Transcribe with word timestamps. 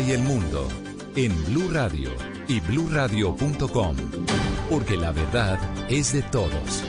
Y 0.00 0.10
el 0.10 0.22
mundo 0.22 0.66
en 1.14 1.32
Blue 1.46 1.70
Radio 1.70 2.10
y 2.48 2.58
bluradio.com, 2.58 3.96
porque 4.68 4.96
la 4.96 5.12
verdad 5.12 5.56
es 5.88 6.12
de 6.12 6.22
todos. 6.22 6.82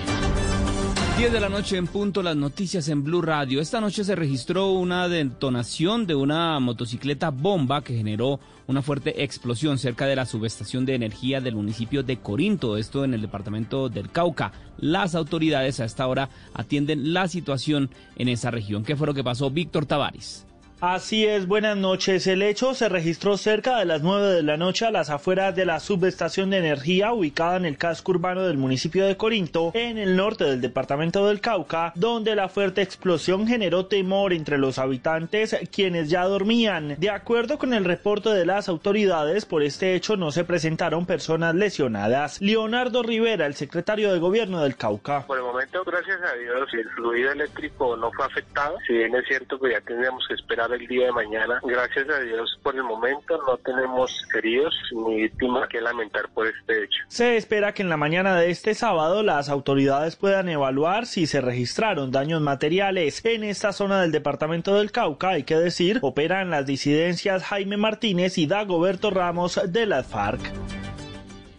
10 1.16 1.32
de 1.32 1.40
la 1.40 1.48
noche 1.48 1.78
en 1.78 1.86
punto, 1.86 2.24
las 2.24 2.36
noticias 2.36 2.90
en 2.90 3.04
Blue 3.04 3.22
Radio. 3.22 3.62
Esta 3.62 3.80
noche 3.80 4.04
se 4.04 4.16
registró 4.16 4.72
una 4.72 5.08
detonación 5.08 6.08
de 6.08 6.16
una 6.16 6.60
motocicleta 6.60 7.30
bomba 7.30 7.84
que 7.84 7.96
generó 7.96 8.40
una 8.66 8.82
fuerte 8.82 9.24
explosión 9.24 9.78
cerca 9.78 10.08
de 10.08 10.16
la 10.16 10.26
subestación 10.26 10.84
de 10.86 10.96
energía 10.96 11.42
del 11.42 11.56
municipio 11.56 12.02
de 12.02 12.18
Corinto, 12.18 12.76
esto 12.76 13.06
en 13.06 13.14
el 13.14 13.22
departamento 13.22 13.88
del 13.88 14.10
Cauca. 14.10 14.52
Las 14.80 15.14
autoridades 15.14 15.80
a 15.80 15.86
esta 15.86 16.08
hora 16.08 16.30
atienden 16.56 17.14
la 17.14 17.28
situación 17.28 17.92
en 18.16 18.30
esa 18.30 18.50
región. 18.50 18.84
¿Qué 18.84 18.96
fue 18.96 19.06
lo 19.06 19.14
que 19.14 19.24
pasó? 19.24 19.52
Víctor 19.52 19.86
Tavares. 19.86 20.48
Así 20.82 21.26
es, 21.26 21.48
buenas 21.48 21.78
noches. 21.78 22.28
El 22.28 22.42
hecho 22.42 22.74
se 22.74 22.90
registró 22.90 23.38
cerca 23.38 23.80
de 23.80 23.86
las 23.86 24.02
9 24.02 24.28
de 24.28 24.44
la 24.44 24.58
noche 24.58 24.86
a 24.86 24.92
las 24.92 25.10
afueras 25.10 25.56
de 25.56 25.66
la 25.66 25.80
subestación 25.80 26.50
de 26.50 26.58
energía 26.58 27.14
ubicada 27.14 27.56
en 27.56 27.64
el 27.66 27.78
casco 27.78 28.12
urbano 28.12 28.44
del 28.44 28.58
municipio 28.58 29.06
de 29.06 29.16
Corinto, 29.16 29.72
en 29.74 29.98
el 29.98 30.18
norte 30.18 30.44
del 30.44 30.60
departamento 30.60 31.28
del 31.28 31.40
Cauca, 31.40 31.94
donde 31.96 32.36
la 32.36 32.50
fuerte 32.50 32.82
explosión 32.82 33.48
generó 33.48 33.86
temor 33.86 34.34
entre 34.34 34.58
los 34.58 34.78
habitantes 34.78 35.56
quienes 35.72 36.10
ya 36.10 36.26
dormían. 36.26 36.96
De 36.98 37.10
acuerdo 37.10 37.58
con 37.58 37.74
el 37.74 37.86
reporte 37.86 38.30
de 38.30 38.46
las 38.46 38.68
autoridades, 38.68 39.46
por 39.46 39.64
este 39.64 39.96
hecho 39.96 40.18
no 40.18 40.34
se 40.34 40.44
presentaron 40.44 41.06
personas 41.06 41.56
lesionadas. 41.56 42.42
Leonardo 42.42 43.02
Rivera, 43.02 43.46
el 43.46 43.56
secretario 43.56 44.12
de 44.12 44.20
gobierno 44.20 44.62
del 44.62 44.76
Cauca. 44.76 45.26
Por 45.26 45.38
el 45.38 45.44
momento, 45.46 45.86
gracias 45.86 46.20
a 46.22 46.34
Dios, 46.36 46.68
el 46.74 46.90
fluido 46.90 47.32
eléctrico 47.32 47.96
no 47.96 48.12
fue 48.12 48.26
afectado. 48.26 48.78
Si 48.86 48.92
bien 48.92 49.16
es 49.16 49.26
cierto 49.26 49.58
que 49.58 49.72
ya 49.72 49.80
tendríamos 49.80 50.28
que 50.28 50.34
esperar 50.34 50.65
el 50.74 50.88
día 50.88 51.08
de 51.08 51.12
mañana. 51.12 51.60
Gracias 51.64 52.10
a 52.10 52.20
Dios 52.20 52.60
por 52.64 52.76
el 52.76 52.84
momento 52.84 53.38
no 53.48 53.58
tenemos 53.58 54.12
heridos 54.36 54.74
ni 54.92 55.24
víctimas 55.24 55.68
que 55.70 55.82
lamentar 55.82 56.30
por 56.34 56.48
este 56.48 56.84
hecho. 56.84 57.00
Se 57.08 57.38
espera 57.38 57.74
que 57.74 57.82
en 57.82 57.90
la 57.90 57.98
mañana 57.98 58.36
de 58.40 58.50
este 58.50 58.74
sábado 58.74 59.24
las 59.24 59.50
autoridades 59.50 60.16
puedan 60.16 60.50
evaluar 60.50 61.06
si 61.06 61.28
se 61.28 61.42
registraron 61.42 62.12
daños 62.12 62.42
materiales. 62.42 63.24
En 63.26 63.44
esta 63.44 63.74
zona 63.74 64.02
del 64.02 64.12
departamento 64.12 64.76
del 64.76 64.92
Cauca, 64.92 65.30
hay 65.30 65.44
que 65.44 65.56
decir, 65.56 66.00
operan 66.02 66.50
las 66.50 66.66
disidencias 66.66 67.44
Jaime 67.44 67.78
Martínez 67.78 68.38
y 68.38 68.48
Dagoberto 68.48 69.10
Ramos 69.12 69.60
de 69.68 69.86
la 69.86 70.04
FARC. 70.04 70.42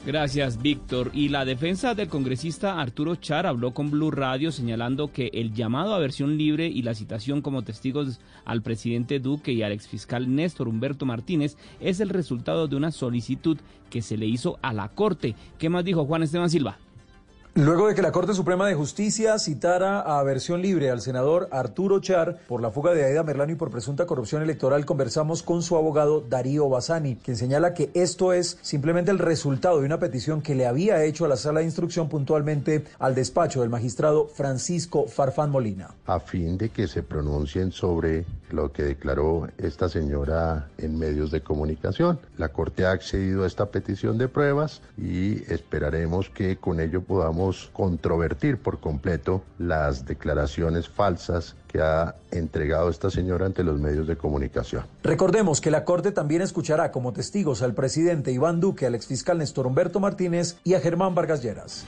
Gracias, 0.07 0.63
Víctor. 0.63 1.11
Y 1.13 1.31
la 1.31 1.45
defensa 1.45 1.97
del 1.97 2.07
congresista 2.07 2.81
Arturo 2.81 3.17
Char 3.17 3.45
habló 3.45 3.75
con 3.75 3.91
Blue 3.91 4.13
Radio 4.13 4.53
señalando 4.53 5.11
que 5.11 5.33
el 5.35 5.53
llamado 5.53 5.95
a 5.95 5.99
versión 5.99 6.39
libre 6.39 6.69
y 6.69 6.83
la 6.83 6.95
citación 6.95 7.43
como 7.43 7.63
testigos 7.63 8.21
al 8.45 8.63
presidente 8.63 9.19
Duque 9.19 9.51
y 9.51 9.65
al 9.65 9.73
exfiscal 9.73 10.33
Néstor 10.33 10.69
Humberto 10.69 11.07
Martínez 11.07 11.57
es 11.81 11.99
el 11.99 12.11
resultado 12.11 12.69
de 12.69 12.77
una 12.77 12.93
solicitud 12.93 13.59
que 13.91 14.01
se 14.01 14.17
le 14.17 14.27
hizo 14.27 14.61
a 14.63 14.73
la 14.73 14.91
Corte. 14.91 15.35
¿Qué 15.59 15.71
más 15.71 15.85
dijo 15.85 16.05
Juan 16.05 16.23
Esteban 16.23 16.51
Silva? 16.51 16.79
Luego 17.59 17.89
de 17.89 17.95
que 17.95 18.03
la 18.03 18.13
Corte 18.13 18.35
Suprema 18.35 18.69
de 18.69 18.75
Justicia 18.75 19.39
citara 19.39 20.01
a 20.01 20.23
versión 20.23 20.61
libre 20.61 20.91
al 20.91 21.01
senador 21.01 21.49
Arturo 21.51 22.01
Char 22.01 22.37
por 22.47 22.61
la 22.61 22.71
fuga 22.71 22.93
de 22.93 23.03
Aida 23.03 23.23
Merlano 23.23 23.53
y 23.53 23.55
por 23.55 23.71
presunta 23.71 24.05
corrupción 24.05 24.43
electoral, 24.43 24.85
conversamos 24.85 25.43
con 25.43 25.63
su 25.63 25.75
abogado 25.75 26.21
Darío 26.21 26.69
Basani, 26.69 27.17
quien 27.17 27.39
señala 27.39 27.73
que 27.73 27.91
esto 27.95 28.35
es 28.35 28.59
simplemente 28.61 29.11
el 29.11 29.19
resultado 29.19 29.81
de 29.81 29.87
una 29.87 29.99
petición 29.99 30.43
que 30.43 30.55
le 30.55 30.67
había 30.67 31.03
hecho 31.03 31.25
a 31.25 31.29
la 31.29 31.37
sala 31.37 31.61
de 31.61 31.65
instrucción 31.65 32.11
puntualmente 32.11 32.85
al 32.99 33.15
despacho 33.15 33.63
del 33.63 33.71
magistrado 33.71 34.27
Francisco 34.27 35.07
Farfán 35.07 35.51
Molina. 35.51 35.95
A 36.05 36.21
fin 36.21 36.59
de 36.59 36.69
que 36.69 36.87
se 36.87 37.03
pronuncien 37.03 37.73
sobre 37.73 38.27
lo 38.51 38.71
que 38.71 38.83
declaró 38.83 39.49
esta 39.57 39.89
señora 39.89 40.69
en 40.77 40.99
medios 40.99 41.31
de 41.31 41.41
comunicación. 41.41 42.21
La 42.37 42.51
Corte 42.51 42.85
ha 42.85 42.91
accedido 42.91 43.45
a 43.45 43.47
esta 43.47 43.71
petición 43.71 44.19
de 44.19 44.29
pruebas 44.29 44.83
y 44.99 45.43
esperaremos 45.51 46.29
que 46.29 46.59
con 46.59 46.81
ello 46.81 47.01
podamos 47.01 47.46
controvertir 47.73 48.59
por 48.59 48.81
completo 48.81 49.43
las 49.59 50.07
declaraciones 50.07 50.89
falsas 50.89 51.57
que 51.67 51.81
ha 51.81 52.15
entregado 52.31 52.91
esta 52.91 53.11
señora 53.11 53.47
ante 53.47 53.63
los 53.63 53.79
medios 53.79 54.07
de 54.07 54.17
comunicación. 54.17 54.85
Recordemos 55.03 55.61
que 55.61 55.71
la 55.71 55.85
Corte 55.85 56.13
también 56.13 56.43
escuchará 56.43 56.91
como 56.91 57.13
testigos 57.13 57.63
al 57.63 57.75
presidente 57.75 58.33
Iván 58.33 58.61
Duque, 58.61 58.87
al 58.87 58.95
exfiscal 58.95 59.39
Néstor 59.39 59.67
Humberto 59.67 60.01
Martínez 60.01 60.59
y 60.65 60.75
a 60.75 60.81
Germán 60.81 61.15
Vargas 61.15 61.43
Lleras. 61.43 61.87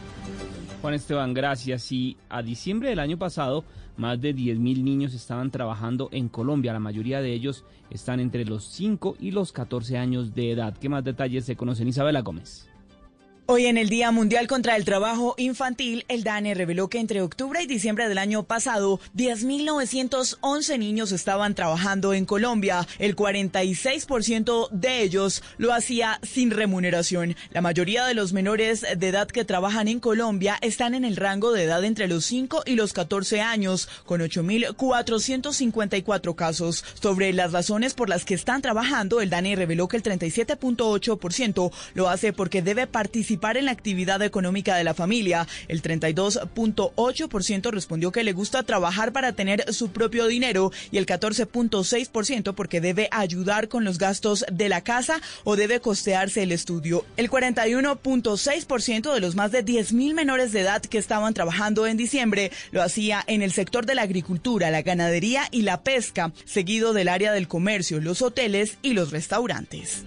Juan 0.81 0.95
Esteban, 0.95 1.35
gracias. 1.35 1.91
Y 1.91 2.17
a 2.29 2.43
diciembre 2.43 2.91
del 2.91 3.01
año 3.01 3.19
pasado, 3.19 3.65
más 3.97 4.21
de 4.21 4.35
10.000 4.35 4.83
niños 4.83 5.13
estaban 5.13 5.51
trabajando 5.51 6.09
en 6.13 6.29
Colombia. 6.29 6.73
La 6.73 6.79
mayoría 6.79 7.21
de 7.21 7.33
ellos 7.33 7.65
están 7.91 8.21
entre 8.21 8.45
los 8.45 8.65
5 8.69 9.17
y 9.19 9.33
los 9.33 9.53
14 9.53 9.99
años 9.99 10.35
de 10.35 10.53
edad. 10.53 10.77
¿Qué 10.79 10.89
más 10.89 11.03
detalles 11.03 11.45
se 11.45 11.57
conocen? 11.57 11.89
Isabela 11.89 12.21
Gómez. 12.21 12.68
Hoy 13.51 13.65
en 13.65 13.79
el 13.79 13.89
Día 13.89 14.11
Mundial 14.11 14.47
contra 14.47 14.77
el 14.77 14.85
Trabajo 14.85 15.35
Infantil, 15.39 16.05
el 16.09 16.23
DANE 16.23 16.53
reveló 16.53 16.89
que 16.89 16.99
entre 16.99 17.23
octubre 17.23 17.63
y 17.63 17.67
diciembre 17.67 18.07
del 18.07 18.19
año 18.19 18.43
pasado, 18.43 19.01
10.911 19.17 20.79
niños 20.79 21.13
estaban 21.13 21.55
trabajando 21.55 22.13
en 22.13 22.27
Colombia. 22.27 22.87
El 22.99 23.17
46% 23.17 24.69
de 24.71 25.01
ellos 25.01 25.43
lo 25.57 25.73
hacía 25.73 26.21
sin 26.23 26.51
remuneración. 26.51 27.37
La 27.51 27.63
mayoría 27.63 28.05
de 28.05 28.13
los 28.13 28.35
menores 28.35 28.85
de 28.95 29.09
edad 29.09 29.29
que 29.29 29.47
trabajan 29.47 29.89
en 29.89 30.01
Colombia 30.01 30.59
están 30.61 30.95
en 30.95 31.07
el 31.07 31.17
rango 31.17 31.53
de 31.53 31.63
edad 31.63 31.83
entre 31.85 32.07
los 32.07 32.27
5 32.27 32.65
y 32.67 32.75
los 32.75 32.93
14 32.93 33.41
años, 33.41 33.89
con 34.05 34.21
8.454 34.21 36.35
casos. 36.35 36.85
Sobre 37.01 37.33
las 37.33 37.53
razones 37.53 37.95
por 37.95 38.11
las 38.11 38.27
que 38.27 38.35
están 38.35 38.61
trabajando, 38.61 39.23
el 39.23 39.31
DANE 39.31 39.57
reveló 39.57 39.89
que 39.89 39.97
el 39.97 40.03
37.8% 40.03 41.73
lo 41.95 42.11
hace 42.11 42.35
porque 42.35 42.61
debe 42.61 42.87
participar 42.87 43.38
en 43.39 43.65
la 43.65 43.73
actividad 43.73 44.23
económica 44.23 44.77
de 44.77 44.85
la 44.85 44.95
familia. 44.95 45.47
El 45.69 45.83
32.8% 45.83 47.71
respondió 47.71 48.13
que 48.13 48.25
le 48.25 48.33
gusta 48.33 48.63
trabajar 48.63 49.13
para 49.13 49.33
tener 49.33 49.73
su 49.73 49.91
propio 49.91 50.27
dinero 50.27 50.71
y 50.91 50.99
el 50.99 51.07
14.6% 51.07 52.55
porque 52.55 52.81
debe 52.81 53.09
ayudar 53.11 53.69
con 53.69 53.85
los 53.85 53.99
gastos 53.99 54.45
de 54.53 54.69
la 54.69 54.83
casa 54.83 55.21
o 55.45 55.57
debe 55.57 55.81
costearse 55.81 56.43
el 56.43 56.53
estudio. 56.53 57.05
El 57.17 57.31
41.6% 57.31 59.15
de 59.15 59.21
los 59.21 59.35
más 59.35 59.53
de 59.53 59.65
10.000 59.65 60.15
menores 60.15 60.53
de 60.53 60.61
edad 60.61 60.83
que 60.83 60.99
estaban 60.99 61.35
trabajando 61.35 61.87
en 61.87 61.97
diciembre 61.97 62.51
lo 62.73 62.83
hacía 62.83 63.25
en 63.27 63.43
el 63.43 63.53
sector 63.53 63.87
de 63.87 63.95
la 63.95 64.03
agricultura, 64.03 64.71
la 64.71 64.83
ganadería 64.83 65.49
y 65.51 65.63
la 65.63 65.83
pesca, 65.83 66.33
seguido 66.45 66.93
del 66.93 67.09
área 67.09 67.33
del 67.33 67.49
comercio, 67.49 68.01
los 68.01 68.23
hoteles 68.23 68.79
y 68.83 68.93
los 68.93 69.11
restaurantes. 69.11 70.05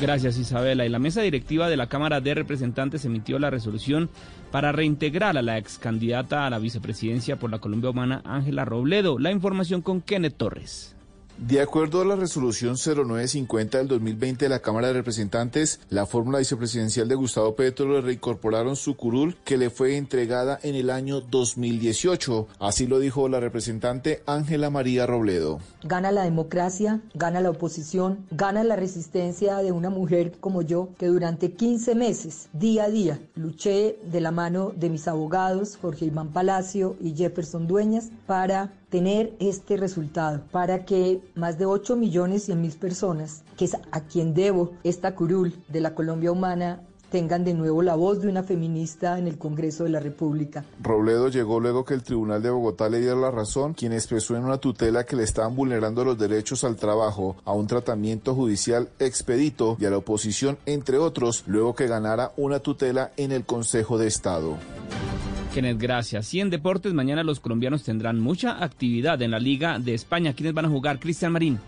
Gracias 0.00 0.38
Isabela. 0.38 0.86
Y 0.86 0.88
la 0.88 1.00
mesa 1.00 1.22
directiva 1.22 1.68
de 1.68 1.76
la 1.76 1.88
Cámara 1.88 2.20
de 2.20 2.34
Representantes 2.34 3.04
emitió 3.04 3.38
la 3.40 3.50
resolución 3.50 4.08
para 4.52 4.70
reintegrar 4.70 5.36
a 5.36 5.42
la 5.42 5.58
ex 5.58 5.78
candidata 5.78 6.46
a 6.46 6.50
la 6.50 6.60
vicepresidencia 6.60 7.36
por 7.36 7.50
la 7.50 7.58
Colombia 7.58 7.90
Humana, 7.90 8.22
Ángela 8.24 8.64
Robledo. 8.64 9.18
La 9.18 9.32
información 9.32 9.82
con 9.82 10.00
Kenneth 10.00 10.36
Torres. 10.36 10.94
De 11.38 11.60
acuerdo 11.60 12.00
a 12.00 12.04
la 12.04 12.16
resolución 12.16 12.74
0950 12.74 13.78
del 13.78 13.86
2020 13.86 14.44
de 14.44 14.48
la 14.48 14.58
Cámara 14.58 14.88
de 14.88 14.94
Representantes, 14.94 15.78
la 15.88 16.04
fórmula 16.04 16.40
vicepresidencial 16.40 17.06
de 17.06 17.14
Gustavo 17.14 17.54
Petro 17.54 17.86
le 17.92 18.00
reincorporaron 18.00 18.74
su 18.74 18.96
curul 18.96 19.36
que 19.44 19.56
le 19.56 19.70
fue 19.70 19.96
entregada 19.96 20.58
en 20.64 20.74
el 20.74 20.90
año 20.90 21.20
2018. 21.20 22.48
Así 22.58 22.88
lo 22.88 22.98
dijo 22.98 23.28
la 23.28 23.38
representante 23.38 24.20
Ángela 24.26 24.68
María 24.70 25.06
Robledo. 25.06 25.60
Gana 25.84 26.10
la 26.10 26.24
democracia, 26.24 27.02
gana 27.14 27.40
la 27.40 27.50
oposición, 27.50 28.26
gana 28.32 28.64
la 28.64 28.74
resistencia 28.74 29.58
de 29.58 29.70
una 29.70 29.90
mujer 29.90 30.32
como 30.40 30.62
yo 30.62 30.88
que 30.98 31.06
durante 31.06 31.52
15 31.52 31.94
meses, 31.94 32.48
día 32.52 32.84
a 32.84 32.90
día, 32.90 33.20
luché 33.36 33.96
de 34.10 34.20
la 34.20 34.32
mano 34.32 34.72
de 34.74 34.90
mis 34.90 35.06
abogados, 35.06 35.78
Jorge 35.80 36.06
Iván 36.06 36.32
Palacio 36.32 36.96
y 37.00 37.14
Jefferson 37.14 37.68
Dueñas, 37.68 38.10
para 38.26 38.72
tener 38.90 39.34
este 39.38 39.76
resultado 39.76 40.42
para 40.50 40.84
que 40.84 41.20
más 41.34 41.58
de 41.58 41.66
8 41.66 41.96
millones 41.96 42.48
y 42.48 42.54
mil 42.54 42.72
personas, 42.72 43.42
que 43.56 43.66
es 43.66 43.76
a 43.90 44.00
quien 44.00 44.34
debo 44.34 44.72
esta 44.84 45.14
curul 45.14 45.54
de 45.68 45.80
la 45.80 45.94
Colombia 45.94 46.32
humana, 46.32 46.82
tengan 47.10 47.44
de 47.44 47.54
nuevo 47.54 47.82
la 47.82 47.94
voz 47.94 48.20
de 48.20 48.28
una 48.28 48.42
feminista 48.42 49.18
en 49.18 49.26
el 49.26 49.38
Congreso 49.38 49.84
de 49.84 49.90
la 49.90 50.00
República. 50.00 50.64
Robledo 50.82 51.28
llegó 51.28 51.60
luego 51.60 51.84
que 51.84 51.94
el 51.94 52.02
Tribunal 52.02 52.42
de 52.42 52.50
Bogotá 52.50 52.88
le 52.88 53.00
diera 53.00 53.16
la 53.16 53.30
razón, 53.30 53.74
quien 53.74 53.92
expresó 53.92 54.36
en 54.36 54.44
una 54.44 54.58
tutela 54.58 55.04
que 55.04 55.16
le 55.16 55.24
estaban 55.24 55.56
vulnerando 55.56 56.04
los 56.04 56.18
derechos 56.18 56.64
al 56.64 56.76
trabajo, 56.76 57.36
a 57.44 57.52
un 57.52 57.66
tratamiento 57.66 58.34
judicial 58.34 58.88
expedito 58.98 59.76
y 59.80 59.86
a 59.86 59.90
la 59.90 59.98
oposición, 59.98 60.58
entre 60.66 60.98
otros, 60.98 61.44
luego 61.46 61.74
que 61.74 61.86
ganara 61.86 62.32
una 62.36 62.60
tutela 62.60 63.12
en 63.16 63.32
el 63.32 63.44
Consejo 63.44 63.98
de 63.98 64.06
Estado. 64.06 64.56
Kenneth, 65.58 65.80
gracias. 65.80 66.32
Y 66.34 66.40
en 66.40 66.50
deportes, 66.50 66.94
mañana 66.94 67.24
los 67.24 67.40
colombianos 67.40 67.82
tendrán 67.82 68.20
mucha 68.20 68.62
actividad 68.62 69.20
en 69.22 69.32
la 69.32 69.40
Liga 69.40 69.80
de 69.80 69.92
España. 69.92 70.32
¿Quiénes 70.32 70.54
van 70.54 70.66
a 70.66 70.68
jugar? 70.68 71.00
Cristian 71.00 71.32
Marín. 71.32 71.58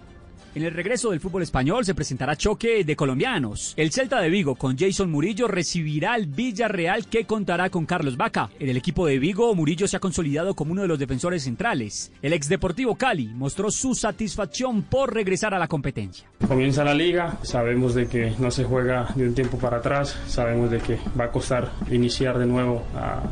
En 0.53 0.65
el 0.65 0.73
regreso 0.73 1.11
del 1.11 1.21
fútbol 1.21 1.43
español 1.43 1.85
se 1.85 1.95
presentará 1.95 2.35
choque 2.35 2.83
de 2.83 2.97
colombianos. 2.97 3.73
El 3.77 3.93
Celta 3.93 4.21
de 4.21 4.29
Vigo 4.29 4.57
con 4.57 4.77
Jason 4.77 5.09
Murillo 5.09 5.47
recibirá 5.47 6.15
al 6.15 6.27
Villarreal 6.27 7.07
que 7.07 7.25
contará 7.25 7.71
con 7.71 7.87
Carlos 7.87 8.17
Vaca. 8.17 8.51
En 8.59 8.69
el 8.69 8.77
equipo 8.77 9.07
de 9.07 9.21
Vigo, 9.21 9.55
Murillo 9.55 9.87
se 9.87 9.97
ha 9.97 10.01
consolidado 10.01 10.57
como 10.57 10.73
uno 10.73 10.83
de 10.83 10.89
los 10.89 10.99
defensores 10.99 11.45
centrales. 11.45 12.11
El 12.21 12.33
ex 12.33 12.49
Deportivo 12.49 12.97
Cali 12.97 13.29
mostró 13.29 13.71
su 13.71 13.95
satisfacción 13.95 14.83
por 14.83 15.15
regresar 15.15 15.55
a 15.55 15.59
la 15.61 15.69
competencia. 15.69 16.27
Comienza 16.49 16.83
la 16.83 16.95
liga, 16.95 17.39
sabemos 17.43 17.95
de 17.95 18.09
que 18.09 18.33
no 18.41 18.51
se 18.51 18.65
juega 18.65 19.07
de 19.15 19.29
un 19.29 19.35
tiempo 19.37 19.57
para 19.57 19.77
atrás, 19.77 20.19
sabemos 20.27 20.69
de 20.73 20.79
que 20.79 20.99
va 21.19 21.27
a 21.27 21.31
costar 21.31 21.71
iniciar 21.93 22.39
de 22.39 22.47
nuevo, 22.47 22.83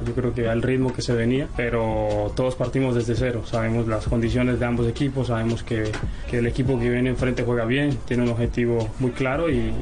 yo 0.07 0.15
creo 0.15 0.33
que 0.33 0.49
al 0.49 0.63
ritmo 0.63 0.93
que 0.93 1.03
se 1.03 1.15
venía, 1.15 1.49
pero 1.57 2.33
todos 2.37 2.55
partimos 2.55 2.95
desde 2.95 3.17
cero, 3.17 3.43
sabemos 3.45 3.89
las 3.89 4.07
condiciones 4.07 4.61
de 4.61 4.67
ambos 4.67 4.87
equipos, 4.87 5.27
sabemos 5.27 5.65
que, 5.65 5.91
que 6.31 6.39
el 6.39 6.47
equipo 6.47 6.79
que 6.79 6.89
viene 6.89 7.08
enfrente 7.09 7.43
juega 7.43 7.65
bien, 7.65 7.99
tiene 8.07 8.23
un 8.23 8.31
objetivo 8.31 8.89
muy 8.99 9.11
claro, 9.13 9.51
y, 9.51 9.73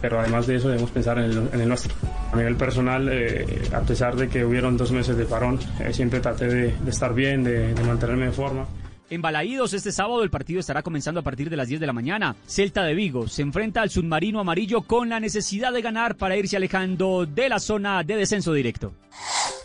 pero 0.00 0.20
además 0.20 0.46
de 0.46 0.56
eso 0.56 0.68
debemos 0.68 0.90
pensar 0.90 1.18
en 1.18 1.48
el, 1.52 1.68
nuestro. 1.68 1.94
A 2.32 2.36
nivel 2.36 2.56
personal, 2.56 3.08
eh, 3.10 3.46
a 3.72 3.80
pesar 3.80 4.16
de 4.16 4.28
que 4.28 4.44
hubieron 4.44 4.76
dos 4.76 4.92
meses 4.92 5.16
de 5.16 5.24
parón, 5.24 5.58
eh, 5.80 5.92
siempre 5.92 6.20
traté 6.20 6.48
de, 6.48 6.72
de 6.72 6.90
estar 6.90 7.14
bien, 7.14 7.44
de, 7.44 7.74
de 7.74 7.82
mantenerme 7.84 8.26
en 8.26 8.32
forma. 8.32 8.66
En 9.10 9.20
Balaídos 9.20 9.74
este 9.74 9.92
sábado 9.92 10.22
el 10.22 10.30
partido 10.30 10.60
estará 10.60 10.82
comenzando 10.82 11.20
a 11.20 11.22
partir 11.22 11.50
de 11.50 11.56
las 11.56 11.68
10 11.68 11.80
de 11.80 11.86
la 11.86 11.92
mañana. 11.92 12.34
Celta 12.46 12.82
de 12.84 12.94
Vigo 12.94 13.28
se 13.28 13.42
enfrenta 13.42 13.82
al 13.82 13.90
submarino 13.90 14.40
amarillo 14.40 14.82
con 14.82 15.10
la 15.10 15.20
necesidad 15.20 15.72
de 15.72 15.82
ganar 15.82 16.16
para 16.16 16.36
irse 16.36 16.56
alejando 16.56 17.26
de 17.26 17.48
la 17.48 17.58
zona 17.58 18.02
de 18.02 18.16
descenso 18.16 18.52
directo. 18.54 18.92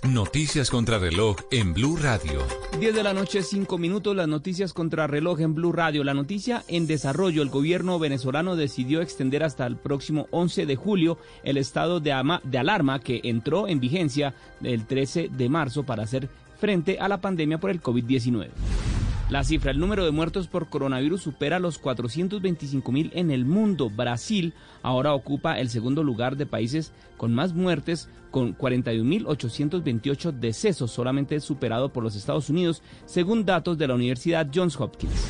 Noticias 0.07 0.69
contra 0.69 0.97
reloj 0.97 1.35
en 1.51 1.73
Blue 1.73 1.97
Radio. 1.97 2.39
10 2.79 2.95
de 2.95 3.03
la 3.03 3.13
noche, 3.13 3.43
5 3.43 3.77
minutos, 3.77 4.15
las 4.15 4.29
noticias 4.29 4.71
contra 4.71 5.07
reloj 5.07 5.41
en 5.41 5.53
Blue 5.53 5.73
Radio. 5.73 6.05
La 6.05 6.13
noticia 6.13 6.63
en 6.69 6.87
desarrollo, 6.87 7.41
el 7.41 7.49
gobierno 7.49 7.99
venezolano 7.99 8.55
decidió 8.55 9.01
extender 9.01 9.43
hasta 9.43 9.67
el 9.67 9.75
próximo 9.75 10.27
11 10.31 10.65
de 10.65 10.75
julio 10.77 11.17
el 11.43 11.57
estado 11.57 11.99
de, 11.99 12.13
de 12.43 12.57
alarma 12.57 12.99
que 12.99 13.19
entró 13.25 13.67
en 13.67 13.81
vigencia 13.81 14.33
el 14.63 14.85
13 14.85 15.31
de 15.33 15.49
marzo 15.49 15.83
para 15.83 16.03
hacer 16.03 16.29
frente 16.57 16.97
a 16.97 17.09
la 17.09 17.19
pandemia 17.19 17.59
por 17.59 17.69
el 17.69 17.81
COVID-19. 17.81 18.47
La 19.29 19.43
cifra, 19.43 19.69
el 19.69 19.79
número 19.79 20.05
de 20.05 20.11
muertos 20.11 20.47
por 20.47 20.69
coronavirus 20.69 21.21
supera 21.21 21.59
los 21.59 21.77
425 21.77 22.91
mil 22.91 23.11
en 23.13 23.29
el 23.29 23.45
mundo. 23.45 23.91
Brasil 23.91 24.55
ahora 24.81 25.13
ocupa 25.13 25.59
el 25.59 25.69
segundo 25.69 26.03
lugar 26.03 26.35
de 26.35 26.47
países 26.47 26.93
con 27.15 27.35
más 27.35 27.53
muertes, 27.53 28.09
con 28.31 28.57
41.828 28.57 30.31
decesos, 30.31 30.89
solamente 30.89 31.39
superado 31.41 31.93
por 31.93 32.03
los 32.03 32.15
Estados 32.15 32.49
Unidos, 32.49 32.81
según 33.05 33.45
datos 33.45 33.77
de 33.77 33.87
la 33.87 33.93
Universidad 33.93 34.49
Johns 34.51 34.79
Hopkins. 34.79 35.27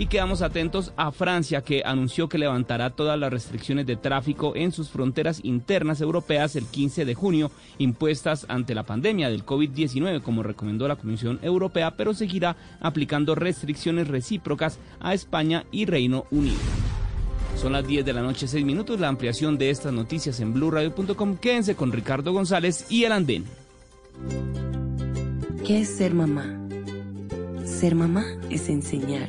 Y 0.00 0.06
quedamos 0.06 0.40
atentos 0.40 0.94
a 0.96 1.12
Francia, 1.12 1.60
que 1.60 1.82
anunció 1.84 2.26
que 2.26 2.38
levantará 2.38 2.88
todas 2.88 3.18
las 3.18 3.30
restricciones 3.30 3.84
de 3.84 3.96
tráfico 3.96 4.56
en 4.56 4.72
sus 4.72 4.88
fronteras 4.88 5.40
internas 5.42 6.00
europeas 6.00 6.56
el 6.56 6.64
15 6.64 7.04
de 7.04 7.14
junio, 7.14 7.50
impuestas 7.76 8.46
ante 8.48 8.74
la 8.74 8.84
pandemia 8.84 9.28
del 9.28 9.44
COVID-19, 9.44 10.22
como 10.22 10.42
recomendó 10.42 10.88
la 10.88 10.96
Comisión 10.96 11.38
Europea, 11.42 11.98
pero 11.98 12.14
seguirá 12.14 12.56
aplicando 12.80 13.34
restricciones 13.34 14.08
recíprocas 14.08 14.78
a 15.00 15.12
España 15.12 15.66
y 15.70 15.84
Reino 15.84 16.24
Unido. 16.30 16.56
Son 17.56 17.72
las 17.72 17.86
10 17.86 18.02
de 18.02 18.14
la 18.14 18.22
noche, 18.22 18.48
6 18.48 18.64
minutos. 18.64 19.00
La 19.00 19.08
ampliación 19.08 19.58
de 19.58 19.68
estas 19.68 19.92
noticias 19.92 20.40
en 20.40 20.54
blurradio.com. 20.54 21.36
Quédense 21.36 21.74
con 21.74 21.92
Ricardo 21.92 22.32
González 22.32 22.86
y 22.88 23.04
el 23.04 23.12
andén. 23.12 23.44
¿Qué 25.66 25.82
es 25.82 25.90
ser 25.90 26.14
mamá? 26.14 26.58
Ser 27.66 27.94
mamá 27.94 28.24
es 28.48 28.70
enseñar 28.70 29.28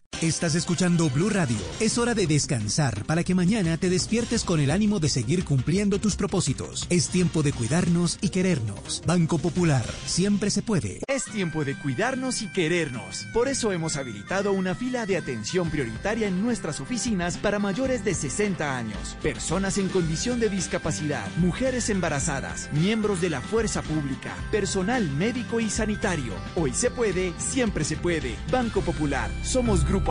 Estás 0.21 0.53
escuchando 0.53 1.09
Blue 1.09 1.31
Radio. 1.31 1.57
Es 1.79 1.97
hora 1.97 2.13
de 2.13 2.27
descansar 2.27 3.05
para 3.05 3.23
que 3.23 3.33
mañana 3.33 3.77
te 3.77 3.89
despiertes 3.89 4.43
con 4.43 4.59
el 4.59 4.69
ánimo 4.69 4.99
de 4.99 5.09
seguir 5.09 5.43
cumpliendo 5.43 5.97
tus 5.97 6.15
propósitos. 6.15 6.85
Es 6.91 7.09
tiempo 7.09 7.41
de 7.41 7.51
cuidarnos 7.51 8.19
y 8.21 8.29
querernos. 8.29 9.01
Banco 9.07 9.39
Popular, 9.39 9.83
siempre 10.05 10.51
se 10.51 10.61
puede. 10.61 10.99
Es 11.07 11.25
tiempo 11.25 11.65
de 11.65 11.75
cuidarnos 11.75 12.43
y 12.43 12.53
querernos. 12.53 13.25
Por 13.33 13.47
eso 13.47 13.71
hemos 13.71 13.95
habilitado 13.97 14.53
una 14.53 14.75
fila 14.75 15.07
de 15.07 15.17
atención 15.17 15.71
prioritaria 15.71 16.27
en 16.27 16.39
nuestras 16.39 16.81
oficinas 16.81 17.37
para 17.37 17.57
mayores 17.57 18.05
de 18.05 18.13
60 18.13 18.77
años, 18.77 19.17
personas 19.23 19.79
en 19.79 19.89
condición 19.89 20.39
de 20.39 20.49
discapacidad, 20.49 21.25
mujeres 21.37 21.89
embarazadas, 21.89 22.69
miembros 22.73 23.21
de 23.21 23.31
la 23.31 23.41
fuerza 23.41 23.81
pública, 23.81 24.35
personal 24.51 25.09
médico 25.09 25.59
y 25.59 25.71
sanitario. 25.71 26.35
Hoy 26.55 26.75
se 26.75 26.91
puede, 26.91 27.33
siempre 27.39 27.83
se 27.83 27.97
puede. 27.97 28.35
Banco 28.51 28.81
Popular, 28.81 29.31
somos 29.41 29.83
Grupo 29.83 30.10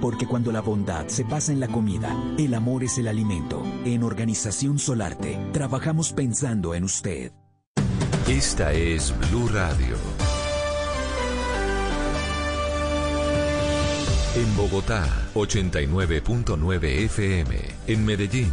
Porque 0.00 0.26
cuando 0.26 0.52
la 0.52 0.60
bondad 0.60 1.06
se 1.08 1.24
pasa 1.24 1.52
en 1.52 1.60
la 1.60 1.68
comida, 1.68 2.16
el 2.38 2.54
amor 2.54 2.84
es 2.84 2.98
el 2.98 3.08
alimento. 3.08 3.62
En 3.84 4.02
Organización 4.02 4.78
Solarte, 4.78 5.38
trabajamos 5.52 6.12
pensando 6.12 6.74
en 6.74 6.84
usted. 6.84 7.32
Esta 8.28 8.72
es 8.72 9.14
Blue 9.30 9.48
Radio. 9.48 9.96
En 14.36 14.56
Bogotá, 14.56 15.08
89.9 15.34 16.84
FM. 16.84 17.56
En 17.88 18.04
Medellín, 18.04 18.52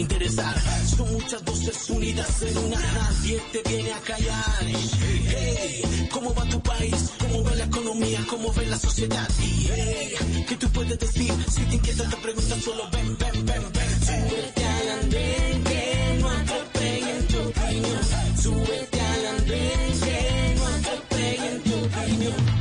Interesar. 0.00 0.54
Son 0.96 1.12
muchas 1.12 1.44
voces 1.44 1.90
unidas 1.90 2.42
en 2.42 2.56
una, 2.58 2.80
nadie 2.80 3.40
te 3.52 3.62
viene 3.68 3.92
a 3.92 4.00
callar. 4.00 4.64
Hey, 4.64 6.08
¿cómo 6.12 6.34
va 6.34 6.44
tu 6.46 6.60
país? 6.62 7.10
¿Cómo 7.18 7.44
va 7.44 7.54
la 7.54 7.64
economía? 7.64 8.20
¿Cómo 8.28 8.52
ve 8.52 8.66
la 8.66 8.78
sociedad? 8.78 9.28
Y 9.38 9.68
hey, 9.72 10.14
¿qué 10.48 10.56
tú 10.56 10.68
puedes 10.70 10.98
decir? 10.98 11.32
Si 11.50 11.62
te 11.62 11.74
inquieta 11.76 12.08
te 12.08 12.16
preguntas, 12.16 12.64
solo 12.64 12.88
ven, 12.90 13.16
ven, 13.18 13.46
ven, 13.46 13.62
ven. 13.72 13.90
Súbete 14.06 14.64
al 14.64 14.88
andén 15.00 15.64
que 15.64 16.18
no 16.20 16.28
atropellen 16.30 17.26
tu 17.28 17.38
opinión. 17.38 18.00
Súbete 18.42 19.00
al 19.00 19.26
andén 19.26 20.00
que 20.00 20.54
no 20.56 20.66
atropellen 20.66 21.62
tu 21.62 21.74
opinión. 21.74 22.60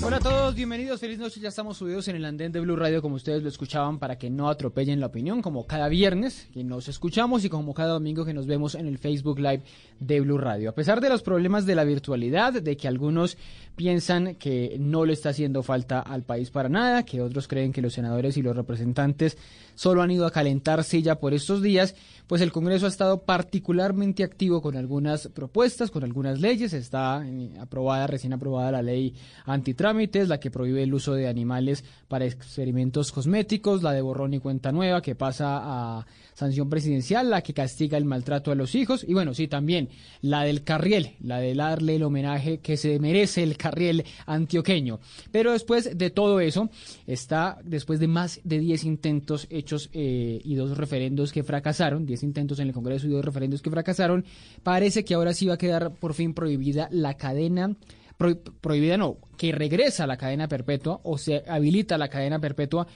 Hola 0.00 0.18
a 0.18 0.20
todos, 0.20 0.54
bienvenidos, 0.54 1.00
feliz 1.00 1.18
noche. 1.18 1.40
Ya 1.40 1.48
estamos 1.48 1.76
subidos 1.76 2.06
en 2.06 2.14
el 2.14 2.24
andén 2.24 2.52
de 2.52 2.60
Blue 2.60 2.76
Radio, 2.76 3.02
como 3.02 3.16
ustedes 3.16 3.42
lo 3.42 3.48
escuchaban, 3.48 3.98
para 3.98 4.16
que 4.16 4.30
no 4.30 4.48
atropellen 4.48 5.00
la 5.00 5.06
opinión, 5.06 5.42
como 5.42 5.66
cada 5.66 5.88
viernes 5.88 6.48
que 6.54 6.62
nos 6.62 6.88
escuchamos 6.88 7.44
y 7.44 7.48
como 7.48 7.74
cada 7.74 7.94
domingo 7.94 8.24
que 8.24 8.32
nos 8.32 8.46
vemos 8.46 8.76
en 8.76 8.86
el 8.86 8.98
Facebook 8.98 9.40
Live 9.40 9.62
de 9.98 10.20
Blue 10.20 10.38
Radio. 10.38 10.70
A 10.70 10.74
pesar 10.74 11.00
de 11.00 11.08
los 11.08 11.22
problemas 11.22 11.66
de 11.66 11.74
la 11.74 11.82
virtualidad, 11.82 12.52
de 12.62 12.76
que 12.76 12.86
algunos 12.86 13.36
piensan 13.74 14.36
que 14.36 14.76
no 14.78 15.04
le 15.04 15.14
está 15.14 15.30
haciendo 15.30 15.64
falta 15.64 16.00
al 16.00 16.22
país 16.22 16.50
para 16.50 16.68
nada, 16.68 17.04
que 17.04 17.20
otros 17.20 17.48
creen 17.48 17.72
que 17.72 17.82
los 17.82 17.94
senadores 17.94 18.36
y 18.36 18.42
los 18.42 18.56
representantes 18.56 19.36
solo 19.74 20.02
han 20.02 20.12
ido 20.12 20.26
a 20.26 20.30
calentar 20.30 20.84
silla 20.84 21.16
por 21.16 21.34
estos 21.34 21.60
días, 21.60 21.96
pues 22.28 22.42
el 22.42 22.52
Congreso 22.52 22.84
ha 22.84 22.90
estado 22.90 23.22
particularmente 23.22 24.22
activo 24.22 24.60
con 24.60 24.76
algunas 24.76 25.28
propuestas, 25.28 25.90
con 25.90 26.04
algunas 26.04 26.40
leyes. 26.40 26.74
Está 26.74 27.24
eh, 27.26 27.54
aprobada, 27.58 28.06
recién 28.06 28.34
aprobada 28.34 28.70
la 28.70 28.82
ley 28.82 29.14
antitrámites, 29.46 30.28
la 30.28 30.38
que 30.38 30.50
prohíbe 30.50 30.82
el 30.82 30.92
uso 30.92 31.14
de 31.14 31.26
animales 31.26 31.84
para 32.06 32.26
experimentos 32.26 33.12
cosméticos, 33.12 33.82
la 33.82 33.92
de 33.92 34.02
borrón 34.02 34.34
y 34.34 34.40
cuenta 34.40 34.72
nueva, 34.72 35.00
que 35.00 35.14
pasa 35.14 35.58
a 35.62 36.06
sanción 36.38 36.70
presidencial, 36.70 37.30
la 37.30 37.42
que 37.42 37.52
castiga 37.52 37.98
el 37.98 38.04
maltrato 38.04 38.52
a 38.52 38.54
los 38.54 38.76
hijos, 38.76 39.04
y 39.06 39.12
bueno, 39.12 39.34
sí, 39.34 39.48
también 39.48 39.88
la 40.20 40.44
del 40.44 40.62
Carriel, 40.62 41.16
la 41.20 41.40
de 41.40 41.52
darle 41.52 41.96
el 41.96 42.04
homenaje 42.04 42.58
que 42.60 42.76
se 42.76 43.00
merece 43.00 43.42
el 43.42 43.56
Carriel 43.56 44.04
antioqueño. 44.24 45.00
Pero 45.32 45.50
después 45.52 45.98
de 45.98 46.10
todo 46.10 46.38
eso, 46.38 46.70
está, 47.08 47.58
después 47.64 47.98
de 47.98 48.06
más 48.06 48.40
de 48.44 48.60
10 48.60 48.84
intentos 48.84 49.46
hechos 49.50 49.90
eh, 49.92 50.40
y 50.44 50.54
dos 50.54 50.76
referendos 50.78 51.32
que 51.32 51.42
fracasaron, 51.42 52.06
10 52.06 52.22
intentos 52.22 52.60
en 52.60 52.68
el 52.68 52.72
Congreso 52.72 53.08
y 53.08 53.10
dos 53.10 53.24
referendos 53.24 53.60
que 53.60 53.70
fracasaron, 53.70 54.24
parece 54.62 55.04
que 55.04 55.14
ahora 55.14 55.34
sí 55.34 55.46
va 55.46 55.54
a 55.54 55.58
quedar 55.58 55.92
por 55.94 56.14
fin 56.14 56.34
prohibida 56.34 56.88
la 56.92 57.14
cadena 57.14 57.74
pro- 58.16 58.38
prohibida 58.60 58.96
no, 58.96 59.16
que 59.36 59.50
regresa 59.50 60.04
a 60.04 60.06
la 60.06 60.16
cadena 60.16 60.46
perpetua 60.46 61.00
o 61.02 61.18
se 61.18 61.42
habilita 61.48 61.98
la 61.98 62.08
cadena 62.08 62.38
perpetua 62.38 62.86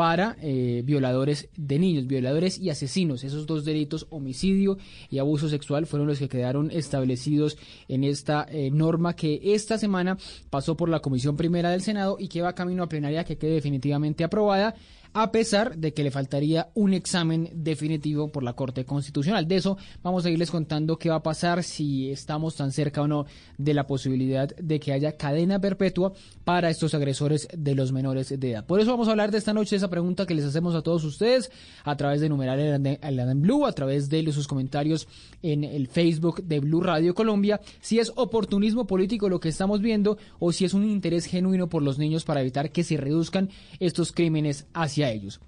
para 0.00 0.34
eh, 0.40 0.80
violadores 0.82 1.50
de 1.58 1.78
niños, 1.78 2.06
violadores 2.06 2.58
y 2.58 2.70
asesinos. 2.70 3.22
Esos 3.22 3.44
dos 3.44 3.66
delitos, 3.66 4.06
homicidio 4.08 4.78
y 5.10 5.18
abuso 5.18 5.50
sexual, 5.50 5.84
fueron 5.84 6.08
los 6.08 6.18
que 6.18 6.26
quedaron 6.26 6.70
establecidos 6.70 7.58
en 7.86 8.04
esta 8.04 8.46
eh, 8.48 8.70
norma 8.70 9.14
que 9.14 9.38
esta 9.52 9.76
semana 9.76 10.16
pasó 10.48 10.74
por 10.74 10.88
la 10.88 11.00
Comisión 11.00 11.36
Primera 11.36 11.68
del 11.68 11.82
Senado 11.82 12.16
y 12.18 12.28
que 12.28 12.40
va 12.40 12.54
camino 12.54 12.82
a 12.82 12.88
plenaria 12.88 13.24
que 13.24 13.36
quede 13.36 13.52
definitivamente 13.52 14.24
aprobada 14.24 14.74
a 15.12 15.32
pesar 15.32 15.76
de 15.76 15.92
que 15.92 16.02
le 16.02 16.10
faltaría 16.10 16.68
un 16.74 16.94
examen 16.94 17.50
definitivo 17.52 18.30
por 18.30 18.42
la 18.42 18.54
Corte 18.54 18.84
Constitucional. 18.84 19.46
De 19.46 19.56
eso 19.56 19.76
vamos 20.02 20.24
a 20.24 20.30
irles 20.30 20.50
contando 20.50 20.98
qué 20.98 21.10
va 21.10 21.16
a 21.16 21.22
pasar 21.22 21.62
si 21.62 22.10
estamos 22.10 22.56
tan 22.56 22.72
cerca 22.72 23.02
o 23.02 23.08
no 23.08 23.26
de 23.58 23.74
la 23.74 23.86
posibilidad 23.86 24.48
de 24.56 24.80
que 24.80 24.92
haya 24.92 25.16
cadena 25.16 25.60
perpetua 25.60 26.12
para 26.44 26.70
estos 26.70 26.94
agresores 26.94 27.48
de 27.56 27.74
los 27.74 27.92
menores 27.92 28.28
de 28.28 28.50
edad. 28.50 28.66
Por 28.66 28.80
eso 28.80 28.90
vamos 28.90 29.08
a 29.08 29.10
hablar 29.10 29.30
de 29.30 29.38
esta 29.38 29.52
noche 29.52 29.76
esa 29.76 29.90
pregunta 29.90 30.26
que 30.26 30.34
les 30.34 30.44
hacemos 30.44 30.74
a 30.74 30.82
todos 30.82 31.04
ustedes 31.04 31.50
a 31.84 31.96
través 31.96 32.20
de 32.20 32.26
el 32.26 33.20
Andén 33.20 33.42
Blue, 33.42 33.66
a 33.66 33.72
través 33.72 34.08
de 34.08 34.20
sus 34.32 34.46
comentarios 34.46 35.08
en 35.42 35.64
el 35.64 35.88
Facebook 35.88 36.42
de 36.44 36.60
Blue 36.60 36.82
Radio 36.82 37.14
Colombia, 37.14 37.60
si 37.80 37.98
es 37.98 38.12
oportunismo 38.16 38.86
político 38.86 39.28
lo 39.28 39.40
que 39.40 39.48
estamos 39.48 39.80
viendo 39.80 40.18
o 40.38 40.52
si 40.52 40.64
es 40.64 40.74
un 40.74 40.88
interés 40.88 41.26
genuino 41.26 41.68
por 41.68 41.82
los 41.82 41.98
niños 41.98 42.24
para 42.24 42.40
evitar 42.40 42.70
que 42.70 42.84
se 42.84 42.96
reduzcan 42.96 43.50
estos 43.78 44.12
crímenes 44.12 44.66
hacia 44.74 44.99
ellos. 45.08 45.40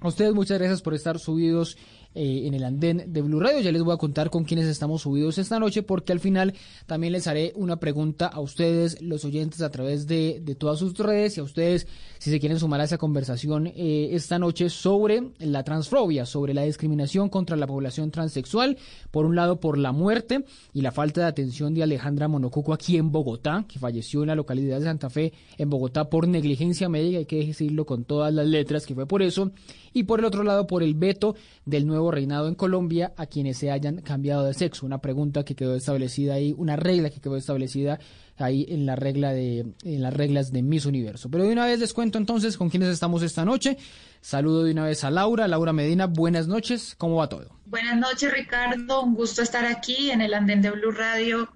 A 0.00 0.08
ustedes 0.08 0.34
muchas 0.34 0.58
gracias 0.58 0.82
por 0.82 0.92
estar 0.92 1.18
subidos 1.18 1.78
eh, 2.14 2.42
en 2.44 2.52
el 2.52 2.62
andén 2.62 3.04
de 3.08 3.22
Blue 3.22 3.40
Radio. 3.40 3.60
Ya 3.60 3.72
les 3.72 3.82
voy 3.82 3.94
a 3.94 3.96
contar 3.96 4.28
con 4.28 4.44
quiénes 4.44 4.66
estamos 4.66 5.02
subidos 5.02 5.38
esta 5.38 5.58
noche 5.58 5.82
porque 5.82 6.12
al 6.12 6.20
final 6.20 6.54
también 6.86 7.14
les 7.14 7.26
haré 7.26 7.52
una 7.56 7.80
pregunta 7.80 8.26
a 8.26 8.38
ustedes, 8.40 9.00
los 9.00 9.24
oyentes, 9.24 9.62
a 9.62 9.70
través 9.70 10.06
de, 10.06 10.40
de 10.42 10.54
todas 10.54 10.78
sus 10.78 10.92
redes 10.98 11.38
y 11.38 11.40
a 11.40 11.42
ustedes 11.42 11.88
si 12.24 12.30
se 12.30 12.40
quieren 12.40 12.58
sumar 12.58 12.80
a 12.80 12.84
esa 12.84 12.96
conversación 12.96 13.66
eh, 13.66 14.08
esta 14.12 14.38
noche 14.38 14.70
sobre 14.70 15.32
la 15.40 15.62
transfobia, 15.62 16.24
sobre 16.24 16.54
la 16.54 16.62
discriminación 16.62 17.28
contra 17.28 17.54
la 17.54 17.66
población 17.66 18.10
transexual. 18.10 18.78
Por 19.10 19.26
un 19.26 19.36
lado, 19.36 19.60
por 19.60 19.76
la 19.76 19.92
muerte 19.92 20.46
y 20.72 20.80
la 20.80 20.90
falta 20.90 21.20
de 21.20 21.26
atención 21.26 21.74
de 21.74 21.82
Alejandra 21.82 22.26
Monocuco 22.26 22.72
aquí 22.72 22.96
en 22.96 23.12
Bogotá, 23.12 23.66
que 23.68 23.78
falleció 23.78 24.22
en 24.22 24.28
la 24.28 24.36
localidad 24.36 24.78
de 24.78 24.86
Santa 24.86 25.10
Fe, 25.10 25.34
en 25.58 25.68
Bogotá, 25.68 26.08
por 26.08 26.26
negligencia 26.26 26.88
médica, 26.88 27.18
hay 27.18 27.26
que 27.26 27.44
decirlo 27.44 27.84
con 27.84 28.04
todas 28.04 28.32
las 28.32 28.46
letras, 28.46 28.86
que 28.86 28.94
fue 28.94 29.04
por 29.04 29.20
eso. 29.20 29.50
Y 29.92 30.04
por 30.04 30.20
el 30.20 30.24
otro 30.24 30.44
lado, 30.44 30.66
por 30.66 30.82
el 30.82 30.94
veto 30.94 31.36
del 31.66 31.86
nuevo 31.86 32.10
reinado 32.10 32.48
en 32.48 32.54
Colombia 32.54 33.12
a 33.18 33.26
quienes 33.26 33.58
se 33.58 33.70
hayan 33.70 34.00
cambiado 34.00 34.44
de 34.44 34.54
sexo. 34.54 34.86
Una 34.86 35.02
pregunta 35.02 35.44
que 35.44 35.54
quedó 35.54 35.74
establecida 35.74 36.32
ahí, 36.32 36.54
una 36.56 36.76
regla 36.76 37.10
que 37.10 37.20
quedó 37.20 37.36
establecida 37.36 38.00
ahí 38.38 38.66
en 38.68 38.86
la 38.86 38.96
regla 38.96 39.32
de 39.32 39.60
en 39.84 40.02
las 40.02 40.12
reglas 40.14 40.50
de 40.52 40.62
Miss 40.62 40.86
Universo. 40.86 41.30
Pero 41.30 41.44
de 41.44 41.52
una 41.52 41.66
vez 41.66 41.78
les 41.80 41.92
cuento 41.92 42.18
entonces 42.18 42.56
con 42.56 42.70
quiénes 42.70 42.88
estamos 42.88 43.22
esta 43.22 43.44
noche. 43.44 43.76
Saludo 44.20 44.64
de 44.64 44.72
una 44.72 44.84
vez 44.84 45.04
a 45.04 45.10
Laura, 45.10 45.46
Laura 45.48 45.72
Medina, 45.72 46.06
buenas 46.06 46.46
noches, 46.48 46.94
¿cómo 46.96 47.16
va 47.16 47.28
todo? 47.28 47.58
Buenas 47.66 47.96
noches, 47.98 48.32
Ricardo. 48.32 49.02
Un 49.02 49.14
gusto 49.14 49.42
estar 49.42 49.64
aquí 49.66 50.10
en 50.10 50.20
el 50.20 50.32
andén 50.34 50.62
de 50.62 50.70
Blue 50.70 50.90
Radio. 50.92 51.48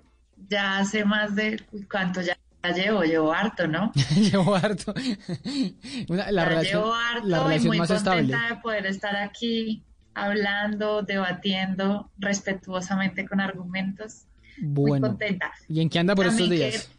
Ya 0.48 0.78
hace 0.78 1.04
más 1.04 1.34
de 1.34 1.60
cuánto 1.90 2.20
ya, 2.20 2.36
ya 2.62 2.72
llevo, 2.72 3.02
llevo 3.02 3.32
harto, 3.32 3.66
¿no? 3.66 3.92
llevo 4.16 4.54
harto. 4.54 4.94
Una- 6.08 6.30
la 6.30 6.42
Ya 6.44 6.48
relación, 6.48 6.82
llevo 6.82 6.94
harto 6.94 7.26
la 7.26 7.56
y 7.56 7.60
muy 7.60 7.78
más 7.78 7.88
contenta 7.88 8.18
estable. 8.20 8.54
de 8.54 8.60
poder 8.62 8.86
estar 8.86 9.16
aquí 9.16 9.82
hablando, 10.14 11.02
debatiendo 11.02 12.10
respetuosamente 12.18 13.26
con 13.26 13.40
argumentos. 13.40 14.24
Muy 14.60 14.90
Bueno. 14.90 15.08
contenta. 15.08 15.52
¿Y 15.68 15.80
en 15.80 15.88
qué 15.90 15.98
anda 15.98 16.14
por 16.14 16.26
estos 16.26 16.40
También 16.40 16.60
que- 16.60 16.70
días? 16.70 16.90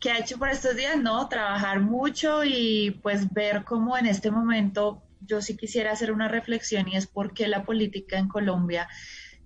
¿Qué 0.00 0.10
ha 0.12 0.18
hecho 0.18 0.38
por 0.38 0.48
estos 0.48 0.76
días? 0.76 0.96
No, 0.96 1.28
trabajar 1.28 1.80
mucho 1.80 2.44
y 2.44 2.92
pues 3.02 3.32
ver 3.32 3.64
cómo 3.64 3.98
en 3.98 4.06
este 4.06 4.30
momento 4.30 5.02
yo 5.26 5.42
sí 5.42 5.56
quisiera 5.56 5.90
hacer 5.90 6.12
una 6.12 6.28
reflexión 6.28 6.86
y 6.88 6.96
es 6.96 7.08
por 7.08 7.34
qué 7.34 7.48
la 7.48 7.64
política 7.64 8.16
en 8.16 8.28
Colombia 8.28 8.88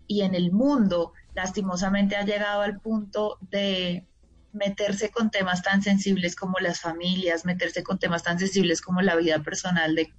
y 0.06 0.20
en 0.20 0.34
el 0.34 0.52
mundo 0.52 1.14
lastimosamente 1.34 2.16
ha 2.16 2.24
llegado 2.26 2.60
al 2.60 2.78
punto 2.80 3.38
de 3.40 4.06
meterse 4.52 5.10
con 5.10 5.30
temas 5.30 5.62
tan 5.62 5.80
sensibles 5.80 6.36
como 6.36 6.58
las 6.58 6.80
familias, 6.80 7.46
meterse 7.46 7.82
con 7.82 7.98
temas 7.98 8.22
tan 8.22 8.38
sensibles 8.38 8.82
como 8.82 9.00
la 9.00 9.16
vida 9.16 9.42
personal 9.42 9.94
de, 9.94 10.12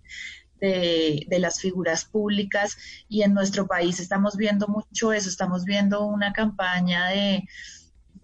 de, 0.63 1.39
las 1.39 1.59
figuras 1.59 2.05
públicas 2.05 2.77
y 3.09 3.23
en 3.23 3.33
nuestro 3.33 3.67
país 3.67 3.99
estamos 3.99 4.37
viendo 4.37 4.67
mucho 4.67 5.11
eso, 5.11 5.27
estamos 5.27 5.65
viendo 5.65 6.05
una 6.05 6.31
campaña 6.31 7.07
de 7.07 7.43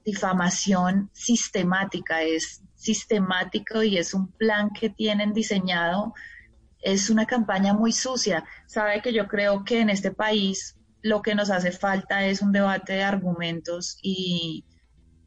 difamación 0.06 1.10
sistemática, 1.14 2.22
es 2.24 2.62
sistemático 2.76 3.84
y 3.84 3.98
es 3.98 4.14
un 4.14 4.32
plan 4.32 4.70
que 4.70 4.90
tienen 4.90 5.34
diseñado, 5.34 6.14
es 6.82 7.10
una 7.10 7.26
campaña 7.26 7.74
muy 7.74 7.92
sucia. 7.92 8.46
Sabe 8.68 9.02
que 9.02 9.12
yo 9.12 9.28
creo 9.28 9.66
que 9.66 9.82
en 9.82 9.90
este 9.90 10.12
país 10.12 10.78
lo 11.02 11.22
que 11.22 11.36
nos 11.36 11.50
hace 11.50 11.74
falta 11.74 12.26
es 12.26 12.42
un 12.42 12.54
debate 12.54 12.94
de 12.94 13.04
argumentos 13.04 14.00
y 14.02 14.64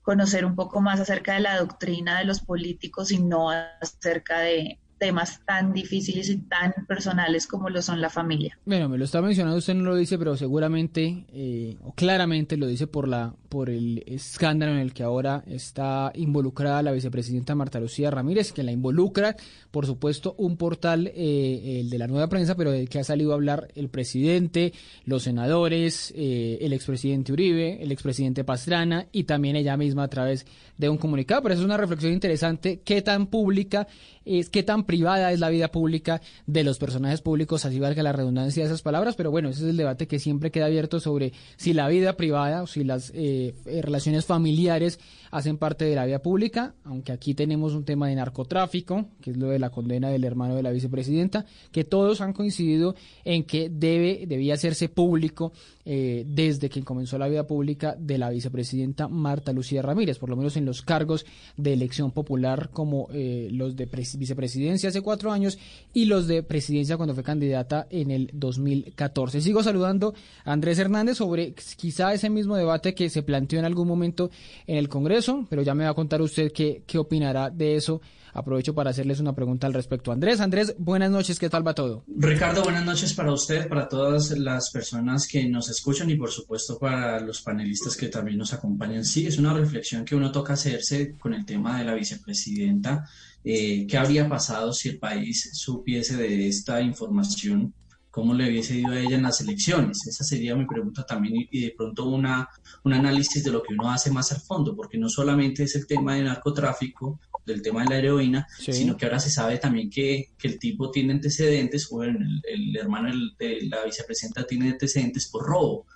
conocer 0.00 0.46
un 0.46 0.56
poco 0.56 0.80
más 0.80 0.98
acerca 0.98 1.34
de 1.34 1.40
la 1.40 1.58
doctrina 1.58 2.18
de 2.18 2.24
los 2.24 2.40
políticos 2.40 3.12
y 3.12 3.22
no 3.22 3.50
acerca 3.50 4.40
de 4.40 4.81
temas 5.02 5.40
tan 5.44 5.72
difíciles 5.72 6.30
y 6.30 6.38
tan 6.38 6.72
personales 6.86 7.48
como 7.48 7.68
lo 7.68 7.82
son 7.82 8.00
la 8.00 8.08
familia. 8.08 8.56
Bueno, 8.64 8.88
me 8.88 8.98
lo 8.98 9.04
está 9.04 9.20
mencionando, 9.20 9.58
usted 9.58 9.74
no 9.74 9.82
lo 9.82 9.96
dice, 9.96 10.16
pero 10.16 10.36
seguramente 10.36 11.26
eh, 11.32 11.76
o 11.82 11.92
claramente 11.92 12.56
lo 12.56 12.68
dice 12.68 12.86
por 12.86 13.08
la 13.08 13.34
por 13.52 13.68
el 13.68 14.02
escándalo 14.06 14.72
en 14.72 14.78
el 14.78 14.94
que 14.94 15.02
ahora 15.02 15.44
está 15.46 16.10
involucrada 16.14 16.82
la 16.82 16.90
vicepresidenta 16.90 17.54
Marta 17.54 17.80
Lucía 17.80 18.10
Ramírez, 18.10 18.50
que 18.50 18.62
la 18.62 18.72
involucra, 18.72 19.36
por 19.70 19.84
supuesto, 19.84 20.34
un 20.38 20.56
portal, 20.56 21.12
eh, 21.14 21.80
el 21.80 21.90
de 21.90 21.98
la 21.98 22.06
nueva 22.06 22.30
prensa, 22.30 22.54
pero 22.54 22.70
del 22.70 22.88
que 22.88 23.00
ha 23.00 23.04
salido 23.04 23.32
a 23.32 23.34
hablar 23.34 23.68
el 23.74 23.90
presidente, 23.90 24.72
los 25.04 25.24
senadores, 25.24 26.14
eh, 26.16 26.60
el 26.62 26.72
expresidente 26.72 27.30
Uribe, 27.30 27.82
el 27.82 27.92
expresidente 27.92 28.42
Pastrana 28.42 29.08
y 29.12 29.24
también 29.24 29.56
ella 29.56 29.76
misma 29.76 30.04
a 30.04 30.08
través 30.08 30.46
de 30.78 30.88
un 30.88 30.96
comunicado. 30.96 31.42
Pero 31.42 31.52
eso 31.52 31.62
es 31.62 31.66
una 31.66 31.76
reflexión 31.76 32.14
interesante, 32.14 32.80
qué 32.82 33.02
tan 33.02 33.26
pública 33.26 33.86
es, 34.24 34.48
qué 34.48 34.62
tan 34.62 34.84
privada 34.92 35.32
es 35.32 35.40
la 35.40 35.48
vida 35.48 35.68
pública 35.68 36.20
de 36.46 36.64
los 36.64 36.78
personajes 36.78 37.22
públicos, 37.22 37.64
así 37.64 37.80
valga 37.80 38.02
la 38.02 38.12
redundancia 38.12 38.62
de 38.62 38.66
esas 38.66 38.82
palabras, 38.82 39.16
pero 39.16 39.30
bueno, 39.30 39.48
ese 39.48 39.62
es 39.62 39.70
el 39.70 39.78
debate 39.78 40.06
que 40.06 40.18
siempre 40.18 40.50
queda 40.50 40.66
abierto 40.66 41.00
sobre 41.00 41.32
si 41.56 41.72
la 41.72 41.88
vida 41.88 42.12
privada 42.12 42.62
o 42.62 42.66
si 42.66 42.84
las 42.84 43.10
eh, 43.14 43.54
eh, 43.64 43.80
relaciones 43.80 44.26
familiares 44.26 45.00
hacen 45.32 45.56
parte 45.56 45.86
de 45.86 45.96
la 45.96 46.04
vida 46.04 46.20
pública, 46.20 46.74
aunque 46.84 47.10
aquí 47.10 47.34
tenemos 47.34 47.72
un 47.72 47.84
tema 47.84 48.06
de 48.06 48.14
narcotráfico, 48.14 49.06
que 49.22 49.30
es 49.30 49.36
lo 49.38 49.48
de 49.48 49.58
la 49.58 49.70
condena 49.70 50.10
del 50.10 50.24
hermano 50.24 50.54
de 50.54 50.62
la 50.62 50.70
vicepresidenta, 50.70 51.46
que 51.72 51.84
todos 51.84 52.20
han 52.20 52.34
coincidido 52.34 52.94
en 53.24 53.44
que 53.44 53.70
debe, 53.70 54.26
debía 54.26 54.54
hacerse 54.54 54.90
público 54.90 55.52
eh, 55.84 56.24
desde 56.28 56.68
que 56.68 56.84
comenzó 56.84 57.18
la 57.18 57.28
vida 57.28 57.46
pública 57.46 57.96
de 57.98 58.18
la 58.18 58.28
vicepresidenta 58.28 59.08
Marta 59.08 59.52
Lucía 59.52 59.80
Ramírez, 59.80 60.18
por 60.18 60.28
lo 60.28 60.36
menos 60.36 60.56
en 60.58 60.66
los 60.66 60.82
cargos 60.82 61.24
de 61.56 61.72
elección 61.72 62.10
popular 62.10 62.68
como 62.70 63.08
eh, 63.12 63.48
los 63.50 63.74
de 63.74 63.86
vicepresidencia 63.86 64.90
hace 64.90 65.00
cuatro 65.00 65.32
años 65.32 65.58
y 65.94 66.04
los 66.04 66.28
de 66.28 66.42
presidencia 66.42 66.98
cuando 66.98 67.14
fue 67.14 67.24
candidata 67.24 67.86
en 67.90 68.10
el 68.10 68.30
2014. 68.34 69.40
Sigo 69.40 69.62
saludando 69.62 70.14
a 70.44 70.52
Andrés 70.52 70.78
Hernández 70.78 71.16
sobre 71.16 71.54
quizá 71.54 72.12
ese 72.12 72.28
mismo 72.28 72.54
debate 72.54 72.94
que 72.94 73.08
se 73.08 73.22
planteó 73.22 73.58
en 73.58 73.64
algún 73.64 73.88
momento 73.88 74.30
en 74.66 74.76
el 74.76 74.88
Congreso, 74.88 75.21
pero 75.48 75.62
ya 75.62 75.74
me 75.74 75.84
va 75.84 75.90
a 75.90 75.94
contar 75.94 76.22
usted 76.22 76.52
qué, 76.52 76.84
qué 76.86 76.98
opinará 76.98 77.50
de 77.50 77.76
eso 77.76 78.00
aprovecho 78.32 78.74
para 78.74 78.90
hacerles 78.90 79.20
una 79.20 79.34
pregunta 79.34 79.66
al 79.66 79.74
respecto. 79.74 80.10
Andrés, 80.10 80.40
Andrés, 80.40 80.74
buenas 80.78 81.10
noches, 81.10 81.38
¿qué 81.38 81.50
tal 81.50 81.66
va 81.66 81.74
todo? 81.74 82.04
Ricardo, 82.08 82.62
buenas 82.62 82.84
noches 82.84 83.12
para 83.12 83.32
usted, 83.32 83.68
para 83.68 83.88
todas 83.88 84.30
las 84.38 84.70
personas 84.70 85.26
que 85.28 85.46
nos 85.48 85.68
escuchan 85.68 86.10
y 86.10 86.16
por 86.16 86.30
supuesto 86.30 86.78
para 86.78 87.20
los 87.20 87.42
panelistas 87.42 87.96
que 87.96 88.08
también 88.08 88.38
nos 88.38 88.52
acompañan. 88.52 89.04
Sí, 89.04 89.26
es 89.26 89.38
una 89.38 89.52
reflexión 89.52 90.04
que 90.04 90.16
uno 90.16 90.32
toca 90.32 90.54
hacerse 90.54 91.14
con 91.18 91.34
el 91.34 91.44
tema 91.44 91.78
de 91.78 91.84
la 91.84 91.94
vicepresidenta. 91.94 93.04
Eh, 93.44 93.86
¿Qué 93.88 93.98
habría 93.98 94.28
pasado 94.28 94.72
si 94.72 94.90
el 94.90 94.98
país 94.98 95.50
supiese 95.52 96.16
de 96.16 96.48
esta 96.48 96.80
información 96.80 97.74
cómo 98.12 98.34
le 98.34 98.48
hubiese 98.48 98.76
ido 98.76 98.92
a 98.92 99.00
ella 99.00 99.16
en 99.16 99.22
las 99.22 99.40
elecciones. 99.40 100.06
Esa 100.06 100.22
sería 100.22 100.54
mi 100.54 100.66
pregunta 100.66 101.04
también 101.04 101.48
y 101.50 101.60
de 101.62 101.74
pronto 101.74 102.04
una, 102.04 102.46
un 102.84 102.92
análisis 102.92 103.42
de 103.42 103.50
lo 103.50 103.62
que 103.62 103.72
uno 103.72 103.90
hace 103.90 104.10
más 104.10 104.30
al 104.32 104.40
fondo, 104.40 104.76
porque 104.76 104.98
no 104.98 105.08
solamente 105.08 105.62
es 105.64 105.74
el 105.76 105.86
tema 105.86 106.14
de 106.14 106.24
narcotráfico, 106.24 107.18
del 107.46 107.62
tema 107.62 107.82
de 107.82 107.88
la 107.88 107.96
heroína, 107.96 108.46
sino 108.58 108.98
que 108.98 109.06
ahora 109.06 109.18
se 109.18 109.30
sabe 109.30 109.56
también 109.56 109.88
que, 109.88 110.28
que 110.38 110.46
el 110.46 110.58
tipo 110.58 110.90
tiene 110.90 111.14
antecedentes, 111.14 111.88
bueno, 111.88 112.20
el, 112.44 112.76
hermano 112.76 113.08
de 113.38 113.62
la 113.62 113.82
vicepresidenta 113.84 114.46
tiene 114.46 114.70
antecedentes 114.70 115.28
por 115.28 115.46
robo. 115.46 115.86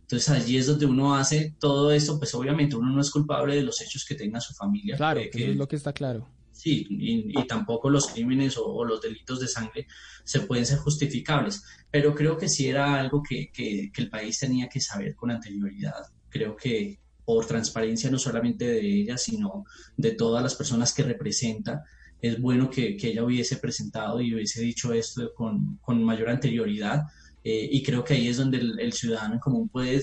Entonces 0.00 0.30
allí 0.30 0.56
es 0.56 0.66
donde 0.66 0.86
uno 0.86 1.14
hace 1.14 1.56
todo 1.60 1.92
esto, 1.92 2.18
pues 2.18 2.34
obviamente 2.34 2.74
uno 2.74 2.90
no 2.90 3.02
es 3.02 3.10
culpable 3.10 3.54
de 3.54 3.62
los 3.62 3.82
hechos 3.82 4.06
que 4.06 4.14
tenga 4.14 4.40
su 4.40 4.54
familia. 4.54 4.96
Claro, 4.96 5.20
que 5.30 5.50
es 5.50 5.56
lo 5.56 5.68
que 5.68 5.76
está 5.76 5.92
claro. 5.92 6.26
Sí, 6.56 6.86
y, 6.88 7.46
tampoco 7.46 7.90
los 7.90 8.06
crímenes 8.06 8.56
o, 8.56 8.82
los 8.82 9.02
delitos 9.02 9.40
de 9.40 9.46
sangre 9.46 9.86
se 10.24 10.40
pueden 10.40 10.64
ser 10.64 10.78
justificables, 10.78 11.62
pero 11.90 12.14
creo 12.14 12.38
que 12.38 12.48
sí 12.48 12.66
era 12.66 12.98
algo 12.98 13.22
que, 13.22 13.52
que, 13.52 13.92
el 13.94 14.08
país 14.08 14.38
tenía 14.38 14.66
que 14.66 14.80
saber 14.80 15.14
con 15.14 15.30
anterioridad. 15.30 16.06
Creo 16.30 16.56
que 16.56 16.98
por 17.26 17.44
transparencia 17.44 18.10
no 18.10 18.18
solamente 18.18 18.66
de 18.66 18.80
ella, 18.80 19.18
sino 19.18 19.66
de 19.98 20.12
todas 20.12 20.42
las 20.42 20.54
personas 20.54 20.94
que 20.94 21.02
representa, 21.02 21.84
es 22.22 22.40
bueno 22.40 22.70
que, 22.70 22.96
ella 23.02 23.22
hubiese 23.22 23.58
presentado 23.58 24.22
y 24.22 24.34
hubiese 24.34 24.62
dicho 24.62 24.94
esto 24.94 25.34
con, 25.34 25.76
con 25.82 26.02
mayor 26.02 26.30
anterioridad. 26.30 27.02
Eh, 27.44 27.68
y 27.70 27.82
creo 27.82 28.02
que 28.02 28.14
ahí 28.14 28.28
es 28.28 28.38
donde 28.38 28.58
el, 28.58 28.80
el 28.80 28.94
ciudadano 28.94 29.38
común 29.40 29.68
puede 29.68 30.02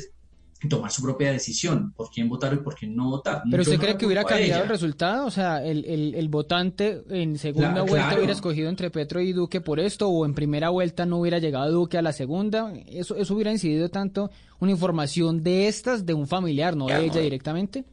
tomar 0.69 0.91
su 0.91 1.01
propia 1.01 1.31
decisión, 1.31 1.91
por 1.93 2.09
quién 2.09 2.29
votar 2.29 2.53
y 2.53 2.57
por 2.57 2.75
quién 2.75 2.95
no 2.95 3.09
votar. 3.09 3.43
¿Pero 3.49 3.63
usted 3.63 3.79
cree 3.79 3.97
que 3.97 4.05
hubiera 4.05 4.23
cambiado 4.23 4.63
el 4.63 4.69
resultado? 4.69 5.25
O 5.25 5.31
sea, 5.31 5.63
el, 5.63 5.85
el, 5.85 6.29
votante 6.29 7.03
en 7.09 7.37
segunda 7.37 7.81
vuelta 7.81 8.15
hubiera 8.15 8.33
escogido 8.33 8.69
entre 8.69 8.89
Petro 8.89 9.21
y 9.21 9.33
Duque 9.33 9.61
por 9.61 9.79
esto, 9.79 10.09
o 10.09 10.25
en 10.25 10.33
primera 10.33 10.69
vuelta 10.69 11.05
no 11.05 11.17
hubiera 11.17 11.39
llegado 11.39 11.71
Duque 11.71 11.97
a 11.97 12.01
la 12.01 12.13
segunda. 12.13 12.73
¿Eso, 12.87 13.15
eso 13.15 13.33
hubiera 13.33 13.51
incidido 13.51 13.89
tanto 13.89 14.31
una 14.59 14.71
información 14.71 15.43
de 15.43 15.67
estas 15.67 16.05
de 16.05 16.13
un 16.13 16.27
familiar, 16.27 16.75
no 16.75 16.87
de 16.87 17.05
ella 17.05 17.21
directamente? 17.21 17.85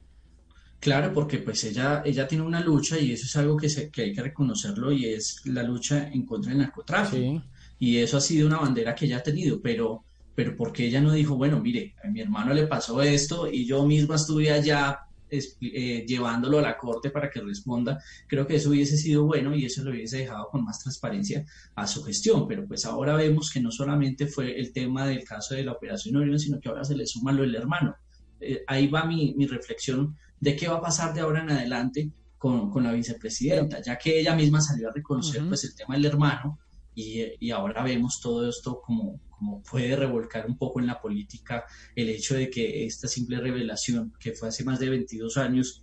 Claro, 0.81 1.13
porque 1.13 1.39
pues 1.39 1.63
ella, 1.65 2.03
ella 2.07 2.27
tiene 2.27 2.43
una 2.43 2.61
lucha 2.61 2.99
y 2.99 3.13
eso 3.13 3.27
es 3.27 3.37
algo 3.37 3.57
que, 3.57 3.69
se, 3.69 3.91
que 3.91 4.03
hay 4.03 4.13
que 4.15 4.23
reconocerlo 4.23 4.91
y 4.91 5.05
es 5.05 5.43
la 5.45 5.63
lucha 5.63 6.09
en 6.09 6.25
contra 6.25 6.51
del 6.51 6.61
narcotráfico. 6.61 7.43
Y 7.79 7.99
eso 7.99 8.17
ha 8.17 8.21
sido 8.21 8.47
una 8.47 8.59
bandera 8.59 8.95
que 8.95 9.05
ella 9.05 9.19
ha 9.19 9.23
tenido, 9.23 9.61
pero 9.61 10.05
pero 10.35 10.57
porque 10.57 10.87
ella 10.87 11.01
no 11.01 11.13
dijo, 11.13 11.37
bueno, 11.37 11.61
mire, 11.61 11.95
a 12.03 12.09
mi 12.09 12.21
hermano 12.21 12.55
le 12.55 12.67
pasó 12.67 13.03
esto 13.03 13.51
y 13.51 13.67
yo 13.67 13.85
misma 13.85 14.17
estuve 14.17 14.51
allá 14.51 15.01
eh, 15.33 16.05
llevándolo 16.09 16.59
a 16.59 16.63
la 16.63 16.77
corte 16.77 17.11
para 17.11 17.31
que 17.31 17.41
responda, 17.41 18.03
creo 18.27 18.49
que 18.49 18.57
eso 18.57 18.71
hubiese 18.71 18.97
sido 18.97 19.25
bueno 19.25 19.55
y 19.55 19.65
eso 19.65 19.85
lo 19.85 19.91
hubiese 19.91 20.19
dejado 20.19 20.49
con 20.49 20.65
más 20.65 20.81
transparencia 20.81 21.45
a 21.77 21.87
su 21.87 22.03
gestión, 22.03 22.49
pero 22.49 22.67
pues 22.67 22.85
ahora 22.85 23.15
vemos 23.15 23.51
que 23.51 23.61
no 23.61 23.71
solamente 23.71 24.27
fue 24.27 24.59
el 24.59 24.73
tema 24.73 25.07
del 25.07 25.23
caso 25.23 25.55
de 25.55 25.63
la 25.63 25.73
operación 25.73 26.17
Orión, 26.17 26.39
sino 26.39 26.59
que 26.59 26.69
ahora 26.69 26.83
se 26.83 26.97
le 26.97 27.07
suma 27.07 27.31
lo 27.31 27.43
del 27.43 27.55
hermano. 27.55 27.95
Eh, 28.41 28.65
ahí 28.67 28.89
va 28.89 29.05
mi, 29.05 29.35
mi, 29.37 29.47
reflexión 29.47 30.17
de 30.41 30.57
qué 30.57 30.67
va 30.67 30.79
a 30.79 30.83
pasar 30.83 31.15
de 31.15 31.21
ahora 31.21 31.43
en 31.43 31.51
adelante 31.51 32.11
con, 32.37 32.69
con 32.69 32.83
la 32.83 32.93
vicepresidenta, 32.93 33.81
ya 33.83 33.97
que 33.99 34.19
ella 34.19 34.35
misma 34.35 34.61
salió 34.61 34.89
a 34.89 34.93
reconocer 34.93 35.47
pues 35.47 35.63
el 35.63 35.77
tema 35.77 35.95
del 35.95 36.07
hermano 36.07 36.59
y, 36.93 37.23
y 37.39 37.51
ahora 37.53 37.85
vemos 37.85 38.21
todo 38.21 38.49
esto 38.49 38.81
como, 38.81 39.21
como 39.41 39.63
puede 39.63 39.97
revolcar 39.97 40.47
un 40.47 40.59
poco 40.59 40.81
en 40.81 40.87
la 40.87 41.01
política 41.01 41.65
el 41.97 42.11
hecho 42.11 42.35
de 42.35 42.51
que 42.51 42.85
esta 42.85 43.09
simple 43.09 43.41
revelación, 43.41 44.13
que 44.21 44.33
fue 44.33 44.49
hace 44.49 44.65
más 44.65 44.79
de 44.79 44.91
22 44.91 45.39
años, 45.39 45.83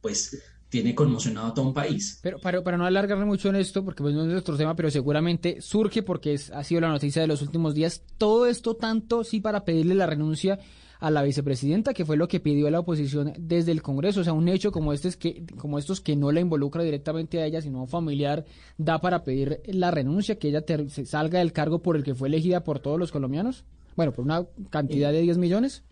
pues 0.00 0.42
tiene 0.70 0.94
conmocionado 0.94 1.48
a 1.48 1.54
todo 1.54 1.66
un 1.66 1.74
país. 1.74 2.18
Pero 2.22 2.40
para, 2.40 2.64
para 2.64 2.78
no 2.78 2.86
alargarme 2.86 3.26
mucho 3.26 3.50
en 3.50 3.56
esto, 3.56 3.84
porque 3.84 4.02
pues 4.02 4.14
no 4.14 4.22
es 4.22 4.28
nuestro 4.28 4.56
tema, 4.56 4.74
pero 4.74 4.90
seguramente 4.90 5.60
surge 5.60 6.02
porque 6.02 6.32
es, 6.32 6.50
ha 6.50 6.64
sido 6.64 6.80
la 6.80 6.88
noticia 6.88 7.20
de 7.20 7.28
los 7.28 7.42
últimos 7.42 7.74
días, 7.74 8.02
todo 8.16 8.46
esto 8.46 8.74
tanto 8.74 9.22
sí 9.22 9.40
para 9.40 9.66
pedirle 9.66 9.94
la 9.94 10.06
renuncia 10.06 10.58
a 11.00 11.10
la 11.10 11.22
vicepresidenta, 11.22 11.94
que 11.94 12.04
fue 12.04 12.16
lo 12.16 12.28
que 12.28 12.40
pidió 12.40 12.70
la 12.70 12.80
oposición 12.80 13.32
desde 13.38 13.72
el 13.72 13.82
Congreso. 13.82 14.20
O 14.20 14.24
sea, 14.24 14.32
un 14.32 14.48
hecho 14.48 14.72
como 14.72 14.92
este 14.92 15.08
es 15.08 15.16
que, 15.16 15.44
como 15.56 15.78
estos 15.78 16.00
que 16.00 16.16
no 16.16 16.32
la 16.32 16.40
involucra 16.40 16.82
directamente 16.82 17.40
a 17.40 17.46
ella, 17.46 17.60
sino 17.60 17.78
a 17.78 17.82
un 17.82 17.88
familiar, 17.88 18.44
da 18.78 19.00
para 19.00 19.24
pedir 19.24 19.60
la 19.66 19.90
renuncia, 19.90 20.38
que 20.38 20.48
ella 20.48 20.64
salga 21.04 21.38
del 21.38 21.52
cargo 21.52 21.82
por 21.82 21.96
el 21.96 22.04
que 22.04 22.14
fue 22.14 22.28
elegida 22.28 22.64
por 22.64 22.78
todos 22.78 22.98
los 22.98 23.12
colombianos. 23.12 23.64
Bueno, 23.96 24.12
por 24.12 24.24
una 24.24 24.46
cantidad 24.70 25.12
de 25.12 25.20
10 25.22 25.38
millones. 25.38 25.84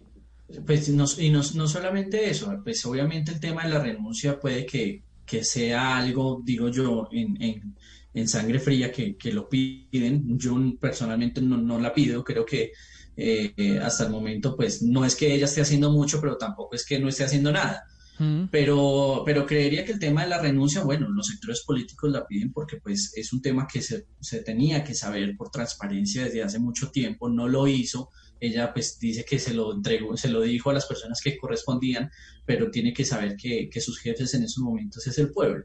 Pues 0.66 0.88
no, 0.90 1.06
y 1.18 1.30
no, 1.30 1.40
no 1.54 1.66
solamente 1.66 2.28
eso, 2.28 2.60
pues 2.62 2.84
obviamente 2.84 3.32
el 3.32 3.40
tema 3.40 3.64
de 3.64 3.70
la 3.70 3.78
renuncia 3.78 4.38
puede 4.38 4.66
que, 4.66 5.02
que 5.24 5.44
sea 5.44 5.96
algo, 5.96 6.42
digo 6.44 6.68
yo, 6.68 7.08
en, 7.10 7.40
en, 7.40 7.74
en 8.12 8.28
sangre 8.28 8.58
fría 8.58 8.92
que, 8.92 9.16
que, 9.16 9.32
lo 9.32 9.48
piden. 9.48 10.38
Yo 10.38 10.56
personalmente 10.78 11.40
no, 11.40 11.56
no 11.56 11.78
la 11.78 11.94
pido, 11.94 12.22
creo 12.22 12.44
que 12.44 12.72
eh, 13.16 13.78
hasta 13.82 14.04
el 14.04 14.10
momento, 14.10 14.56
pues 14.56 14.82
no 14.82 15.04
es 15.04 15.16
que 15.16 15.34
ella 15.34 15.44
esté 15.44 15.60
haciendo 15.60 15.90
mucho, 15.90 16.20
pero 16.20 16.36
tampoco 16.36 16.74
es 16.74 16.84
que 16.86 16.98
no 16.98 17.08
esté 17.08 17.24
haciendo 17.24 17.52
nada. 17.52 17.84
Mm. 18.18 18.44
Pero, 18.50 19.22
pero 19.24 19.46
creería 19.46 19.84
que 19.84 19.92
el 19.92 19.98
tema 19.98 20.22
de 20.22 20.28
la 20.28 20.40
renuncia, 20.40 20.82
bueno, 20.82 21.08
los 21.08 21.26
sectores 21.26 21.62
políticos 21.62 22.10
la 22.10 22.26
piden 22.26 22.52
porque 22.52 22.76
pues 22.76 23.12
es 23.16 23.32
un 23.32 23.40
tema 23.40 23.66
que 23.66 23.80
se, 23.80 24.06
se 24.20 24.42
tenía 24.42 24.84
que 24.84 24.94
saber 24.94 25.36
por 25.36 25.50
transparencia 25.50 26.24
desde 26.24 26.42
hace 26.42 26.58
mucho 26.58 26.90
tiempo, 26.90 27.28
no 27.28 27.48
lo 27.48 27.66
hizo, 27.66 28.10
ella 28.38 28.72
pues 28.72 28.98
dice 28.98 29.24
que 29.24 29.38
se 29.38 29.54
lo 29.54 29.72
entregó, 29.74 30.16
se 30.16 30.28
lo 30.28 30.42
dijo 30.42 30.70
a 30.70 30.74
las 30.74 30.86
personas 30.86 31.20
que 31.22 31.38
correspondían, 31.38 32.10
pero 32.44 32.70
tiene 32.70 32.92
que 32.92 33.04
saber 33.04 33.36
que, 33.36 33.70
que 33.70 33.80
sus 33.80 33.98
jefes 33.98 34.34
en 34.34 34.42
esos 34.42 34.62
momentos 34.62 35.06
es 35.06 35.18
el 35.18 35.30
pueblo 35.30 35.64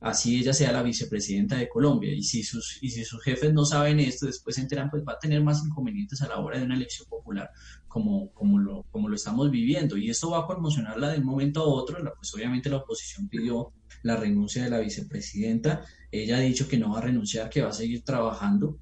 así 0.00 0.38
ella 0.38 0.52
sea 0.52 0.72
la 0.72 0.82
vicepresidenta 0.82 1.56
de 1.56 1.68
Colombia. 1.68 2.12
Y 2.12 2.22
si 2.22 2.42
sus, 2.42 2.78
y 2.82 2.90
si 2.90 3.04
sus 3.04 3.22
jefes 3.22 3.52
no 3.52 3.64
saben 3.64 4.00
esto, 4.00 4.26
después 4.26 4.56
se 4.56 4.62
enteran, 4.62 4.90
pues 4.90 5.02
va 5.06 5.14
a 5.14 5.18
tener 5.18 5.42
más 5.42 5.64
inconvenientes 5.64 6.22
a 6.22 6.28
la 6.28 6.38
hora 6.38 6.58
de 6.58 6.64
una 6.64 6.76
elección 6.76 7.08
popular 7.08 7.50
como, 7.88 8.32
como, 8.32 8.58
lo, 8.58 8.84
como 8.90 9.08
lo 9.08 9.16
estamos 9.16 9.50
viviendo. 9.50 9.96
Y 9.96 10.10
esto 10.10 10.30
va 10.30 10.40
a 10.40 10.46
conmocionarla 10.46 11.10
de 11.10 11.18
un 11.18 11.24
momento 11.24 11.62
a 11.62 11.66
otro. 11.66 11.98
Pues 12.16 12.34
obviamente 12.34 12.70
la 12.70 12.78
oposición 12.78 13.28
pidió 13.28 13.72
la 14.02 14.16
renuncia 14.16 14.62
de 14.62 14.70
la 14.70 14.78
vicepresidenta. 14.78 15.84
Ella 16.10 16.36
ha 16.36 16.40
dicho 16.40 16.68
que 16.68 16.78
no 16.78 16.92
va 16.92 16.98
a 16.98 17.02
renunciar, 17.02 17.50
que 17.50 17.62
va 17.62 17.70
a 17.70 17.72
seguir 17.72 18.04
trabajando. 18.04 18.78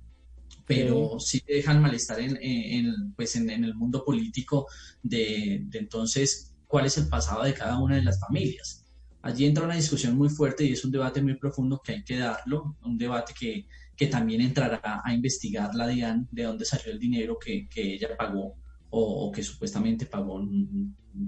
Pero 0.67 1.21
sí, 1.21 1.41
dejan 1.47 1.81
malestar 1.81 2.19
en, 2.21 2.37
en 2.43 3.13
pues 3.13 3.37
en, 3.37 3.49
el 3.51 3.75
mundo 3.75 4.05
político 4.05 4.67
de, 5.01 5.63
de 5.65 5.79
entonces 5.79 6.57
cuál 6.67 6.87
es 6.87 6.99
el 6.99 7.09
pasado 7.09 7.45
de 7.45 7.55
cada 7.55 7.79
una 7.79 7.95
de 7.95 8.03
las 8.03 8.19
familias 8.19 8.86
allí 9.27 9.45
entra 9.45 9.65
una 9.65 9.75
discusión 9.75 10.17
muy 10.17 10.29
fuerte 10.29 10.65
y 10.65 10.73
es 10.73 10.85
un 10.85 10.93
debate 10.93 11.21
muy 11.21 11.35
profundo 11.35 11.81
que 11.85 11.93
hay 11.93 12.05
que 12.05 12.19
darlo, 12.19 12.77
un 12.83 12.97
debate 12.97 13.35
que, 13.39 13.67
que 13.97 14.07
también 14.07 14.41
entrará 14.41 15.03
a 15.05 15.13
investigar 15.13 15.75
la 15.75 15.87
DIAN, 15.87 16.29
de 16.31 16.45
dónde 16.45 16.65
salió 16.65 16.93
el 16.93 16.99
dinero 16.99 17.39
que, 17.39 17.69
que 17.69 17.95
ella 17.95 18.17
pagó 18.17 18.57
o, 18.91 19.31
que 19.33 19.43
supuestamente 19.43 20.07
pagó, 20.07 20.41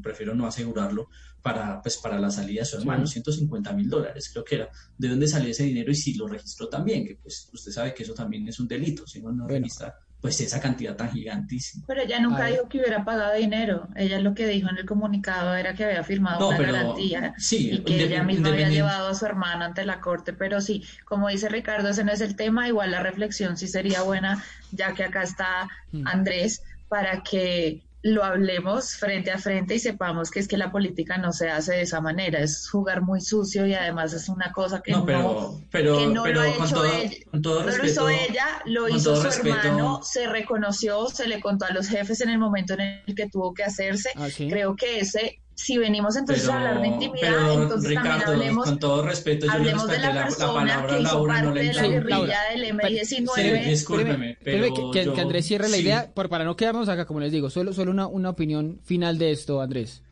prefiero 0.03 0.35
no 0.35 0.47
asegurarlo, 0.47 1.09
para, 1.43 1.83
pues, 1.83 1.97
para 1.99 2.19
la 2.19 2.31
salida 2.31 2.61
de 2.61 2.67
su 2.67 2.79
hermano, 2.79 3.07
150 3.07 3.73
mil 3.73 3.89
dólares 3.89 4.31
creo 4.33 4.45
que 4.45 4.55
era. 4.57 4.71
¿De 4.97 5.09
dónde 5.09 5.29
salió 5.29 5.51
ese 5.51 5.65
dinero 5.65 5.91
y 5.91 5.95
si 5.95 6.15
lo 6.15 6.27
registró 6.27 6.69
también? 6.69 7.07
Que 7.07 7.17
pues 7.17 7.51
usted 7.53 7.73
sabe 7.73 7.95
que 7.95 8.05
eso 8.05 8.15
también 8.15 8.47
es 8.49 8.59
un 8.59 8.69
delito, 8.69 9.07
si 9.07 9.21
no, 9.21 9.33
no 9.33 9.47
registra 9.47 9.95
pues 10.21 10.41
esa 10.41 10.61
cantidad 10.61 10.97
tan 10.97 11.11
gigantísima. 11.13 11.85
Pero 11.87 12.03
ella 12.03 12.19
nunca 12.19 12.47
dijo 12.47 12.69
que 12.69 12.79
hubiera 12.79 13.05
pagado 13.05 13.35
dinero. 13.35 13.89
Ella 13.95 14.19
lo 14.19 14.35
que 14.35 14.47
dijo 14.47 14.69
en 14.69 14.79
el 14.79 14.87
comunicado 14.87 15.55
era 15.55 15.75
que 15.75 15.85
había 15.85 16.03
firmado 16.03 16.49
una 16.49 16.59
garantía 16.59 17.35
y 17.51 17.79
que 17.81 18.05
ella 18.05 18.25
misma 18.25 18.49
había 18.49 18.69
llevado 18.69 19.09
a 19.09 19.15
su 19.15 19.27
hermana 19.27 19.67
ante 19.67 19.85
la 19.85 20.01
corte. 20.01 20.33
Pero 20.33 20.61
sí, 20.61 20.85
como 21.05 21.29
dice 21.29 21.49
Ricardo, 21.49 21.89
ese 21.91 22.03
no 22.03 22.13
es 22.13 22.21
el 22.21 22.35
tema. 22.35 22.67
Igual 22.67 22.91
la 22.91 23.03
reflexión 23.03 23.57
sí 23.57 23.69
sería 23.69 24.03
buena, 24.03 24.43
ya 24.73 24.93
que 24.93 25.05
acá 25.05 25.23
está 25.23 25.69
hmm. 25.93 26.07
Andrés, 26.07 26.63
para 26.89 27.23
que 27.23 27.81
lo 28.03 28.23
hablemos 28.23 28.95
frente 28.95 29.31
a 29.33 29.39
frente 29.39 29.75
y 29.75 29.79
sepamos 29.79 30.31
que 30.31 30.39
es 30.39 30.47
que 30.47 30.57
la 30.57 30.71
política 30.71 31.19
no 31.19 31.33
se 31.33 31.49
hace 31.49 31.73
de 31.73 31.83
esa 31.83 32.01
manera, 32.01 32.39
es 32.39 32.69
jugar 32.71 33.03
muy 33.03 33.21
sucio 33.21 33.67
y 33.67 33.75
además 33.75 34.13
es 34.13 34.29
una 34.29 34.53
cosa 34.53 34.81
que 34.81 34.93
no, 34.93 35.05
pero, 35.05 35.61
pero, 35.71 36.07
lo 36.09 36.23
ha 36.41 36.49
hecho 36.49 36.85
ella, 36.85 37.17
todo 37.43 37.65
lo 37.65 37.85
hizo 37.85 38.09
ella, 38.09 38.63
lo 38.67 38.89
hizo 38.89 39.17
su 39.17 39.41
hermano, 39.41 40.01
se 40.03 40.29
reconoció, 40.29 41.09
se 41.09 41.27
le 41.27 41.41
contó 41.41 41.65
a 41.65 41.73
los 41.73 41.89
jefes 41.89 42.21
en 42.21 42.31
el 42.31 42.39
momento 42.39 42.75
en 42.75 42.81
el 42.81 43.15
que 43.15 43.29
tuvo 43.29 43.53
que 43.53 43.65
hacerse. 43.65 44.11
Ah, 44.17 44.29
Creo 44.37 44.77
que 44.77 45.01
ese 45.01 45.41
si 45.61 45.77
venimos 45.77 46.15
entonces 46.17 46.45
pero, 46.47 46.55
a 46.55 46.59
hablar 46.69 46.81
de 46.83 46.87
intimidad, 46.89 47.21
pero, 47.33 47.63
entonces 47.65 47.91
Ricardo, 47.91 48.09
también 48.11 48.29
hablemos, 48.29 48.65
con 48.65 48.79
todo 48.79 49.03
respeto, 49.03 49.47
yo 49.47 49.53
le 49.53 49.59
hablemos 49.59 49.89
de 49.89 49.99
la, 49.99 50.15
la, 50.15 50.23
persona 50.25 50.47
la 50.47 50.55
palabra 50.55 50.89
que 50.97 51.03
hizo 51.03 51.13
Laura, 51.13 51.33
parte 51.35 51.47
no 51.49 51.55
la 51.55 51.61
de 51.61 51.73
la 51.75 51.87
guerrilla 51.89 52.39
del 52.53 52.65
M19. 52.77 53.65
Sí, 53.65 53.69
discúlpeme, 53.71 54.39
pero 54.45 54.63
que, 54.73 54.91
que- 55.01 55.05
yo- 55.07 55.15
que 55.15 55.21
Andrés 55.21 55.47
cierre 55.47 55.69
la 55.69 55.77
sí. 55.77 55.83
idea, 55.83 56.15
por, 56.15 56.29
para 56.29 56.45
no 56.45 56.55
quedarnos 56.57 56.89
acá, 56.89 57.07
como 57.07 57.19
les 57.21 57.33
digo, 57.33 57.51
solo, 57.51 57.73
solo 57.73 57.91
una, 57.91 58.07
una 58.07 58.31
opinión 58.31 58.79
final 58.85 59.19
de 59.19 59.33
esto, 59.33 59.61
Andrés. 59.61 60.03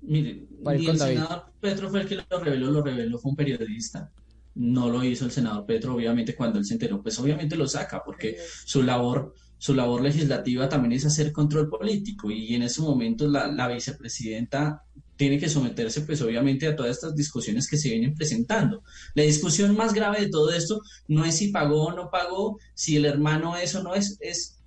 Mire, 0.00 0.46
Para 0.64 0.78
ni 0.78 0.86
el 0.86 0.98
David. 0.98 1.14
senador 1.18 1.44
Petro 1.60 1.90
fue 1.90 2.00
el 2.00 2.08
que 2.08 2.16
lo 2.16 2.38
reveló, 2.40 2.70
lo 2.70 2.82
reveló 2.82 3.18
fue 3.18 3.30
un 3.30 3.36
periodista. 3.36 4.10
No 4.54 4.88
lo 4.88 5.02
hizo 5.04 5.24
el 5.26 5.32
senador 5.32 5.66
Petro, 5.66 5.94
obviamente, 5.94 6.34
cuando 6.34 6.58
él 6.58 6.64
se 6.64 6.74
enteró, 6.74 7.02
pues 7.02 7.18
obviamente 7.18 7.56
lo 7.56 7.66
saca, 7.66 8.02
porque 8.04 8.36
su 8.64 8.82
labor, 8.82 9.34
su 9.58 9.74
labor 9.74 10.00
legislativa 10.02 10.68
también 10.68 10.92
es 10.92 11.04
hacer 11.06 11.32
control 11.32 11.68
político, 11.68 12.30
y 12.30 12.54
en 12.54 12.62
ese 12.62 12.80
momento 12.82 13.26
la, 13.26 13.48
la 13.48 13.66
vicepresidenta 13.66 14.82
tiene 15.16 15.38
que 15.38 15.48
someterse, 15.48 16.02
pues 16.02 16.20
obviamente, 16.22 16.66
a 16.66 16.76
todas 16.76 16.96
estas 16.96 17.14
discusiones 17.14 17.68
que 17.68 17.76
se 17.76 17.90
vienen 17.90 18.14
presentando. 18.14 18.82
La 19.14 19.22
discusión 19.22 19.76
más 19.76 19.94
grave 19.94 20.22
de 20.22 20.28
todo 20.28 20.52
esto 20.52 20.80
no 21.08 21.24
es 21.24 21.36
si 21.36 21.48
pagó 21.48 21.84
o 21.84 21.92
no 21.92 22.10
pagó, 22.10 22.58
si 22.74 22.96
el 22.96 23.04
hermano 23.04 23.56
es 23.56 23.74
o 23.74 23.82
no 23.82 23.94
es, 23.94 24.16
es 24.20 24.58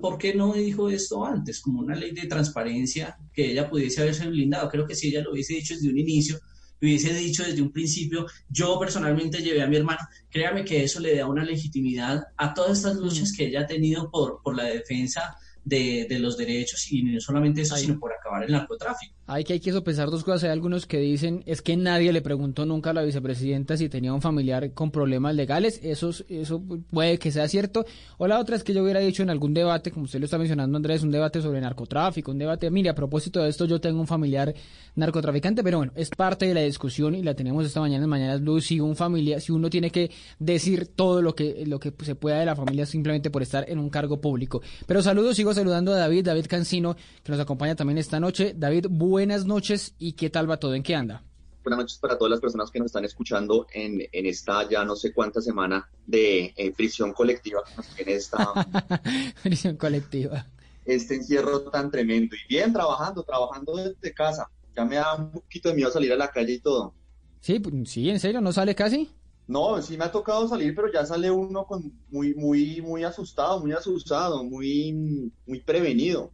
¿por 0.00 0.18
qué 0.18 0.34
no 0.34 0.52
dijo 0.52 0.90
esto 0.90 1.24
antes? 1.24 1.60
Como 1.60 1.80
una 1.80 1.94
ley 1.94 2.12
de 2.12 2.26
transparencia 2.26 3.16
que 3.32 3.52
ella 3.52 3.68
pudiese 3.68 4.02
haberse 4.02 4.28
blindado. 4.28 4.68
Creo 4.68 4.86
que 4.86 4.94
si 4.94 5.08
ella 5.08 5.22
lo 5.22 5.32
hubiese 5.32 5.54
dicho 5.54 5.74
desde 5.74 5.88
un 5.88 5.98
inicio, 5.98 6.38
lo 6.80 6.88
hubiese 6.88 7.14
dicho 7.14 7.44
desde 7.44 7.62
un 7.62 7.72
principio, 7.72 8.26
yo 8.48 8.78
personalmente 8.78 9.42
llevé 9.42 9.62
a 9.62 9.66
mi 9.66 9.76
hermano, 9.76 10.00
créame 10.30 10.64
que 10.64 10.84
eso 10.84 11.00
le 11.00 11.16
da 11.16 11.26
una 11.26 11.44
legitimidad 11.44 12.22
a 12.36 12.52
todas 12.52 12.78
estas 12.78 12.96
luchas 12.96 13.32
que 13.32 13.46
ella 13.46 13.62
ha 13.62 13.66
tenido 13.66 14.10
por, 14.10 14.42
por 14.42 14.56
la 14.56 14.64
defensa 14.64 15.36
de, 15.64 16.06
de 16.08 16.18
los 16.18 16.36
derechos 16.36 16.90
y 16.92 17.02
no 17.02 17.20
solamente 17.20 17.62
eso, 17.62 17.76
sino 17.76 17.98
por 17.98 18.12
acabar 18.12 18.44
el 18.44 18.52
narcotráfico. 18.52 19.14
Hay 19.26 19.44
que, 19.44 19.54
hay 19.54 19.60
que 19.60 19.72
sopesar 19.72 20.10
dos 20.10 20.22
cosas. 20.22 20.44
Hay 20.44 20.50
algunos 20.50 20.86
que 20.86 20.98
dicen 20.98 21.42
es 21.46 21.62
que 21.62 21.76
nadie 21.76 22.12
le 22.12 22.20
preguntó 22.20 22.66
nunca 22.66 22.90
a 22.90 22.92
la 22.92 23.02
vicepresidenta 23.02 23.76
si 23.76 23.88
tenía 23.88 24.12
un 24.12 24.20
familiar 24.20 24.72
con 24.72 24.90
problemas 24.90 25.34
legales. 25.34 25.80
Eso, 25.82 26.10
es- 26.10 26.24
eso 26.28 26.62
puede 26.90 27.18
que 27.18 27.32
sea 27.32 27.48
cierto. 27.48 27.86
O 28.18 28.26
la 28.26 28.38
otra 28.38 28.56
es 28.56 28.64
que 28.64 28.74
yo 28.74 28.82
hubiera 28.82 29.00
dicho 29.00 29.22
en 29.22 29.30
algún 29.30 29.54
debate, 29.54 29.90
como 29.90 30.04
usted 30.04 30.18
lo 30.18 30.26
está 30.26 30.36
mencionando, 30.38 30.76
Andrés, 30.76 31.02
un 31.02 31.10
debate 31.10 31.40
sobre 31.40 31.60
narcotráfico, 31.60 32.32
un 32.32 32.38
debate, 32.38 32.70
mire, 32.70 32.90
a 32.90 32.94
propósito 32.94 33.42
de 33.42 33.48
esto, 33.48 33.64
yo 33.64 33.80
tengo 33.80 34.00
un 34.00 34.06
familiar 34.06 34.54
narcotraficante, 34.96 35.62
pero 35.62 35.78
bueno, 35.78 35.92
es 35.96 36.10
parte 36.10 36.46
de 36.46 36.54
la 36.54 36.60
discusión 36.60 37.14
y 37.14 37.22
la 37.22 37.34
tenemos 37.34 37.64
esta 37.66 37.80
mañana 37.80 38.04
en 38.04 38.10
Mañanas 38.10 38.40
Blue. 38.40 38.60
Si 38.60 38.78
un 38.80 38.94
familia, 38.96 39.40
si 39.40 39.52
uno 39.52 39.70
tiene 39.70 39.90
que 39.90 40.10
decir 40.38 40.86
todo 40.94 41.22
lo 41.22 41.34
que, 41.34 41.64
lo 41.66 41.80
que 41.80 41.92
se 42.02 42.14
pueda 42.14 42.38
de 42.38 42.46
la 42.46 42.56
familia 42.56 42.86
simplemente 42.86 43.30
por 43.30 43.42
estar 43.42 43.64
en 43.68 43.78
un 43.78 43.90
cargo 43.90 44.20
público. 44.20 44.62
Pero 44.86 45.02
saludos, 45.02 45.36
sigo 45.36 45.52
saludando 45.54 45.92
a 45.92 45.96
David, 45.96 46.24
David 46.26 46.46
Cancino, 46.48 46.94
que 47.22 47.32
nos 47.32 47.40
acompaña 47.40 47.74
también 47.74 47.98
esta 47.98 48.20
noche. 48.20 48.54
David, 48.56 48.86
buenas 49.14 49.46
noches 49.46 49.94
y 50.00 50.14
qué 50.14 50.28
tal 50.28 50.50
va 50.50 50.56
todo, 50.56 50.74
¿en 50.74 50.82
qué 50.82 50.96
anda? 50.96 51.22
Buenas 51.62 51.78
noches 51.78 51.98
para 51.98 52.18
todas 52.18 52.32
las 52.32 52.40
personas 52.40 52.68
que 52.72 52.80
nos 52.80 52.86
están 52.86 53.04
escuchando 53.04 53.68
en, 53.72 54.02
en 54.10 54.26
esta 54.26 54.68
ya 54.68 54.84
no 54.84 54.96
sé 54.96 55.12
cuánta 55.12 55.40
semana 55.40 55.88
de 56.04 56.52
eh, 56.56 56.72
prisión 56.72 57.12
colectiva 57.12 57.62
que 57.64 57.76
nos 57.76 57.86
tiene 57.94 58.14
esta, 58.14 58.52
Prisión 59.44 59.76
colectiva. 59.76 60.48
este 60.84 61.14
encierro 61.14 61.60
tan 61.60 61.92
tremendo. 61.92 62.34
Y 62.34 62.48
bien, 62.48 62.72
trabajando, 62.72 63.22
trabajando 63.22 63.76
desde 63.76 64.12
casa. 64.12 64.50
Ya 64.74 64.84
me 64.84 64.96
da 64.96 65.14
un 65.14 65.30
poquito 65.30 65.68
de 65.68 65.76
miedo 65.76 65.92
salir 65.92 66.12
a 66.12 66.16
la 66.16 66.32
calle 66.32 66.54
y 66.54 66.58
todo. 66.58 66.92
Sí, 67.38 67.60
pues, 67.60 67.88
sí, 67.88 68.10
en 68.10 68.18
serio, 68.18 68.40
¿no 68.40 68.52
sale 68.52 68.74
casi? 68.74 69.08
No, 69.46 69.80
sí 69.80 69.96
me 69.96 70.06
ha 70.06 70.10
tocado 70.10 70.48
salir, 70.48 70.74
pero 70.74 70.92
ya 70.92 71.06
sale 71.06 71.30
uno 71.30 71.66
con 71.66 71.92
muy, 72.10 72.34
muy, 72.34 72.82
muy 72.82 73.04
asustado, 73.04 73.60
muy 73.60 73.70
asustado, 73.70 74.42
muy, 74.42 75.30
muy 75.46 75.60
prevenido. 75.60 76.32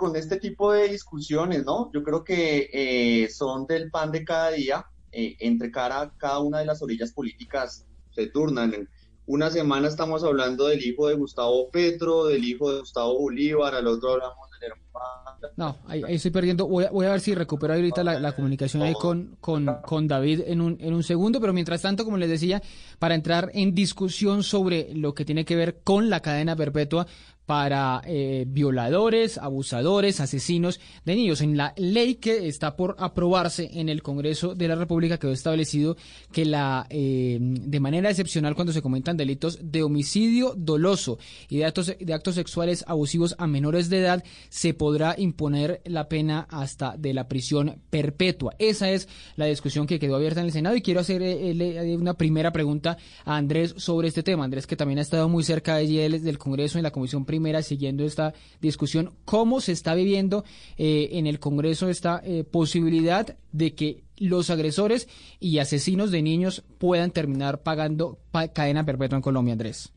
Con 0.00 0.16
este 0.16 0.36
tipo 0.38 0.72
de 0.72 0.88
discusiones, 0.88 1.64
¿no? 1.64 1.90
Yo 1.92 2.02
creo 2.02 2.24
que 2.24 2.70
eh, 2.72 3.28
son 3.28 3.66
del 3.66 3.90
pan 3.90 4.10
de 4.10 4.24
cada 4.24 4.50
día. 4.52 4.86
eh, 5.12 5.36
entre 5.40 5.70
cada, 5.70 6.12
cada 6.16 6.38
una 6.40 6.58
de 6.60 6.66
las 6.66 6.82
orillas 6.82 7.12
políticas 7.12 7.86
se 8.14 8.26
turnan. 8.28 8.74
En 8.74 8.88
una 9.26 9.50
semana 9.50 9.88
estamos 9.88 10.24
hablando 10.24 10.66
del 10.66 10.84
hijo 10.84 11.08
de 11.08 11.14
Gustavo 11.14 11.68
Petro, 11.70 12.26
del 12.26 12.44
hijo 12.44 12.72
de 12.72 12.80
Gustavo 12.80 13.18
Bolívar, 13.18 13.74
al 13.74 13.86
otro 13.86 14.12
hablamos 14.12 14.48
del 14.60 14.70
hermano. 14.70 15.50
No, 15.56 15.78
ahí, 15.86 16.02
ahí 16.06 16.16
estoy 16.16 16.30
perdiendo. 16.30 16.66
Voy 16.66 16.84
a, 16.84 16.90
voy 16.90 17.06
a 17.06 17.12
ver 17.12 17.20
si 17.20 17.34
recupero 17.34 17.72
ahorita 17.74 18.04
la, 18.04 18.20
la 18.20 18.32
comunicación 18.32 18.82
ahí 18.82 18.92
con, 18.94 19.36
con, 19.40 19.66
con 19.86 20.06
David 20.06 20.42
en 20.46 20.60
un, 20.60 20.76
en 20.80 20.92
un 20.94 21.02
segundo, 21.02 21.40
pero 21.40 21.52
mientras 21.52 21.80
tanto, 21.82 22.04
como 22.04 22.16
les 22.18 22.28
decía, 22.28 22.60
para 22.98 23.14
entrar 23.14 23.50
en 23.54 23.74
discusión 23.74 24.42
sobre 24.42 24.92
lo 24.94 25.14
que 25.14 25.24
tiene 25.24 25.44
que 25.44 25.56
ver 25.56 25.80
con 25.82 26.10
la 26.10 26.20
cadena 26.20 26.56
perpetua 26.56 27.06
para 27.50 28.00
eh, 28.06 28.44
violadores, 28.46 29.36
abusadores, 29.36 30.20
asesinos 30.20 30.78
de 31.04 31.16
niños. 31.16 31.40
En 31.40 31.56
la 31.56 31.74
ley 31.76 32.14
que 32.14 32.46
está 32.46 32.76
por 32.76 32.94
aprobarse 33.00 33.68
en 33.72 33.88
el 33.88 34.04
Congreso 34.04 34.54
de 34.54 34.68
la 34.68 34.76
República 34.76 35.18
quedó 35.18 35.32
establecido 35.32 35.96
que 36.30 36.44
la 36.44 36.86
eh, 36.90 37.38
de 37.40 37.80
manera 37.80 38.08
excepcional 38.08 38.54
cuando 38.54 38.72
se 38.72 38.82
comentan 38.82 39.16
delitos 39.16 39.58
de 39.64 39.82
homicidio 39.82 40.54
doloso 40.56 41.18
y 41.48 41.56
de 41.56 41.64
actos, 41.64 41.92
de 41.98 42.14
actos 42.14 42.36
sexuales 42.36 42.84
abusivos 42.86 43.34
a 43.36 43.48
menores 43.48 43.90
de 43.90 43.98
edad 43.98 44.22
se 44.48 44.72
podrá 44.72 45.16
imponer 45.18 45.80
la 45.84 46.08
pena 46.08 46.46
hasta 46.50 46.96
de 46.96 47.14
la 47.14 47.26
prisión 47.26 47.80
perpetua. 47.90 48.54
Esa 48.60 48.92
es 48.92 49.08
la 49.34 49.46
discusión 49.46 49.88
que 49.88 49.98
quedó 49.98 50.14
abierta 50.14 50.38
en 50.38 50.46
el 50.46 50.52
Senado 50.52 50.76
y 50.76 50.82
quiero 50.82 51.00
hacer 51.00 51.20
eh, 51.20 51.50
eh, 51.50 51.96
una 51.96 52.14
primera 52.14 52.52
pregunta 52.52 52.96
a 53.24 53.36
Andrés 53.36 53.74
sobre 53.76 54.06
este 54.06 54.22
tema. 54.22 54.44
Andrés 54.44 54.68
que 54.68 54.76
también 54.76 55.00
ha 55.00 55.02
estado 55.02 55.28
muy 55.28 55.42
cerca 55.42 55.78
de 55.78 56.06
él 56.06 56.22
del 56.22 56.38
Congreso 56.38 56.78
en 56.78 56.84
la 56.84 56.92
Comisión 56.92 57.24
Primera 57.24 57.39
siguiendo 57.62 58.04
esta 58.04 58.32
discusión. 58.60 59.12
¿Cómo 59.24 59.60
se 59.60 59.72
está 59.72 59.94
viviendo 59.94 60.44
eh, 60.76 61.10
en 61.12 61.26
el 61.26 61.38
Congreso 61.38 61.88
esta 61.88 62.20
eh, 62.24 62.44
posibilidad 62.44 63.36
de 63.52 63.74
que 63.74 64.04
los 64.16 64.50
agresores 64.50 65.08
y 65.40 65.58
asesinos 65.58 66.10
de 66.10 66.22
niños 66.22 66.62
puedan 66.78 67.10
terminar 67.10 67.62
pagando 67.62 68.18
pa- 68.30 68.48
cadena 68.48 68.84
perpetua 68.84 69.16
en 69.16 69.22
Colombia, 69.22 69.52
Andrés? 69.52 69.92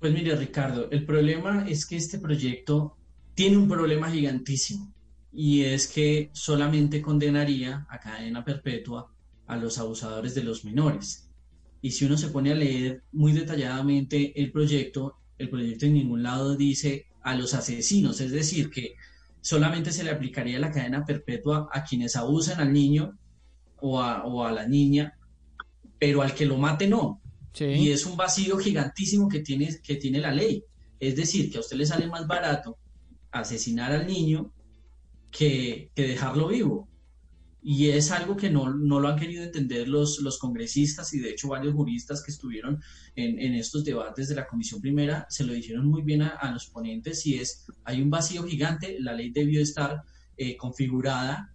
Pues 0.00 0.12
mire, 0.12 0.36
Ricardo, 0.36 0.88
el 0.90 1.06
problema 1.06 1.66
es 1.68 1.86
que 1.86 1.96
este 1.96 2.18
proyecto 2.18 2.96
tiene 3.34 3.56
un 3.56 3.68
problema 3.68 4.10
gigantísimo 4.10 4.92
y 5.32 5.62
es 5.62 5.86
que 5.86 6.30
solamente 6.32 7.00
condenaría 7.02 7.86
a 7.88 7.98
cadena 7.98 8.44
perpetua 8.44 9.12
a 9.46 9.56
los 9.56 9.78
abusadores 9.78 10.34
de 10.34 10.42
los 10.42 10.64
menores. 10.64 11.30
Y 11.82 11.92
si 11.92 12.04
uno 12.04 12.16
se 12.16 12.28
pone 12.28 12.52
a 12.52 12.54
leer 12.54 13.04
muy 13.12 13.32
detalladamente 13.32 14.38
el 14.40 14.50
proyecto, 14.50 15.18
el 15.38 15.48
proyecto 15.48 15.86
en 15.86 15.94
ningún 15.94 16.22
lado 16.22 16.56
dice 16.56 17.06
a 17.22 17.34
los 17.34 17.54
asesinos, 17.54 18.20
es 18.20 18.30
decir, 18.30 18.70
que 18.70 18.94
solamente 19.40 19.92
se 19.92 20.04
le 20.04 20.10
aplicaría 20.10 20.58
la 20.58 20.70
cadena 20.70 21.04
perpetua 21.04 21.68
a 21.72 21.84
quienes 21.84 22.16
abusan 22.16 22.60
al 22.60 22.72
niño 22.72 23.18
o 23.80 24.00
a, 24.00 24.24
o 24.24 24.44
a 24.44 24.52
la 24.52 24.66
niña, 24.66 25.18
pero 25.98 26.22
al 26.22 26.34
que 26.34 26.46
lo 26.46 26.56
mate 26.56 26.86
no. 26.88 27.20
Y 27.58 27.90
es 27.90 28.04
un 28.04 28.16
vacío 28.16 28.58
gigantísimo 28.58 29.28
que 29.28 29.40
tiene, 29.40 29.80
que 29.82 29.96
tiene 29.96 30.20
la 30.20 30.30
ley. 30.30 30.62
Es 31.00 31.16
decir, 31.16 31.50
que 31.50 31.56
a 31.56 31.60
usted 31.60 31.76
le 31.76 31.86
sale 31.86 32.06
más 32.06 32.26
barato 32.26 32.76
asesinar 33.30 33.92
al 33.92 34.06
niño 34.06 34.52
que, 35.30 35.90
que 35.94 36.06
dejarlo 36.06 36.48
vivo. 36.48 36.88
Y 37.62 37.88
es 37.88 38.12
algo 38.12 38.36
que 38.36 38.48
no, 38.48 38.72
no 38.72 39.00
lo 39.00 39.08
han 39.08 39.18
querido 39.18 39.42
entender 39.42 39.88
los, 39.88 40.20
los 40.20 40.38
congresistas 40.38 41.12
y 41.14 41.18
de 41.18 41.30
hecho 41.30 41.48
varios 41.48 41.74
juristas 41.74 42.22
que 42.22 42.30
estuvieron 42.30 42.80
en, 43.16 43.40
en 43.40 43.54
estos 43.54 43.82
debates 43.84 44.28
de 44.28 44.36
la 44.36 44.46
Comisión 44.46 44.80
Primera 44.80 45.26
se 45.28 45.42
lo 45.44 45.52
dijeron 45.52 45.86
muy 45.86 46.02
bien 46.02 46.22
a, 46.22 46.28
a 46.28 46.52
los 46.52 46.66
ponentes 46.66 47.26
y 47.26 47.34
es, 47.36 47.66
hay 47.84 48.00
un 48.02 48.10
vacío 48.10 48.44
gigante, 48.44 48.96
la 49.00 49.14
ley 49.14 49.30
debió 49.30 49.60
estar 49.60 50.02
eh, 50.36 50.56
configurada 50.56 51.52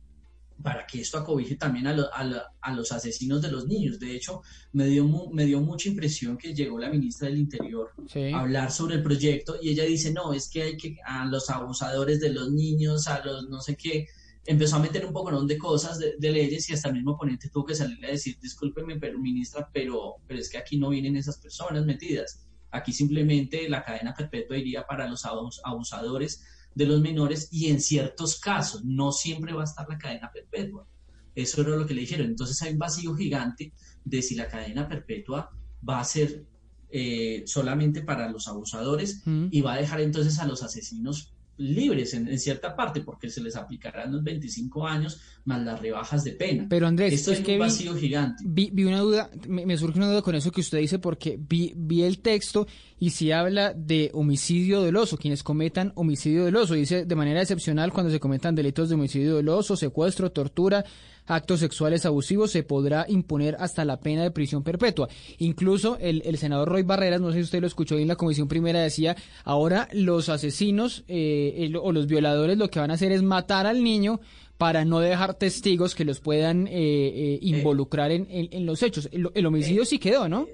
para 0.61 0.85
que 0.85 1.01
esto 1.01 1.17
acobije 1.17 1.55
también 1.55 1.87
a, 1.87 1.93
lo- 1.93 2.13
a 2.13 2.23
la- 2.23 2.45
a 2.61 2.73
los 2.73 2.91
asesinos 2.91 3.41
de 3.41 3.49
los 3.51 3.65
niños. 3.67 3.97
De 3.99 4.15
hecho, 4.15 4.41
me 4.73 4.85
dio, 4.85 5.05
mu- 5.05 5.31
me 5.31 5.45
dio 5.45 5.59
mucha 5.61 5.89
impresión 5.89 6.37
que 6.37 6.53
llegó 6.53 6.77
la 6.77 6.89
ministra 6.89 7.29
del 7.29 7.39
Interior 7.39 7.89
a 8.33 8.41
hablar 8.41 8.71
sobre 8.71 8.95
el 8.95 9.01
proyecto 9.03 9.55
y 9.61 9.69
ella 9.69 9.85
dice, 9.85 10.11
no, 10.13 10.33
es 10.33 10.49
que 10.49 10.61
hay 10.63 10.77
que 10.77 10.97
a 11.05 11.25
los 11.25 11.49
abusadores 11.49 12.19
de 12.19 12.31
los 12.33 12.51
niños, 12.51 13.07
a 13.07 13.23
los 13.25 13.49
no 13.49 13.59
sé 13.61 13.75
qué, 13.75 14.05
empezó 14.45 14.75
a 14.77 14.79
meter 14.79 15.05
un 15.05 15.13
poco 15.13 15.43
de 15.43 15.57
cosas 15.57 15.99
de, 15.99 16.15
de 16.17 16.31
leyes 16.31 16.69
y 16.69 16.73
hasta 16.73 16.89
el 16.89 16.95
mismo 16.95 17.17
ponente 17.17 17.49
tuvo 17.49 17.65
que 17.65 17.75
salir 17.75 18.03
a 18.05 18.09
decir, 18.09 18.37
discúlpeme, 18.41 18.97
pero 18.99 19.19
ministra, 19.19 19.69
pero, 19.71 20.15
pero 20.27 20.39
es 20.39 20.49
que 20.49 20.57
aquí 20.57 20.77
no 20.77 20.89
vienen 20.89 21.15
esas 21.15 21.37
personas 21.37 21.85
metidas. 21.85 22.45
Aquí 22.71 22.91
simplemente 22.93 23.69
la 23.69 23.83
cadena 23.83 24.13
perpetua 24.15 24.57
iría 24.57 24.85
para 24.87 25.07
los 25.07 25.25
abus- 25.25 25.59
abusadores 25.63 26.43
de 26.73 26.85
los 26.85 27.01
menores 27.01 27.49
y 27.51 27.67
en 27.69 27.81
ciertos 27.81 28.39
casos 28.39 28.83
no 28.85 29.11
siempre 29.11 29.53
va 29.53 29.61
a 29.61 29.65
estar 29.65 29.87
la 29.89 29.97
cadena 29.97 30.31
perpetua. 30.31 30.87
Eso 31.35 31.61
era 31.61 31.75
lo 31.75 31.85
que 31.85 31.93
le 31.93 32.01
dijeron. 32.01 32.27
Entonces 32.27 32.61
hay 32.61 32.73
un 32.73 32.79
vacío 32.79 33.13
gigante 33.15 33.73
de 34.05 34.21
si 34.21 34.35
la 34.35 34.47
cadena 34.47 34.87
perpetua 34.87 35.51
va 35.87 35.99
a 35.99 36.03
ser 36.03 36.45
eh, 36.89 37.43
solamente 37.45 38.01
para 38.01 38.29
los 38.29 38.47
abusadores 38.47 39.21
Mm. 39.25 39.47
y 39.51 39.61
va 39.61 39.73
a 39.73 39.77
dejar 39.77 40.01
entonces 40.01 40.39
a 40.39 40.45
los 40.47 40.61
asesinos 40.63 41.33
libres 41.61 42.13
en, 42.13 42.37
cierta 42.39 42.75
parte 42.75 43.01
porque 43.01 43.29
se 43.29 43.41
les 43.41 43.55
aplicarán 43.55 44.11
los 44.11 44.23
25 44.23 44.87
años 44.87 45.19
más 45.45 45.61
las 45.63 45.79
rebajas 45.79 46.23
de 46.23 46.31
pena. 46.31 46.65
Pero 46.69 46.87
Andrés, 46.87 47.13
esto 47.13 47.31
es, 47.31 47.39
que 47.41 47.53
un 47.53 47.59
vacío 47.59 47.95
gigante. 47.95 48.43
Vi, 48.45 48.71
una 48.83 48.99
duda, 48.99 49.29
me, 49.47 49.77
surge 49.77 49.97
una 49.97 50.09
duda 50.09 50.21
con 50.21 50.35
eso 50.35 50.51
que 50.51 50.61
usted 50.61 50.79
dice 50.79 50.99
porque 50.99 51.39
vi, 51.39 51.73
vi 51.75 52.03
el 52.03 52.19
texto 52.19 52.67
y 52.99 53.11
si 53.11 53.31
habla 53.31 53.73
de 53.73 54.11
homicidio 54.13 54.81
doloso, 54.81 55.17
quienes 55.17 55.43
cometan 55.43 55.91
homicidio 55.95 56.45
doloso, 56.45 56.73
dice 56.73 57.05
de 57.05 57.15
manera 57.15 57.41
excepcional 57.41 57.91
cuando 57.91 58.11
se 58.11 58.19
cometan 58.19 58.55
delitos 58.55 58.89
de 58.89 58.95
homicidio 58.95 59.35
doloso, 59.35 59.75
secuestro, 59.75 60.31
tortura, 60.31 60.83
actos 61.25 61.59
sexuales 61.59 62.05
abusivos, 62.05 62.51
se 62.51 62.63
podrá 62.63 63.05
imponer 63.07 63.55
hasta 63.59 63.85
la 63.85 63.99
pena 63.99 64.23
de 64.23 64.31
prisión 64.31 64.63
perpetua. 64.63 65.09
Incluso 65.37 65.97
el, 65.99 66.37
senador 66.37 66.69
Roy 66.69 66.83
Barreras, 66.83 67.21
no 67.21 67.31
sé 67.31 67.37
si 67.37 67.43
usted 67.43 67.61
lo 67.61 67.67
escuchó 67.67 67.97
en 67.97 68.07
la 68.07 68.15
Comisión 68.15 68.47
Primera, 68.47 68.81
decía, 68.81 69.15
ahora 69.43 69.87
los 69.93 70.29
asesinos 70.29 71.03
eh, 71.07 71.71
o 71.81 71.91
los 71.91 72.07
violadores 72.07 72.57
lo 72.57 72.69
que 72.69 72.79
van 72.79 72.91
a 72.91 72.95
hacer 72.95 73.11
es 73.11 73.23
matar 73.23 73.67
al 73.67 73.83
niño 73.83 74.19
para 74.57 74.85
no 74.85 74.99
dejar 74.99 75.33
testigos 75.33 75.95
que 75.95 76.05
los 76.05 76.19
puedan 76.19 76.67
eh, 76.67 76.71
eh, 76.73 77.39
involucrar 77.41 78.11
en, 78.11 78.65
los 78.65 78.83
hechos. 78.83 79.09
El, 79.11 79.45
homicidio 79.45 79.85
sí 79.85 79.97
quedó, 79.97 80.29
¿no? 80.29 80.45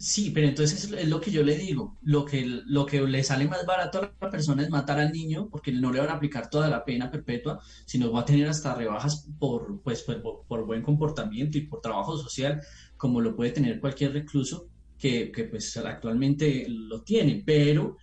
Sí, 0.00 0.30
pero 0.30 0.48
entonces 0.48 0.90
es 0.90 1.08
lo 1.10 1.20
que 1.20 1.30
yo 1.30 1.42
le 1.42 1.58
digo. 1.58 1.98
Lo 2.00 2.24
que, 2.24 2.42
lo 2.46 2.86
que 2.86 3.02
le 3.02 3.22
sale 3.22 3.46
más 3.46 3.66
barato 3.66 3.98
a 3.98 4.14
la 4.18 4.30
persona 4.30 4.62
es 4.62 4.70
matar 4.70 4.98
al 4.98 5.12
niño 5.12 5.50
porque 5.50 5.72
no 5.72 5.92
le 5.92 6.00
van 6.00 6.08
a 6.08 6.14
aplicar 6.14 6.48
toda 6.48 6.70
la 6.70 6.86
pena 6.86 7.10
perpetua, 7.10 7.60
sino 7.84 8.10
va 8.10 8.20
a 8.20 8.24
tener 8.24 8.48
hasta 8.48 8.74
rebajas 8.74 9.28
por, 9.38 9.82
pues, 9.82 10.02
por, 10.02 10.64
buen 10.64 10.80
comportamiento 10.82 11.58
y 11.58 11.66
por 11.66 11.82
trabajo 11.82 12.16
social, 12.16 12.62
como 12.96 13.20
lo 13.20 13.36
puede 13.36 13.50
tener 13.50 13.78
cualquier 13.78 14.14
recluso 14.14 14.68
que, 14.98 15.30
que 15.30 15.44
pues 15.44 15.76
actualmente 15.76 16.64
lo 16.68 17.02
tiene. 17.02 17.42
Pero 17.44 17.98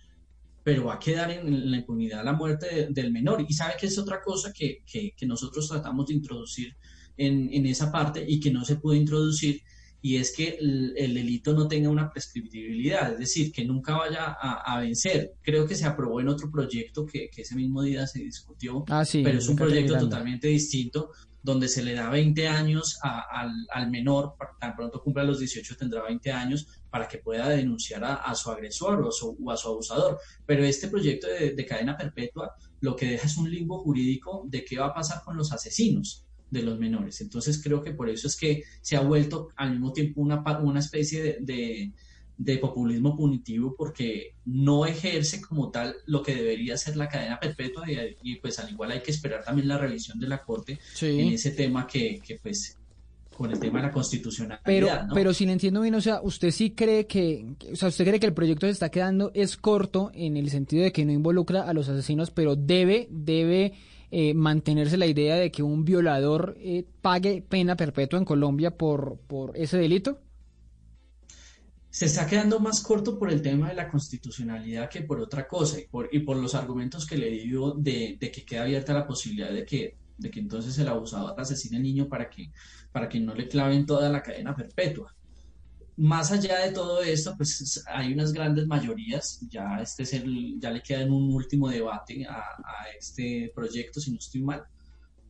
pero 0.62 0.84
va 0.84 0.94
a 0.94 0.98
quedar 0.98 1.30
en, 1.30 1.70
la 1.70 1.78
impunidad 1.78 2.24
la 2.24 2.34
muerte 2.34 2.88
del 2.90 3.10
menor. 3.10 3.44
Y 3.48 3.52
sabe 3.54 3.74
que 3.80 3.86
es 3.86 3.98
otra 3.98 4.20
cosa 4.22 4.52
que, 4.52 4.84
que, 4.86 5.26
nosotros 5.26 5.66
tratamos 5.66 6.06
de 6.06 6.14
introducir 6.14 6.76
en, 7.16 7.48
en, 7.52 7.66
esa 7.66 7.90
parte 7.90 8.24
y 8.28 8.38
que 8.38 8.50
no 8.52 8.64
se 8.64 8.76
puede 8.76 8.98
introducir, 8.98 9.62
y 10.00 10.16
es 10.16 10.32
que 10.34 10.56
el, 10.60 11.14
delito 11.14 11.52
no 11.52 11.66
tenga 11.66 11.88
una 11.88 12.10
prescriptibilidad, 12.10 13.12
es 13.12 13.18
decir, 13.18 13.52
que 13.52 13.64
nunca 13.64 13.96
vaya 13.96 14.36
a, 14.40 14.78
vencer. 14.80 15.34
Creo 15.42 15.66
que 15.66 15.74
se 15.74 15.86
aprobó 15.86 16.20
en 16.20 16.28
otro 16.28 16.50
proyecto 16.50 17.04
que, 17.04 17.30
ese 17.36 17.56
mismo 17.56 17.82
día 17.82 18.06
se 18.06 18.20
discutió, 18.20 18.84
ah, 18.88 19.04
pero 19.12 19.38
es 19.38 19.48
un 19.48 19.56
proyecto 19.56 19.98
totalmente 19.98 20.48
distinto 20.48 21.10
donde 21.42 21.68
se 21.68 21.82
le 21.82 21.94
da 21.94 22.10
20 22.10 22.46
años 22.46 22.98
al, 23.02 23.90
menor, 23.90 24.34
tan 24.60 24.76
pronto 24.76 25.02
cumpla 25.02 25.24
los 25.24 25.38
18 25.38 25.76
tendrá 25.76 26.02
20 26.02 26.30
años 26.30 26.66
para 26.90 27.08
que 27.08 27.18
pueda 27.18 27.48
denunciar 27.48 28.04
a, 28.04 28.34
su 28.34 28.50
agresor 28.50 29.02
o, 29.02 29.50
a 29.50 29.56
su 29.56 29.68
abusador. 29.68 30.18
Pero 30.46 30.64
este 30.64 30.88
proyecto 30.88 31.26
de, 31.26 31.54
de 31.54 31.66
cadena 31.66 31.96
perpetua 31.96 32.54
lo 32.80 32.94
que 32.94 33.06
deja 33.06 33.26
es 33.26 33.36
un 33.36 33.50
limbo 33.50 33.78
jurídico 33.78 34.44
de 34.46 34.64
qué 34.64 34.78
va 34.78 34.86
a 34.86 34.94
pasar 34.94 35.22
con 35.24 35.36
los 35.36 35.52
asesinos 35.52 36.27
de 36.50 36.62
los 36.62 36.78
menores. 36.78 37.20
Entonces 37.20 37.62
creo 37.62 37.82
que 37.82 37.92
por 37.92 38.08
eso 38.08 38.26
es 38.26 38.36
que 38.36 38.64
se 38.80 38.96
ha 38.96 39.00
vuelto 39.00 39.50
al 39.56 39.72
mismo 39.72 39.92
tiempo 39.92 40.20
una, 40.20 40.42
una 40.60 40.80
especie 40.80 41.38
de, 41.40 41.92
de, 42.36 42.58
populismo 42.58 43.16
punitivo 43.16 43.74
porque 43.76 44.34
no 44.46 44.86
ejerce 44.86 45.40
como 45.40 45.70
tal 45.70 45.94
lo 46.06 46.22
que 46.22 46.34
debería 46.34 46.76
ser 46.76 46.96
la 46.96 47.08
cadena 47.08 47.38
perpetua 47.38 47.84
y, 48.22 48.36
pues 48.36 48.58
al 48.58 48.70
igual 48.70 48.92
hay 48.92 49.02
que 49.02 49.10
esperar 49.10 49.44
también 49.44 49.68
la 49.68 49.78
revisión 49.78 50.18
de 50.18 50.28
la 50.28 50.42
Corte 50.42 50.78
en 51.00 51.28
ese 51.32 51.50
tema 51.50 51.86
que, 51.86 52.20
que 52.24 52.36
pues 52.36 52.78
con 53.38 53.52
el 53.52 53.60
tema 53.60 53.80
de 53.80 53.86
la 53.86 53.92
constitucionalidad. 53.92 54.64
Pero, 54.64 54.88
pero 55.14 55.32
si 55.32 55.46
le 55.46 55.52
entiendo 55.52 55.80
bien, 55.80 55.94
o 55.94 56.00
sea, 56.00 56.20
usted 56.22 56.50
sí 56.50 56.72
cree 56.72 57.06
que, 57.06 57.46
o 57.72 57.76
sea, 57.76 57.88
usted 57.88 58.04
cree 58.04 58.18
que 58.18 58.26
el 58.26 58.34
proyecto 58.34 58.66
se 58.66 58.72
está 58.72 58.88
quedando 58.88 59.30
es 59.32 59.56
corto 59.56 60.10
en 60.12 60.36
el 60.36 60.50
sentido 60.50 60.82
de 60.82 60.90
que 60.90 61.04
no 61.04 61.12
involucra 61.12 61.62
a 61.62 61.72
los 61.72 61.88
asesinos, 61.88 62.32
pero 62.32 62.56
debe, 62.56 63.06
debe 63.12 63.74
eh, 64.10 64.34
mantenerse 64.34 64.96
la 64.96 65.06
idea 65.06 65.36
de 65.36 65.50
que 65.50 65.62
un 65.62 65.84
violador 65.84 66.56
eh, 66.60 66.84
pague 67.02 67.42
pena 67.46 67.76
perpetua 67.76 68.18
en 68.18 68.24
Colombia 68.24 68.76
por, 68.76 69.18
por 69.26 69.56
ese 69.56 69.78
delito? 69.78 70.20
Se 71.90 72.06
está 72.06 72.26
quedando 72.26 72.60
más 72.60 72.80
corto 72.80 73.18
por 73.18 73.30
el 73.30 73.42
tema 73.42 73.68
de 73.68 73.74
la 73.74 73.88
constitucionalidad 73.88 74.88
que 74.88 75.02
por 75.02 75.20
otra 75.20 75.48
cosa 75.48 75.80
y 75.80 75.86
por, 75.86 76.08
y 76.12 76.20
por 76.20 76.36
los 76.36 76.54
argumentos 76.54 77.06
que 77.06 77.16
le 77.16 77.30
digo 77.30 77.72
de, 77.72 78.16
de 78.20 78.30
que 78.30 78.44
queda 78.44 78.62
abierta 78.62 78.94
la 78.94 79.06
posibilidad 79.06 79.52
de 79.52 79.64
que, 79.64 79.96
de 80.16 80.30
que 80.30 80.40
entonces 80.40 80.78
el 80.78 80.88
abusador 80.88 81.34
asesine 81.38 81.78
al 81.78 81.82
niño 81.82 82.08
para 82.08 82.28
que, 82.30 82.50
para 82.92 83.08
que 83.08 83.20
no 83.20 83.34
le 83.34 83.48
claven 83.48 83.86
toda 83.86 84.08
la 84.10 84.22
cadena 84.22 84.54
perpetua 84.54 85.14
más 85.98 86.30
allá 86.30 86.60
de 86.60 86.72
todo 86.72 87.02
esto, 87.02 87.34
pues 87.36 87.82
hay 87.88 88.12
unas 88.12 88.32
grandes 88.32 88.68
mayorías, 88.68 89.40
ya 89.50 89.80
este 89.82 90.04
es 90.04 90.14
el, 90.14 90.58
ya 90.60 90.70
le 90.70 90.80
queda 90.80 91.02
en 91.02 91.10
un 91.10 91.34
último 91.34 91.68
debate 91.68 92.24
a, 92.24 92.44
este 92.96 93.50
proyecto, 93.52 94.00
si 94.00 94.12
no 94.12 94.18
estoy 94.18 94.42
mal, 94.42 94.62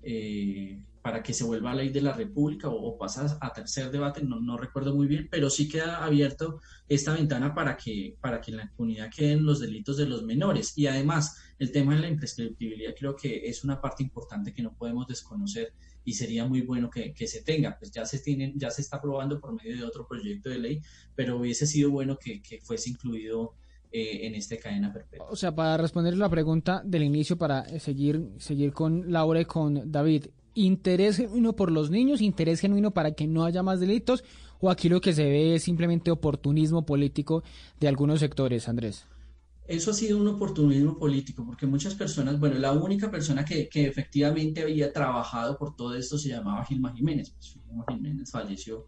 eh, 0.03 0.79
para 1.01 1.23
que 1.23 1.33
se 1.33 1.45
vuelva 1.45 1.71
a 1.71 1.75
ley 1.75 1.89
de 1.89 2.03
la 2.03 2.13
República 2.13 2.69
o, 2.69 2.99
pasa 2.99 3.39
a 3.41 3.51
tercer 3.51 3.91
debate, 3.91 4.23
no, 4.23 4.41
no, 4.41 4.59
recuerdo 4.59 4.95
muy 4.95 5.07
bien, 5.07 5.27
pero 5.31 5.49
sí 5.49 5.69
queda 5.71 6.05
abierto 6.05 6.61
esta 6.87 7.15
ventana 7.15 7.55
para 7.55 7.75
que, 7.75 8.19
para 8.21 8.39
que 8.39 8.51
en 8.51 8.59
la 8.59 8.65
impunidad 8.65 9.11
queden 9.11 9.47
los 9.47 9.61
delitos 9.61 9.97
de 9.97 10.07
los 10.07 10.23
menores. 10.23 10.77
Y 10.77 10.87
además, 10.87 11.39
el 11.59 11.73
tema 11.73 11.95
de 11.95 12.03
la 12.03 12.09
imprescriptibilidad 12.09 12.95
creo 12.95 13.17
que 13.17 13.49
es 13.49 13.65
una 13.65 13.81
parte 13.81 14.03
importante 14.03 14.53
que 14.53 14.63
no 14.63 14.75
podemos 14.75 15.07
desconocer 15.07 15.73
y 16.09 16.15
sería 16.15 16.47
muy 16.47 16.63
bueno 16.63 16.89
que, 16.89 17.27
se 17.27 17.43
tenga. 17.43 17.77
Pues 17.79 17.91
ya 17.91 18.07
se, 18.07 18.19
tienen, 18.19 18.55
ya 18.57 18.71
se 18.71 18.81
está 18.81 18.97
aprobando 18.97 19.39
por 19.39 19.53
medio 19.53 19.77
de 19.77 19.85
otro 19.85 20.09
proyecto 20.09 20.49
de 20.49 20.59
ley, 20.59 20.81
pero 21.15 21.37
hubiese 21.37 21.67
sido 21.67 21.91
bueno 21.91 22.19
que, 22.19 22.41
fuese 22.63 22.89
incluido 22.89 23.53
eh, 23.93 24.21
en 24.23 24.35
esta 24.35 24.57
cadena 24.57 24.91
perpetua. 24.91 25.27
O 25.29 25.37
sea, 25.37 25.55
para 25.55 25.77
responder 25.77 26.17
la 26.17 26.31
pregunta 26.31 26.81
del 26.83 27.03
inicio, 27.03 27.37
para 27.37 27.79
seguir, 27.79 28.27
seguir 28.39 28.73
con 28.73 29.13
Laura 29.13 29.43
y 29.43 29.45
con 29.45 29.93
David, 29.93 30.29
¿interés 30.55 31.19
genuino 31.19 31.55
por 31.55 31.71
los 31.71 31.91
niños, 31.91 32.23
interés 32.23 32.61
genuino 32.61 32.91
para 32.91 33.13
que 33.13 33.27
no 33.27 33.45
haya 33.45 33.63
más 33.63 33.79
delitos, 33.79 34.25
o 34.61 34.71
aquí 34.71 34.89
lo 34.89 35.03
que 35.03 35.13
se 35.13 35.25
ve 35.25 35.57
es 35.57 35.65
simplemente 35.65 36.11
oportunismo 36.11 36.87
político 36.87 37.45
de 37.81 37.89
algunos 37.89 38.21
sectores, 38.21 38.67
Andrés? 38.67 39.05
Eso 39.69 39.91
ha 39.91 39.95
sido 39.95 40.19
un 40.19 40.27
oportunismo 40.27 40.99
político, 40.99 41.45
porque 41.45 41.67
muchas 41.67 41.95
personas, 41.95 42.41
bueno, 42.41 42.59
la 42.59 42.73
única 42.73 43.11
persona 43.11 43.45
que, 43.45 43.69
que 43.69 43.87
efectivamente 43.87 44.63
había 44.63 44.91
trabajado 44.95 45.59
por 45.59 45.77
todo 45.77 45.95
esto 45.95 46.17
se 46.17 46.31
llamaba 46.31 46.65
Gilma 46.65 46.95
Jiménez. 46.95 47.31
Pues 47.31 47.53
Gilma 47.53 47.85
Jiménez 47.87 48.31
falleció 48.31 48.87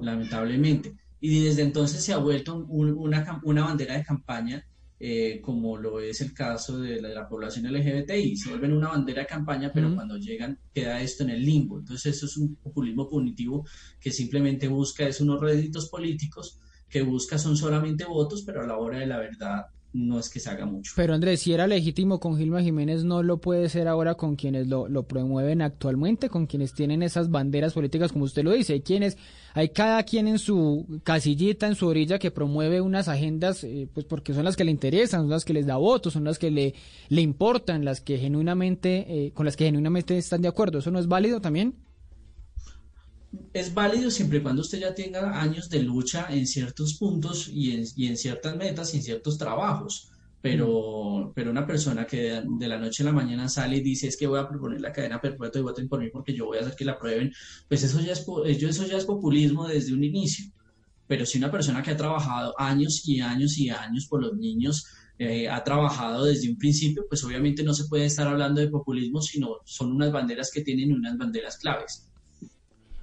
lamentablemente. 0.00 0.96
Y 1.20 1.44
desde 1.44 1.62
entonces 1.62 2.02
se 2.02 2.14
ha 2.14 2.16
vuelto 2.16 2.64
una, 2.66 3.40
una 3.44 3.64
bandera 3.66 3.94
de 3.94 4.04
campaña, 4.04 4.66
eh, 4.98 5.38
como 5.42 5.76
lo 5.76 6.00
es 6.00 6.22
el 6.22 6.32
caso 6.32 6.80
de 6.80 7.02
la, 7.02 7.28
población 7.28 7.70
LGBTI. 7.70 8.34
Se 8.34 8.48
vuelven 8.48 8.72
una 8.72 8.88
bandera 8.88 9.20
de 9.20 9.28
campaña, 9.28 9.70
pero 9.70 9.94
cuando 9.94 10.16
llegan 10.16 10.58
queda 10.72 11.02
esto 11.02 11.24
en 11.24 11.30
el 11.30 11.44
limbo. 11.44 11.78
Entonces 11.78 12.16
eso 12.16 12.24
es 12.24 12.38
un 12.38 12.56
populismo 12.56 13.06
punitivo 13.06 13.66
que 14.00 14.10
simplemente 14.10 14.66
busca 14.66 15.06
es 15.06 15.20
unos 15.20 15.40
réditos 15.40 15.90
políticos 15.90 16.58
que 16.88 17.02
busca 17.02 17.36
son 17.36 17.56
solamente 17.56 18.06
votos, 18.06 18.42
pero 18.46 18.62
a 18.62 18.66
la 18.66 18.78
hora 18.78 18.98
de 18.98 19.06
la 19.06 19.18
verdad 19.18 19.66
no 19.92 20.18
es 20.18 20.30
que 20.30 20.40
se 20.40 20.48
haga 20.50 20.64
mucho. 20.64 20.92
Pero 20.96 21.14
Andrés, 21.14 21.40
si 21.40 21.52
era 21.52 21.66
legítimo 21.66 22.18
con 22.18 22.38
Gilma 22.38 22.62
Jiménez, 22.62 23.04
¿no 23.04 23.22
lo 23.22 23.38
puede 23.38 23.68
ser 23.68 23.88
ahora 23.88 24.14
con 24.14 24.36
quienes 24.36 24.66
lo, 24.66 24.88
lo 24.88 25.02
promueven 25.04 25.60
actualmente, 25.60 26.28
con 26.28 26.46
quienes 26.46 26.72
tienen 26.72 27.02
esas 27.02 27.30
banderas 27.30 27.74
políticas, 27.74 28.12
como 28.12 28.24
usted 28.24 28.42
lo 28.42 28.52
dice? 28.52 28.72
Hay 28.74 28.80
quienes, 28.80 29.18
hay 29.54 29.68
cada 29.68 30.02
quien 30.04 30.28
en 30.28 30.38
su 30.38 31.00
casillita, 31.04 31.66
en 31.66 31.74
su 31.74 31.86
orilla, 31.86 32.18
que 32.18 32.30
promueve 32.30 32.80
unas 32.80 33.08
agendas, 33.08 33.64
eh, 33.64 33.86
pues 33.92 34.06
porque 34.06 34.32
son 34.32 34.44
las 34.44 34.56
que 34.56 34.64
le 34.64 34.70
interesan, 34.70 35.22
son 35.22 35.30
las 35.30 35.44
que 35.44 35.52
les 35.52 35.66
da 35.66 35.76
votos, 35.76 36.14
son 36.14 36.24
las 36.24 36.38
que 36.38 36.50
le, 36.50 36.74
le 37.08 37.20
importan, 37.20 37.84
las 37.84 38.00
que 38.00 38.18
genuinamente, 38.18 39.06
eh, 39.08 39.32
con 39.32 39.44
las 39.44 39.56
que 39.56 39.66
genuinamente 39.66 40.16
están 40.16 40.40
de 40.40 40.48
acuerdo. 40.48 40.78
¿Eso 40.78 40.90
no 40.90 40.98
es 40.98 41.06
válido 41.06 41.40
también? 41.40 41.74
Es 43.52 43.72
válido 43.72 44.10
siempre 44.10 44.38
y 44.38 44.42
cuando 44.42 44.62
usted 44.62 44.78
ya 44.78 44.94
tenga 44.94 45.40
años 45.40 45.68
de 45.68 45.82
lucha 45.82 46.26
en 46.30 46.46
ciertos 46.46 46.94
puntos 46.94 47.48
y 47.48 47.72
en, 47.72 48.16
ciertas 48.16 48.56
metas 48.56 48.92
y 48.94 48.98
en 48.98 49.02
ciertos 49.02 49.38
trabajos. 49.38 50.08
Pero, 50.40 51.32
una 51.36 51.66
persona 51.66 52.04
que 52.04 52.42
de, 52.44 52.68
la 52.68 52.78
noche 52.78 53.04
a 53.04 53.06
la 53.06 53.12
mañana 53.12 53.48
sale 53.48 53.76
y 53.76 53.80
dice 53.80 54.08
es 54.08 54.16
que 54.16 54.26
voy 54.26 54.40
a 54.40 54.48
proponer 54.48 54.80
la 54.80 54.92
cadena 54.92 55.20
perpetua 55.20 55.60
y 55.60 55.62
voten 55.62 55.88
por 55.88 56.00
mí 56.00 56.10
porque 56.10 56.34
yo 56.34 56.46
voy 56.46 56.58
a 56.58 56.62
hacer 56.62 56.74
que 56.74 56.84
la 56.84 56.92
aprueben, 56.92 57.32
pues 57.68 57.84
eso 57.84 58.00
ya 58.00 58.12
es, 58.12 58.26
es 58.60 59.04
populismo 59.04 59.68
desde 59.68 59.92
un 59.92 60.02
inicio. 60.02 60.46
Pero 61.06 61.26
si 61.26 61.38
una 61.38 61.50
persona 61.50 61.82
que 61.82 61.92
ha 61.92 61.96
trabajado 61.96 62.54
años 62.58 63.06
y 63.06 63.20
años 63.20 63.56
y 63.58 63.70
años 63.70 64.06
por 64.08 64.22
los 64.22 64.34
niños, 64.36 64.84
eh, 65.18 65.48
ha 65.48 65.62
trabajado 65.62 66.24
desde 66.24 66.50
un 66.50 66.58
principio, 66.58 67.04
pues 67.08 67.22
obviamente 67.22 67.62
no 67.62 67.74
se 67.74 67.84
puede 67.84 68.06
estar 68.06 68.26
hablando 68.26 68.60
de 68.60 68.68
populismo, 68.68 69.20
sino 69.22 69.58
son 69.64 69.92
unas 69.92 70.10
banderas 70.10 70.50
que 70.52 70.62
tienen 70.62 70.92
unas 70.92 71.16
banderas 71.16 71.58
claves. 71.58 72.08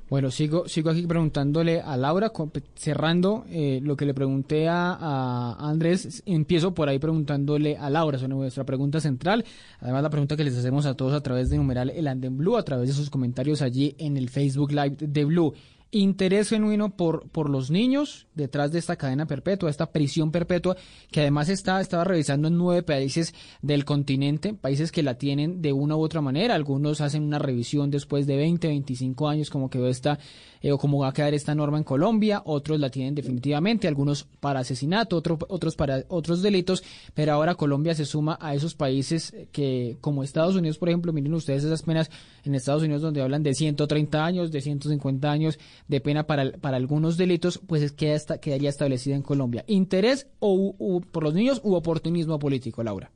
Bueno, 0.09 0.31
sigo, 0.31 0.67
sigo 0.67 0.89
aquí 0.89 1.05
preguntándole 1.05 1.81
a 1.81 1.95
Laura, 1.95 2.31
cerrando 2.73 3.45
eh, 3.47 3.79
lo 3.83 3.95
que 3.95 4.05
le 4.05 4.15
pregunté 4.15 4.67
a, 4.67 5.55
Andrés, 5.59 6.23
empiezo 6.25 6.73
por 6.73 6.89
ahí 6.89 6.97
preguntándole 6.97 7.77
a 7.77 7.91
Laura 7.91 8.17
sobre 8.17 8.33
nuestra 8.33 8.63
pregunta 8.63 8.99
central, 8.99 9.45
además 9.79 10.01
la 10.01 10.09
pregunta 10.09 10.35
que 10.35 10.43
les 10.43 10.57
hacemos 10.57 10.87
a 10.87 10.95
todos 10.95 11.13
a 11.13 11.21
través 11.21 11.51
de 11.51 11.57
numeral 11.57 11.91
El 11.91 12.07
Anden 12.07 12.37
Blue, 12.37 12.57
a 12.57 12.63
través 12.63 12.87
de 12.87 12.95
sus 12.95 13.11
comentarios 13.11 13.61
allí 13.61 13.93
en 13.99 14.17
el 14.17 14.29
Facebook 14.29 14.71
Live 14.71 14.97
de 14.99 15.25
Blue. 15.25 15.53
Interés 15.91 16.49
genuino 16.49 16.95
por, 16.95 17.27
por 17.29 17.49
los 17.49 17.71
niños 17.71 18.27
detrás 18.35 18.71
de 18.71 18.79
esta 18.79 18.95
cadena 18.95 19.25
perpetua, 19.25 19.69
esta 19.69 19.91
prisión 19.91 20.31
perpetua, 20.31 20.77
que 21.11 21.21
además 21.21 21.49
está, 21.49 21.81
estaba 21.81 22.03
revisando 22.03 22.47
en 22.47 22.57
nueve 22.57 22.83
países 22.83 23.33
del 23.61 23.85
continente, 23.85 24.53
países 24.53 24.91
que 24.91 25.03
la 25.03 25.15
tienen 25.15 25.61
de 25.61 25.73
una 25.73 25.95
u 25.95 26.01
otra 26.01 26.21
manera. 26.21 26.55
Algunos 26.55 27.01
hacen 27.01 27.23
una 27.23 27.39
revisión 27.39 27.89
después 27.89 28.27
de 28.27 28.37
20, 28.37 28.67
25 28.67 29.27
años, 29.27 29.49
como 29.49 29.69
quedó 29.69 29.87
esta, 29.87 30.19
eh, 30.61 30.71
o 30.71 30.77
cómo 30.77 30.99
va 30.99 31.09
a 31.09 31.13
quedar 31.13 31.33
esta 31.33 31.55
norma 31.55 31.77
en 31.77 31.83
Colombia, 31.83 32.41
otros 32.45 32.79
la 32.79 32.89
tienen 32.89 33.15
definitivamente, 33.15 33.87
algunos 33.87 34.25
para 34.39 34.59
asesinato, 34.61 35.21
otros 35.47 35.75
para 35.75 36.03
otros 36.07 36.41
delitos, 36.41 36.83
pero 37.13 37.33
ahora 37.33 37.55
Colombia 37.55 37.95
se 37.95 38.05
suma 38.05 38.37
a 38.41 38.53
esos 38.53 38.75
países 38.75 39.33
que, 39.51 39.97
como 40.01 40.23
Estados 40.23 40.55
Unidos, 40.55 40.77
por 40.77 40.89
ejemplo, 40.89 41.13
miren 41.13 41.33
ustedes 41.33 41.63
esas 41.63 41.83
penas 41.83 42.09
en 42.43 42.55
Estados 42.55 42.83
Unidos 42.83 43.01
donde 43.01 43.21
hablan 43.21 43.43
de 43.43 43.53
130 43.53 44.25
años, 44.25 44.51
de 44.51 44.61
150 44.61 45.31
años 45.31 45.59
de 45.87 46.01
pena 46.01 46.23
para, 46.23 46.51
para 46.51 46.77
algunos 46.77 47.17
delitos, 47.17 47.59
pues 47.65 47.91
queda, 47.91 48.37
quedaría 48.39 48.69
establecida 48.69 49.15
en 49.15 49.21
Colombia. 49.21 49.63
¿Interés 49.67 50.27
o, 50.39 51.01
por 51.11 51.23
los 51.23 51.33
niños 51.33 51.61
u 51.63 51.75
oportunismo 51.75 52.39
político, 52.39 52.83
Laura? 52.83 53.11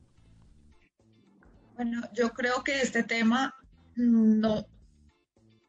Bueno, 1.76 2.02
yo 2.14 2.30
creo 2.32 2.64
que 2.64 2.82
este 2.82 3.04
tema 3.04 3.56
no, 3.96 4.66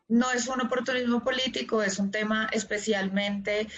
no 0.08 0.30
es 0.30 0.48
un 0.48 0.60
oportunismo 0.60 1.22
político, 1.22 1.82
es 1.82 1.98
un 1.98 2.10
tema 2.10 2.48
especialmente 2.52 3.68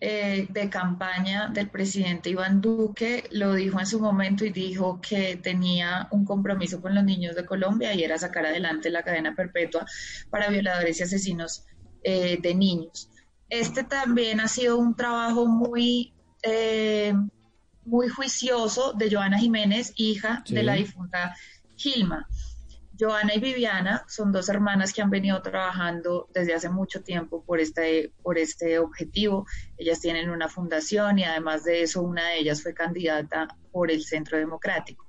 eh, 0.00 0.46
de 0.50 0.68
campaña 0.68 1.48
del 1.48 1.70
presidente 1.70 2.28
Iván 2.28 2.60
Duque 2.60 3.24
lo 3.30 3.54
dijo 3.54 3.80
en 3.80 3.86
su 3.86 4.00
momento 4.00 4.44
y 4.44 4.50
dijo 4.50 5.00
que 5.00 5.36
tenía 5.36 6.08
un 6.10 6.24
compromiso 6.24 6.82
con 6.82 6.94
los 6.94 7.04
niños 7.04 7.34
de 7.36 7.46
Colombia 7.46 7.94
y 7.94 8.02
era 8.02 8.18
sacar 8.18 8.44
adelante 8.44 8.90
la 8.90 9.02
cadena 9.02 9.34
perpetua 9.34 9.86
para 10.30 10.50
violadores 10.50 11.00
y 11.00 11.04
asesinos 11.04 11.64
eh, 12.02 12.38
de 12.38 12.54
niños. 12.54 13.08
Este 13.48 13.84
también 13.84 14.40
ha 14.40 14.48
sido 14.48 14.78
un 14.78 14.94
trabajo 14.94 15.46
muy, 15.46 16.12
eh, 16.42 17.14
muy 17.86 18.08
juicioso 18.08 18.92
de 18.92 19.10
Joana 19.10 19.38
Jiménez, 19.38 19.92
hija 19.96 20.42
de 20.48 20.64
la 20.64 20.74
difunta 20.74 21.34
Gilma. 21.76 22.28
Joana 22.98 23.34
y 23.34 23.40
Viviana 23.40 24.04
son 24.08 24.30
dos 24.30 24.48
hermanas 24.48 24.92
que 24.92 25.02
han 25.02 25.10
venido 25.10 25.40
trabajando 25.42 26.28
desde 26.32 26.54
hace 26.54 26.68
mucho 26.68 27.02
tiempo 27.02 27.44
por 27.44 27.60
este, 27.60 28.12
por 28.22 28.38
este 28.38 28.78
objetivo. 28.78 29.46
Ellas 29.76 30.00
tienen 30.00 30.30
una 30.30 30.48
fundación 30.48 31.18
y 31.18 31.24
además 31.24 31.64
de 31.64 31.82
eso 31.82 32.02
una 32.02 32.28
de 32.28 32.38
ellas 32.38 32.62
fue 32.62 32.74
candidata 32.74 33.48
por 33.72 33.90
el 33.90 34.04
Centro 34.04 34.38
Democrático. 34.38 35.06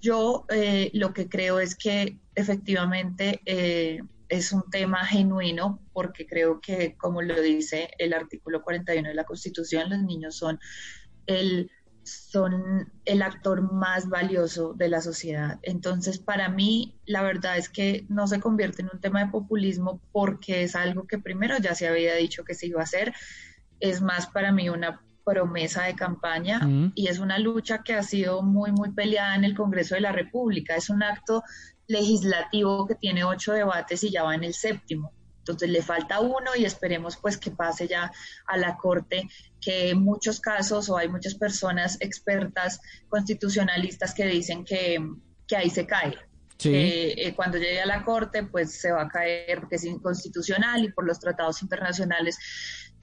Yo 0.00 0.44
eh, 0.48 0.90
lo 0.94 1.12
que 1.12 1.28
creo 1.28 1.60
es 1.60 1.76
que 1.76 2.18
efectivamente 2.34 3.40
eh, 3.44 4.00
es 4.28 4.52
un 4.52 4.68
tema 4.70 5.04
genuino 5.04 5.80
porque 5.92 6.26
creo 6.26 6.60
que, 6.60 6.96
como 6.96 7.22
lo 7.22 7.40
dice 7.40 7.90
el 7.98 8.12
artículo 8.12 8.62
41 8.62 9.08
de 9.08 9.14
la 9.14 9.24
Constitución, 9.24 9.90
los 9.90 10.02
niños 10.02 10.36
son 10.36 10.58
el 11.26 11.70
son 12.08 12.92
el 13.04 13.22
actor 13.22 13.72
más 13.72 14.08
valioso 14.08 14.74
de 14.74 14.88
la 14.88 15.00
sociedad. 15.00 15.58
Entonces, 15.62 16.18
para 16.18 16.48
mí, 16.48 16.98
la 17.06 17.22
verdad 17.22 17.56
es 17.56 17.68
que 17.68 18.04
no 18.08 18.26
se 18.26 18.40
convierte 18.40 18.82
en 18.82 18.90
un 18.92 19.00
tema 19.00 19.24
de 19.24 19.30
populismo 19.30 20.00
porque 20.12 20.62
es 20.62 20.74
algo 20.74 21.06
que 21.06 21.18
primero 21.18 21.56
ya 21.58 21.74
se 21.74 21.88
había 21.88 22.14
dicho 22.14 22.44
que 22.44 22.54
se 22.54 22.66
iba 22.66 22.80
a 22.80 22.84
hacer. 22.84 23.12
Es 23.80 24.00
más 24.00 24.26
para 24.26 24.52
mí 24.52 24.68
una 24.68 25.00
promesa 25.24 25.84
de 25.84 25.94
campaña 25.94 26.60
y 26.94 27.08
es 27.08 27.18
una 27.18 27.38
lucha 27.38 27.82
que 27.82 27.92
ha 27.92 28.02
sido 28.02 28.42
muy, 28.42 28.72
muy 28.72 28.92
peleada 28.92 29.34
en 29.34 29.44
el 29.44 29.54
Congreso 29.54 29.94
de 29.94 30.00
la 30.00 30.12
República. 30.12 30.74
Es 30.74 30.88
un 30.88 31.02
acto 31.02 31.42
legislativo 31.86 32.86
que 32.86 32.94
tiene 32.94 33.24
ocho 33.24 33.52
debates 33.52 34.02
y 34.04 34.10
ya 34.10 34.22
va 34.22 34.34
en 34.34 34.44
el 34.44 34.54
séptimo. 34.54 35.12
Entonces 35.48 35.70
le 35.70 35.82
falta 35.82 36.20
uno 36.20 36.50
y 36.56 36.64
esperemos 36.64 37.16
pues 37.16 37.38
que 37.38 37.50
pase 37.50 37.88
ya 37.88 38.12
a 38.46 38.56
la 38.56 38.76
Corte, 38.76 39.28
que 39.60 39.90
en 39.90 40.02
muchos 40.02 40.40
casos 40.40 40.88
o 40.90 40.96
hay 40.96 41.08
muchas 41.08 41.34
personas 41.34 41.96
expertas 42.00 42.80
constitucionalistas 43.08 44.14
que 44.14 44.26
dicen 44.26 44.64
que, 44.64 44.98
ahí 45.56 45.70
se 45.70 45.86
cae. 45.86 46.16
Eh, 46.64 47.32
cuando 47.36 47.56
llegue 47.56 47.80
a 47.80 47.86
la 47.86 48.04
Corte 48.04 48.42
pues 48.42 48.80
se 48.80 48.90
va 48.90 49.02
a 49.02 49.08
caer 49.08 49.60
porque 49.60 49.76
es 49.76 49.84
inconstitucional 49.84 50.84
y 50.84 50.92
por 50.92 51.06
los 51.06 51.20
tratados 51.20 51.62
internacionales 51.62 52.36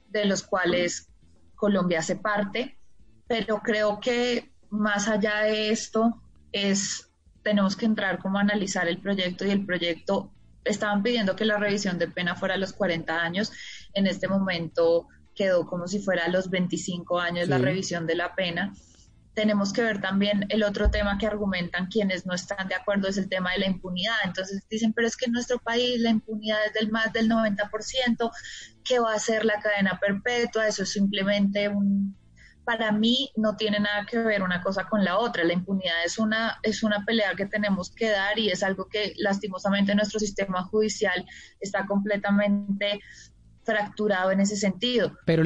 de 0.08 0.26
los 0.26 0.42
cuales 0.42 1.08
Colombia 1.54 1.98
hace 1.98 2.16
parte. 2.16 2.78
Pero 3.26 3.60
creo 3.60 3.98
que 3.98 4.52
más 4.70 5.08
allá 5.08 5.40
de 5.40 5.70
esto 5.70 6.22
es 6.52 7.10
tenemos 7.42 7.76
que 7.76 7.86
entrar 7.86 8.18
como 8.18 8.38
a 8.38 8.42
analizar 8.42 8.88
el 8.88 9.00
proyecto 9.00 9.44
y 9.44 9.50
el 9.50 9.64
proyecto 9.64 10.32
estaban 10.66 11.02
pidiendo 11.02 11.36
que 11.36 11.44
la 11.44 11.56
revisión 11.56 11.98
de 11.98 12.08
pena 12.08 12.34
fuera 12.34 12.54
a 12.54 12.58
los 12.58 12.72
40 12.72 13.22
años, 13.22 13.52
en 13.94 14.06
este 14.06 14.28
momento 14.28 15.08
quedó 15.34 15.66
como 15.66 15.86
si 15.86 15.98
fuera 15.98 16.24
a 16.24 16.28
los 16.28 16.50
25 16.50 17.20
años 17.20 17.48
la 17.48 17.58
revisión 17.58 18.06
de 18.06 18.14
la 18.14 18.34
pena. 18.34 18.74
Tenemos 19.34 19.72
que 19.72 19.82
ver 19.82 20.00
también 20.00 20.46
el 20.48 20.62
otro 20.62 20.90
tema 20.90 21.18
que 21.18 21.26
argumentan 21.26 21.88
quienes 21.88 22.24
no 22.24 22.34
están 22.34 22.68
de 22.68 22.74
acuerdo, 22.74 23.06
es 23.06 23.18
el 23.18 23.28
tema 23.28 23.52
de 23.52 23.58
la 23.58 23.66
impunidad. 23.66 24.16
Entonces 24.24 24.66
dicen, 24.70 24.94
pero 24.94 25.06
es 25.06 25.16
que 25.16 25.26
en 25.26 25.32
nuestro 25.32 25.58
país 25.58 26.00
la 26.00 26.10
impunidad 26.10 26.64
es 26.66 26.72
del 26.72 26.90
más 26.90 27.12
del 27.12 27.28
90%, 27.28 28.30
¿qué 28.82 28.98
va 28.98 29.12
a 29.12 29.18
ser 29.18 29.44
la 29.44 29.60
cadena 29.60 30.00
perpetua? 30.00 30.66
Eso 30.66 30.84
es 30.84 30.90
simplemente 30.90 31.68
un, 31.68 32.16
para 32.66 32.90
mí 32.90 33.30
no 33.36 33.56
tiene 33.56 33.78
nada 33.78 34.04
que 34.04 34.18
ver 34.18 34.42
una 34.42 34.60
cosa 34.60 34.88
con 34.88 35.04
la 35.04 35.18
otra. 35.18 35.44
La 35.44 35.52
impunidad 35.52 36.04
es 36.04 36.18
una, 36.18 36.58
es 36.64 36.82
una 36.82 37.04
pelea 37.04 37.34
que 37.36 37.46
tenemos 37.46 37.92
que 37.92 38.10
dar 38.10 38.36
y 38.40 38.50
es 38.50 38.64
algo 38.64 38.88
que 38.88 39.14
lastimosamente 39.18 39.94
nuestro 39.94 40.18
sistema 40.18 40.64
judicial 40.64 41.24
está 41.60 41.86
completamente 41.86 43.00
fracturado 43.62 44.32
en 44.32 44.40
ese 44.40 44.56
sentido. 44.56 45.16
Pero, 45.26 45.44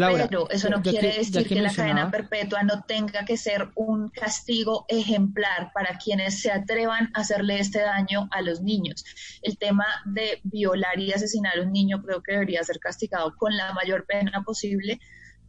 eso 0.51 0.71
no 0.71 0.83
quiere 0.83 1.19
decir 1.19 1.47
que, 1.47 1.61
la 1.61 1.73
cadena 1.73 2.11
perpetua 2.11 2.63
no 2.63 2.85
tenga 2.85 3.27
que 3.27 3.37
ser 3.37 3.69
un 3.75 4.09
castigo 4.09 4.87
ejemplar 4.89 5.73
para 5.75 5.99
quienes 5.99 6.41
se 6.41 6.51
atrevan 6.51 7.11
a 7.15 7.21
hacerle 7.21 7.61
este 7.61 7.81
daño 7.81 8.29
a 8.31 8.41
los 8.41 8.63
niños. 8.63 9.05
El 9.43 9.59
tema 9.59 9.87
de 10.07 10.41
violar 10.45 10.99
y 10.99 11.13
asesinar 11.13 11.59
a 11.59 11.63
un 11.63 11.73
niño 11.73 12.03
creo 12.03 12.23
que 12.23 12.33
debería 12.33 12.63
ser 12.65 12.79
castigado 12.79 13.35
con 13.37 13.55
la 13.55 13.75
mayor 13.75 14.07
pena 14.07 14.43
posible 14.43 15.01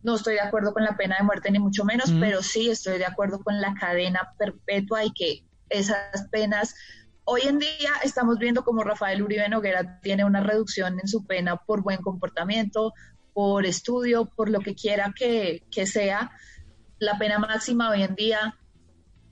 no 0.04 0.16
estoy 0.16 0.36
de 0.36 0.42
acuerdo 0.42 0.74
con 0.74 0.84
la 0.84 0.98
pena 0.98 1.18
de 1.18 1.24
muerte 1.24 1.52
ni 1.52 1.60
mucho 1.60 1.86
menos, 1.86 2.12
pero 2.20 2.42
sí 2.42 2.70
estoy 2.70 2.98
de 2.98 3.06
acuerdo 3.06 3.44
con 3.44 3.62
la 3.62 3.74
cadena 3.74 4.34
perpetua 4.38 5.06
y 5.06 5.12
que 5.12 5.44
esas 5.70 6.28
penas 6.32 6.76
Hoy 7.24 7.42
en 7.44 7.60
día 7.60 7.92
estamos 8.04 8.40
viendo 8.40 8.64
como 8.64 8.84
Rafael 8.84 9.22
Uribe 9.22 9.48
Noguera 9.48 10.00
tiene 10.02 10.26
una 10.26 10.42
reducción 10.42 11.00
en 11.00 11.08
su 11.08 11.26
pena 11.26 11.56
por 11.56 11.84
buen 11.84 12.02
comportamiento, 12.02 12.94
por 13.34 13.66
estudio, 13.66 14.26
por 14.26 14.50
lo 14.50 14.60
que 14.60 14.76
quiera 14.76 15.14
que, 15.16 15.64
que, 15.72 15.86
sea. 15.86 16.32
La 16.98 17.18
pena 17.20 17.38
máxima 17.38 17.90
hoy 17.90 18.04
en 18.04 18.16
día 18.16 18.58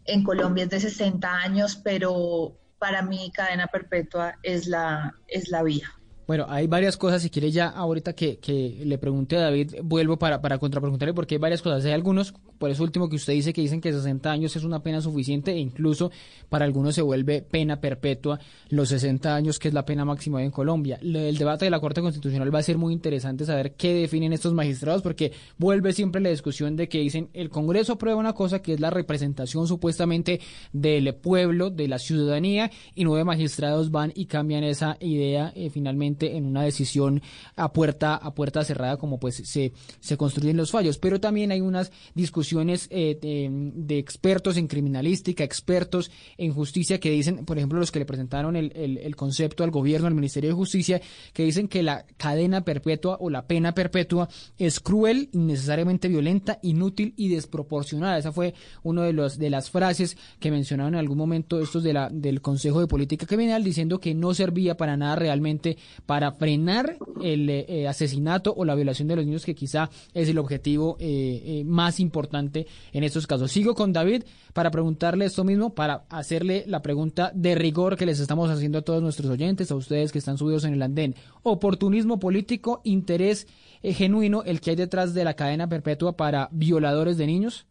en 0.05 0.23
Colombia 0.23 0.65
es 0.65 0.69
de 0.69 0.79
60 0.79 1.29
años, 1.29 1.75
pero 1.83 2.57
para 2.77 3.01
mí 3.01 3.31
cadena 3.33 3.67
perpetua 3.67 4.35
es 4.43 4.67
la, 4.67 5.15
es 5.27 5.49
la 5.49 5.63
vía. 5.63 5.91
Bueno, 6.29 6.45
hay 6.47 6.67
varias 6.67 6.95
cosas, 6.95 7.23
si 7.23 7.31
quiere 7.31 7.49
ya 7.49 7.69
ahorita 7.69 8.13
que, 8.13 8.37
que 8.37 8.83
le 8.85 8.99
pregunte 8.99 9.35
a 9.35 9.41
David, 9.41 9.77
vuelvo 9.81 10.19
para, 10.19 10.39
para 10.43 10.59
contrapreguntarle 10.59 11.15
porque 11.15 11.33
hay 11.33 11.39
varias 11.39 11.63
cosas. 11.63 11.83
Hay 11.85 11.91
algunos, 11.91 12.35
por 12.59 12.69
eso 12.69 12.83
último 12.83 13.09
que 13.09 13.15
usted 13.15 13.33
dice 13.33 13.51
que 13.51 13.61
dicen 13.61 13.81
que 13.81 13.91
60 13.91 14.31
años 14.31 14.55
es 14.55 14.63
una 14.63 14.83
pena 14.83 15.01
suficiente 15.01 15.53
e 15.53 15.57
incluso 15.57 16.11
para 16.47 16.65
algunos 16.65 16.93
se 16.93 17.01
vuelve 17.01 17.41
pena 17.41 17.81
perpetua 17.81 18.39
los 18.69 18.89
60 18.89 19.35
años 19.35 19.57
que 19.57 19.69
es 19.69 19.73
la 19.73 19.85
pena 19.85 20.05
máxima 20.05 20.43
en 20.43 20.51
Colombia. 20.51 20.99
El 21.01 21.35
debate 21.35 21.65
de 21.65 21.71
la 21.71 21.79
Corte 21.79 22.01
Constitucional 22.01 22.53
va 22.53 22.59
a 22.59 22.63
ser 22.63 22.77
muy 22.77 22.93
interesante 22.93 23.43
saber 23.43 23.73
qué 23.73 23.95
definen 23.95 24.31
estos 24.31 24.53
magistrados 24.53 25.01
porque 25.01 25.31
vuelve 25.57 25.93
siempre 25.93 26.21
la 26.21 26.29
discusión 26.29 26.75
de 26.75 26.87
que 26.89 26.99
dicen 26.99 27.29
el 27.33 27.49
Congreso 27.49 27.93
aprueba 27.93 28.19
una 28.19 28.33
cosa 28.33 28.61
que 28.61 28.73
es 28.73 28.79
la 28.79 28.91
representación 28.91 29.65
supuestamente 29.65 30.41
del 30.73 31.15
pueblo, 31.15 31.71
de 31.71 31.87
la 31.87 31.97
ciudadanía 31.97 32.69
y 32.93 33.03
nueve 33.03 33.23
magistrados 33.23 33.89
van 33.89 34.11
y 34.13 34.27
cambian 34.27 34.63
esa 34.63 34.95
idea 34.99 35.51
eh, 35.55 35.71
finalmente 35.71 36.18
en 36.21 36.45
una 36.45 36.63
decisión 36.63 37.21
a 37.55 37.73
puerta 37.73 38.15
a 38.15 38.33
puerta 38.33 38.63
cerrada 38.63 38.97
como 38.97 39.19
pues 39.19 39.35
se, 39.35 39.73
se 39.99 40.17
construyen 40.17 40.57
los 40.57 40.71
fallos. 40.71 40.97
Pero 40.97 41.19
también 41.19 41.51
hay 41.51 41.61
unas 41.61 41.91
discusiones 42.15 42.87
eh, 42.91 43.17
de, 43.21 43.97
expertos 43.97 44.57
en 44.57 44.67
criminalística 44.67 45.43
expertos 45.43 46.11
en 46.37 46.53
justicia 46.53 46.99
que 46.99 47.11
dicen 47.11 47.45
por 47.45 47.57
ejemplo 47.57 47.79
los 47.79 47.91
que 47.91 47.99
le 47.99 48.05
presentaron 48.05 48.55
el, 48.55 48.71
el, 48.75 49.15
concepto 49.15 49.63
al 49.63 49.71
gobierno 49.71 50.07
al 50.07 50.15
Ministerio 50.15 50.49
de 50.49 50.55
Justicia 50.55 51.01
que 51.33 51.43
dicen 51.43 51.67
que 51.67 51.83
la 51.83 52.05
cadena 52.17 52.63
perpetua 52.63 53.17
o 53.19 53.29
la 53.29 53.47
pena 53.47 53.73
perpetua 53.73 54.29
es 54.57 54.79
cruel 54.79 55.29
innecesariamente 55.33 56.07
violenta 56.07 56.59
inútil 56.61 57.13
y 57.17 57.29
desproporcionada. 57.29 58.17
Esa 58.17 58.31
fue 58.31 58.53
una 58.83 59.03
de 59.03 59.13
los 59.13 59.37
de 59.37 59.49
las 59.49 59.69
frases 59.69 60.17
que 60.39 60.51
mencionaron 60.51 60.93
en 60.93 60.99
algún 60.99 61.17
momento 61.17 61.59
estos 61.59 61.83
de 61.83 61.93
la 61.93 62.09
del 62.09 62.41
Consejo 62.41 62.79
de 62.79 62.87
Política 62.87 63.25
Criminal 63.25 63.63
diciendo 63.63 63.99
que 63.99 64.13
no 64.13 64.33
servía 64.33 64.77
para 64.77 64.97
nada 64.97 65.15
realmente 65.15 65.77
para 66.09 66.31
frenar 66.31 66.97
el 67.21 67.47
eh, 67.51 67.65
eh, 67.69 67.87
asesinato 67.87 68.51
o 68.57 68.65
la 68.65 68.73
violación 68.73 69.07
de 69.07 69.15
los 69.15 69.27
niños, 69.27 69.45
que 69.45 69.53
quizá 69.53 69.91
es 70.15 70.27
el 70.27 70.39
objetivo 70.39 70.97
eh, 70.99 71.61
más 71.67 71.99
importante 71.99 72.65
en 72.93 73.03
estos 73.03 73.27
casos. 73.27 73.51
Sigo 73.51 73.75
con 73.75 73.93
David 73.93 74.23
para 74.51 74.71
preguntarle 74.71 75.25
esto 75.25 75.43
mismo, 75.43 75.75
para 75.75 76.05
hacerle 76.09 76.63
la 76.65 76.81
pregunta 76.81 77.31
de 77.35 77.53
rigor 77.53 77.95
que 77.95 78.07
les 78.07 78.19
estamos 78.19 78.49
haciendo 78.49 78.79
a 78.79 78.81
todos 78.81 79.03
nuestros 79.03 79.29
oyentes, 79.29 79.69
a 79.69 79.75
ustedes 79.75 80.11
que 80.11 80.17
están 80.17 80.39
subidos 80.39 80.63
en 80.63 80.73
el 80.73 80.81
andén. 80.81 81.13
Oportunismo 81.43 82.19
político, 82.19 82.81
interés 82.83 83.45
genuino, 83.83 84.41
el 84.41 84.61
que 84.61 84.71
hay 84.71 84.77
detrás 84.77 85.13
de 85.13 85.23
la 85.23 85.35
cadena 85.35 85.69
perpetua 85.69 86.17
para 86.17 86.49
violadores 86.51 87.17
de 87.19 87.27
niños. 87.27 87.67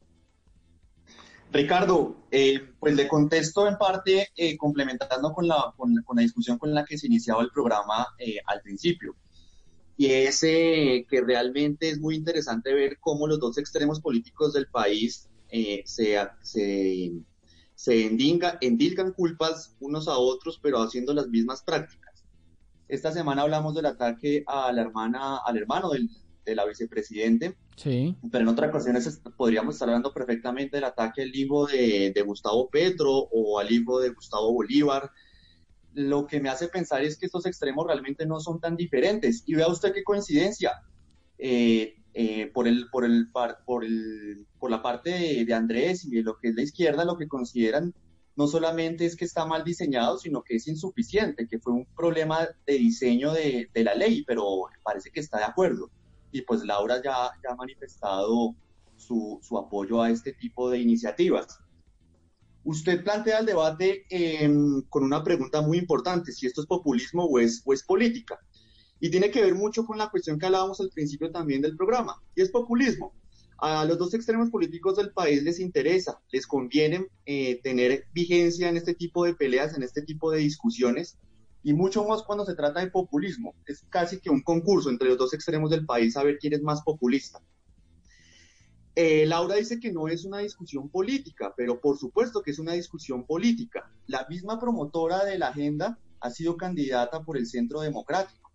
Ricardo, 1.51 2.15
eh, 2.31 2.61
pues 2.79 2.95
le 2.95 3.09
contesto 3.09 3.67
en 3.67 3.79
parte 3.79 4.29
eh, 4.37 4.57
complementando 4.59 5.33
con 5.33 5.49
la, 5.49 5.73
con, 5.77 5.95
la 5.95 6.23
discusión 6.23 6.59
con 6.59 6.75
la 6.75 6.85
que 6.85 6.99
se 6.99 7.07
iniciaba 7.07 7.43
el 7.43 7.51
programa 7.51 8.07
eh, 8.19 8.39
al 8.47 8.61
principio. 8.61 9.15
Y 9.97 10.07
es 10.13 10.41
que 10.43 11.23
realmente 11.27 11.89
es 11.91 11.99
muy 11.99 12.15
interesante 12.15 12.73
ver 12.73 12.99
cómo 13.01 13.27
los 13.27 13.41
dos 13.41 13.59
extremos 13.59 14.01
políticos 14.01 14.53
del 14.53 14.69
país 14.69 15.29
se, 15.51 15.85
se, 16.41 17.13
se 17.75 18.07
endilgan 18.07 19.13
culpas 19.13 19.75
unos 19.81 20.07
a 20.07 20.17
otros, 20.17 20.61
pero 20.63 20.81
haciendo 20.81 21.13
las 21.15 21.27
mismas 21.27 21.63
prácticas. 21.63 22.25
Esta 22.87 23.11
semana 23.11 23.43
hablamos 23.43 23.75
del 23.75 23.87
ataque 23.87 24.45
a 24.47 24.71
la 24.73 24.83
hermana, 24.83 25.39
al 25.45 25.57
hermano 25.57 25.91
del, 25.91 26.09
de 26.45 26.55
la 26.55 26.65
vicepresidente. 26.65 27.57
Sí. 27.79 28.17
Pero 28.33 28.43
en 28.43 28.49
otras 28.49 28.71
ocasiones 28.71 29.21
podríamos 29.37 29.77
estar 29.77 29.89
hablando 29.89 30.13
perfectamente 30.13 30.77
del 30.77 30.85
ataque 30.85 31.23
al 31.23 31.35
hijo 31.35 31.69
de, 31.69 32.13
Gustavo 32.27 32.69
Petro 32.69 33.09
o 33.09 33.61
al 33.61 33.71
hijo 33.71 34.01
de 34.01 34.11
Gustavo 34.11 34.53
Bolívar. 34.53 35.13
Lo 35.95 36.27
que 36.27 36.41
me 36.41 36.49
hace 36.49 36.67
pensar 36.67 37.03
es 37.03 37.17
que 37.17 37.27
estos 37.27 37.47
extremos 37.47 37.87
realmente 37.87 38.27
no 38.27 38.41
son 38.41 38.61
tan 38.61 38.75
diferentes. 38.75 39.45
Y 39.47 39.55
vea 39.55 39.69
usted 39.69 39.93
qué 39.93 40.03
coincidencia. 40.03 40.73
Eh, 41.39 41.95
eh, 42.15 42.51
por, 42.53 42.67
el, 42.67 42.89
por, 42.91 43.05
el, 43.05 43.31
por, 43.31 43.85
el, 43.85 44.45
por 44.59 44.73
la 44.73 44.83
parte 44.83 45.45
de, 45.45 45.55
Andrés 45.55 46.05
y 46.05 46.11
de 46.11 46.23
lo 46.23 46.37
que 46.37 46.49
es 46.49 46.57
la 46.57 46.63
izquierda, 46.63 47.05
lo 47.05 47.17
que 47.17 47.29
consideran 47.29 47.95
no 48.35 48.49
solamente 48.49 49.05
es 49.05 49.15
que 49.15 49.25
está 49.25 49.47
mal 49.47 49.63
diseñado, 49.63 50.19
sino 50.19 50.43
que 50.43 50.57
es 50.57 50.67
insuficiente, 50.67 51.47
que 51.49 51.61
fue 51.61 51.73
un 51.73 51.87
problema 51.97 52.49
de 52.67 52.75
diseño 52.75 53.33
de, 53.33 53.69
de 53.73 53.85
la 53.85 53.95
ley, 53.95 54.25
pero 54.25 54.45
parece 54.83 55.11
que 55.11 55.21
está 55.21 55.39
de 55.39 55.45
acuerdo 55.45 55.91
y 56.33 56.43
pues 56.43 56.63
Laura 56.65 57.03
ya, 57.03 57.27
ha 57.27 57.57
manifestado 57.57 58.55
su, 58.97 59.41
apoyo 59.57 60.03
a 60.03 60.11
este 60.11 60.33
tipo 60.33 60.71
de 60.71 60.79
iniciativas. 60.79 61.59
Usted 62.65 63.03
plantea 63.03 63.39
el 63.39 63.47
debate 63.47 64.05
em, 64.11 64.83
con 64.89 65.05
una 65.05 65.23
pregunta 65.23 65.63
muy 65.63 65.79
importante, 65.79 66.33
si 66.33 66.47
esto 66.47 66.61
es 66.61 66.67
populismo 66.67 67.25
o 67.25 67.39
es, 67.39 67.63
o 67.65 67.73
es 67.73 67.83
política. 67.83 68.39
Y 69.01 69.11
tiene 69.11 69.31
que 69.31 69.41
ver 69.41 69.55
mucho 69.55 69.87
con 69.87 69.97
la 69.97 70.11
cuestión 70.11 70.39
que 70.39 70.47
hablábamos 70.47 70.81
al 70.81 70.91
principio 70.91 71.31
también 71.31 71.63
del 71.63 71.77
programa, 71.77 72.21
y 72.35 72.43
es 72.43 72.51
populismo. 72.51 73.15
A 73.59 73.85
los 73.85 73.99
dos 73.99 74.15
extremos 74.15 74.51
políticos 74.51 74.97
del 74.97 75.13
país 75.13 75.43
les 75.43 75.59
interesa, 75.59 76.21
les 76.31 76.47
conviene 76.47 77.07
eh, 77.27 77.61
tener 77.63 78.05
vigencia 78.13 78.69
en 78.69 78.77
este 78.77 78.95
tipo 78.95 79.25
de 79.25 79.35
peleas, 79.35 79.77
en 79.77 79.83
este 79.83 80.03
tipo 80.03 80.31
de 80.31 80.39
discusiones, 80.39 81.19
y 81.63 81.73
mucho 81.73 82.05
más 82.05 82.23
cuando 82.23 82.45
se 82.45 82.55
trata 82.55 82.81
de 82.81 82.91
populismo. 82.91 83.55
Es 83.67 83.85
casi 83.89 84.21
que 84.21 84.31
un 84.31 84.43
concurso 84.43 84.91
entre 84.91 85.09
los 85.09 85.19
dos 85.19 85.35
extremos 85.35 85.71
del 85.71 85.87
país 85.87 86.17
a 86.17 86.23
ver 86.23 86.39
quién 86.39 86.55
es 86.55 86.63
más 86.63 86.83
populista. 86.83 87.41
Eh, 88.95 89.27
Laura 89.27 89.55
dice 89.55 89.79
que 89.79 89.93
no 89.93 90.09
es 90.09 90.25
una 90.25 90.39
discusión 90.39 90.89
política, 90.89 91.55
pero 91.57 91.81
por 91.81 91.99
supuesto 91.99 92.43
que 92.43 92.51
es 92.51 92.59
una 92.59 92.73
discusión 92.73 93.25
política. 93.27 93.93
La 94.07 94.27
misma 94.29 94.59
promotora 94.59 95.25
de 95.25 95.39
la 95.39 95.49
agenda 95.49 95.99
ha 96.21 96.31
sido 96.31 96.57
candidata 96.57 97.23
por 97.23 97.37
el 97.37 97.47
Centro 97.47 97.81
Democrático. 97.81 98.51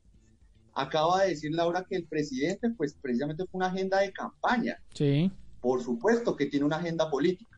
Acaba 0.75 1.21
de 1.21 1.29
decir 1.29 1.53
Laura 1.53 1.85
que 1.87 1.95
el 1.95 2.07
presidente, 2.07 2.69
pues 2.71 2.93
precisamente 3.01 3.45
fue 3.45 3.59
una 3.59 3.67
agenda 3.67 3.99
de 3.99 4.11
campaña. 4.11 4.81
Sí. 4.93 5.31
Por 5.61 5.81
supuesto 5.81 6.35
que 6.35 6.47
tiene 6.47 6.65
una 6.65 6.77
agenda 6.77 7.09
política. 7.09 7.52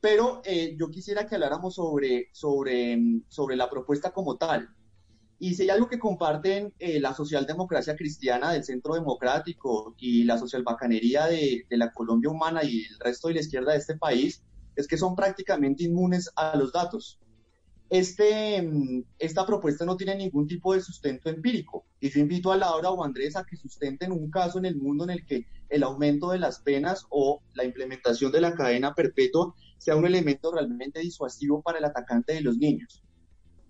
Pero 0.00 0.42
eh, 0.44 0.76
yo 0.78 0.90
quisiera 0.90 1.26
que 1.26 1.34
habláramos 1.34 1.74
sobre, 1.74 2.28
sobre, 2.32 2.98
sobre 3.28 3.56
la 3.56 3.68
propuesta 3.68 4.12
como 4.12 4.36
tal. 4.36 4.68
Y 5.40 5.54
si 5.54 5.62
hay 5.62 5.70
algo 5.70 5.88
que 5.88 5.98
comparten 5.98 6.72
eh, 6.78 7.00
la 7.00 7.14
socialdemocracia 7.14 7.96
cristiana 7.96 8.52
del 8.52 8.64
Centro 8.64 8.94
Democrático 8.94 9.94
y 9.98 10.24
la 10.24 10.38
socialbacanería 10.38 11.26
de, 11.26 11.64
de 11.68 11.76
la 11.76 11.92
Colombia 11.92 12.30
Humana 12.30 12.64
y 12.64 12.84
el 12.84 12.98
resto 12.98 13.28
de 13.28 13.34
la 13.34 13.40
izquierda 13.40 13.72
de 13.72 13.78
este 13.78 13.96
país, 13.96 14.42
es 14.74 14.86
que 14.86 14.96
son 14.96 15.16
prácticamente 15.16 15.84
inmunes 15.84 16.30
a 16.36 16.56
los 16.56 16.72
datos. 16.72 17.18
Este, 17.90 18.68
esta 19.18 19.46
propuesta 19.46 19.84
no 19.84 19.96
tiene 19.96 20.14
ningún 20.14 20.46
tipo 20.46 20.74
de 20.74 20.80
sustento 20.80 21.30
empírico. 21.30 21.84
Y 22.00 22.10
yo 22.10 22.20
invito 22.20 22.52
a 22.52 22.56
Laura 22.56 22.90
o 22.90 23.02
a 23.02 23.06
Andrés 23.06 23.34
a 23.36 23.44
que 23.44 23.56
sustenten 23.56 24.12
un 24.12 24.30
caso 24.30 24.58
en 24.58 24.66
el 24.66 24.76
mundo 24.76 25.04
en 25.04 25.10
el 25.10 25.26
que 25.26 25.46
el 25.68 25.82
aumento 25.82 26.30
de 26.30 26.38
las 26.38 26.60
penas 26.60 27.06
o 27.10 27.40
la 27.54 27.64
implementación 27.64 28.30
de 28.30 28.40
la 28.40 28.54
cadena 28.54 28.94
perpetua 28.94 29.54
sea 29.78 29.96
un 29.96 30.06
elemento 30.06 30.52
realmente 30.52 31.00
disuasivo 31.00 31.62
para 31.62 31.78
el 31.78 31.84
atacante 31.84 32.34
de 32.34 32.42
los 32.42 32.58
niños. 32.58 33.02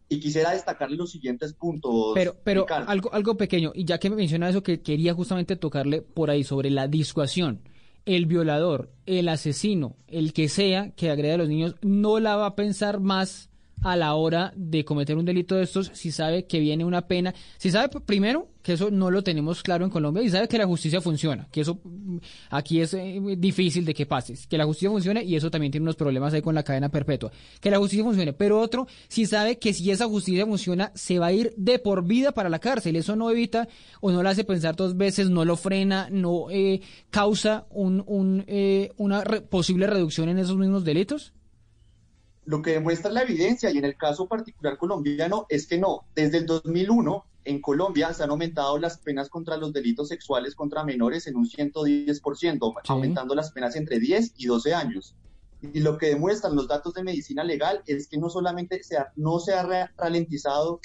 Y 0.08 0.20
quisiera 0.20 0.52
destacarle 0.52 0.96
los 0.96 1.10
siguientes 1.10 1.52
puntos. 1.52 2.12
Pero, 2.14 2.34
pero 2.42 2.66
algo, 2.68 3.12
algo 3.12 3.36
pequeño, 3.36 3.72
y 3.74 3.84
ya 3.84 3.98
que 3.98 4.08
me 4.08 4.16
menciona 4.16 4.48
eso, 4.48 4.62
que 4.62 4.80
quería 4.80 5.12
justamente 5.12 5.56
tocarle 5.56 6.00
por 6.00 6.30
ahí 6.30 6.44
sobre 6.44 6.70
la 6.70 6.88
disuasión. 6.88 7.60
El 8.06 8.24
violador, 8.24 8.90
el 9.04 9.28
asesino, 9.28 9.96
el 10.06 10.32
que 10.32 10.48
sea 10.48 10.92
que 10.92 11.10
agrede 11.10 11.34
a 11.34 11.38
los 11.38 11.48
niños, 11.48 11.76
no 11.82 12.20
la 12.20 12.36
va 12.36 12.46
a 12.46 12.56
pensar 12.56 13.00
más 13.00 13.50
a 13.82 13.96
la 13.96 14.14
hora 14.14 14.52
de 14.56 14.84
cometer 14.84 15.16
un 15.16 15.24
delito 15.24 15.54
de 15.54 15.62
estos 15.62 15.90
si 15.94 16.12
sabe 16.12 16.46
que 16.46 16.60
viene 16.60 16.84
una 16.84 17.02
pena, 17.02 17.34
si 17.58 17.70
sabe 17.70 17.88
primero 18.00 18.48
que 18.62 18.74
eso 18.74 18.90
no 18.90 19.10
lo 19.10 19.22
tenemos 19.22 19.62
claro 19.62 19.84
en 19.84 19.90
Colombia 19.90 20.22
y 20.22 20.28
sabe 20.28 20.48
que 20.48 20.58
la 20.58 20.66
justicia 20.66 21.00
funciona, 21.00 21.48
que 21.50 21.62
eso 21.62 21.80
mm, 21.82 22.18
aquí 22.50 22.80
es 22.80 22.92
eh, 22.94 23.20
difícil 23.38 23.84
de 23.84 23.94
que 23.94 24.04
pase, 24.04 24.34
que 24.48 24.58
la 24.58 24.64
justicia 24.66 24.90
funcione 24.90 25.24
y 25.24 25.36
eso 25.36 25.50
también 25.50 25.70
tiene 25.70 25.84
unos 25.84 25.96
problemas 25.96 26.34
ahí 26.34 26.42
con 26.42 26.54
la 26.54 26.62
cadena 26.62 26.88
perpetua, 26.88 27.30
que 27.60 27.70
la 27.70 27.78
justicia 27.78 28.04
funcione, 28.04 28.32
pero 28.32 28.60
otro 28.60 28.86
si 29.08 29.26
sabe 29.26 29.58
que 29.58 29.72
si 29.72 29.90
esa 29.90 30.06
justicia 30.06 30.44
funciona 30.44 30.92
se 30.94 31.18
va 31.18 31.26
a 31.26 31.32
ir 31.32 31.54
de 31.56 31.78
por 31.78 32.04
vida 32.04 32.32
para 32.32 32.48
la 32.48 32.58
cárcel, 32.58 32.96
eso 32.96 33.16
no 33.16 33.30
evita 33.30 33.68
o 34.00 34.10
no 34.10 34.22
le 34.22 34.28
hace 34.28 34.44
pensar 34.44 34.76
dos 34.76 34.96
veces, 34.96 35.30
no 35.30 35.44
lo 35.44 35.56
frena, 35.56 36.08
no 36.10 36.50
eh, 36.50 36.80
causa 37.10 37.66
un, 37.70 38.02
un, 38.06 38.44
eh, 38.48 38.90
una 38.96 39.22
posible 39.48 39.86
reducción 39.86 40.28
en 40.28 40.38
esos 40.38 40.56
mismos 40.56 40.84
delitos 40.84 41.32
lo 42.48 42.62
que 42.62 42.70
demuestra 42.70 43.10
la 43.10 43.24
evidencia, 43.24 43.70
y 43.70 43.76
en 43.76 43.84
el 43.84 43.98
caso 43.98 44.26
particular 44.26 44.78
colombiano, 44.78 45.44
es 45.50 45.66
que 45.66 45.76
no. 45.76 46.06
Desde 46.14 46.38
el 46.38 46.46
2001, 46.46 47.26
en 47.44 47.60
Colombia 47.60 48.14
se 48.14 48.22
han 48.22 48.30
aumentado 48.30 48.78
las 48.78 48.96
penas 48.96 49.28
contra 49.28 49.58
los 49.58 49.70
delitos 49.74 50.08
sexuales 50.08 50.54
contra 50.54 50.82
menores 50.82 51.26
en 51.26 51.36
un 51.36 51.46
110%, 51.46 52.74
aumentando 52.88 53.34
las 53.34 53.52
penas 53.52 53.76
entre 53.76 54.00
10 54.00 54.32
y 54.38 54.46
12 54.46 54.72
años. 54.72 55.14
Y 55.60 55.80
lo 55.80 55.98
que 55.98 56.06
demuestran 56.06 56.56
los 56.56 56.66
datos 56.66 56.94
de 56.94 57.02
medicina 57.02 57.44
legal 57.44 57.82
es 57.84 58.08
que 58.08 58.16
no 58.16 58.30
solamente 58.30 58.82
se 58.82 58.96
no 59.16 59.40
se 59.40 59.52
ha 59.52 59.90
ralentizado 59.98 60.80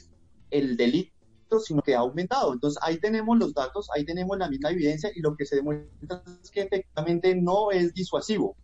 el 0.52 0.76
delito, 0.76 1.62
sino 1.62 1.82
que 1.82 1.96
ha 1.96 2.00
aumentado. 2.00 2.52
Entonces 2.52 2.78
ahí 2.84 2.98
tenemos 2.98 3.38
los 3.40 3.54
datos, 3.54 3.88
ahí 3.96 4.04
tenemos 4.04 4.38
la 4.38 4.50
misma 4.50 4.72
evidencia 4.72 5.12
y 5.16 5.22
lo 5.22 5.38
que 5.38 5.46
se 5.46 5.56
demuestra 5.58 6.22
es 6.44 6.52
que 6.52 6.64
efectivamente 6.64 7.34
no 7.36 7.72
es 7.72 7.94
disuasivo. 7.94 8.58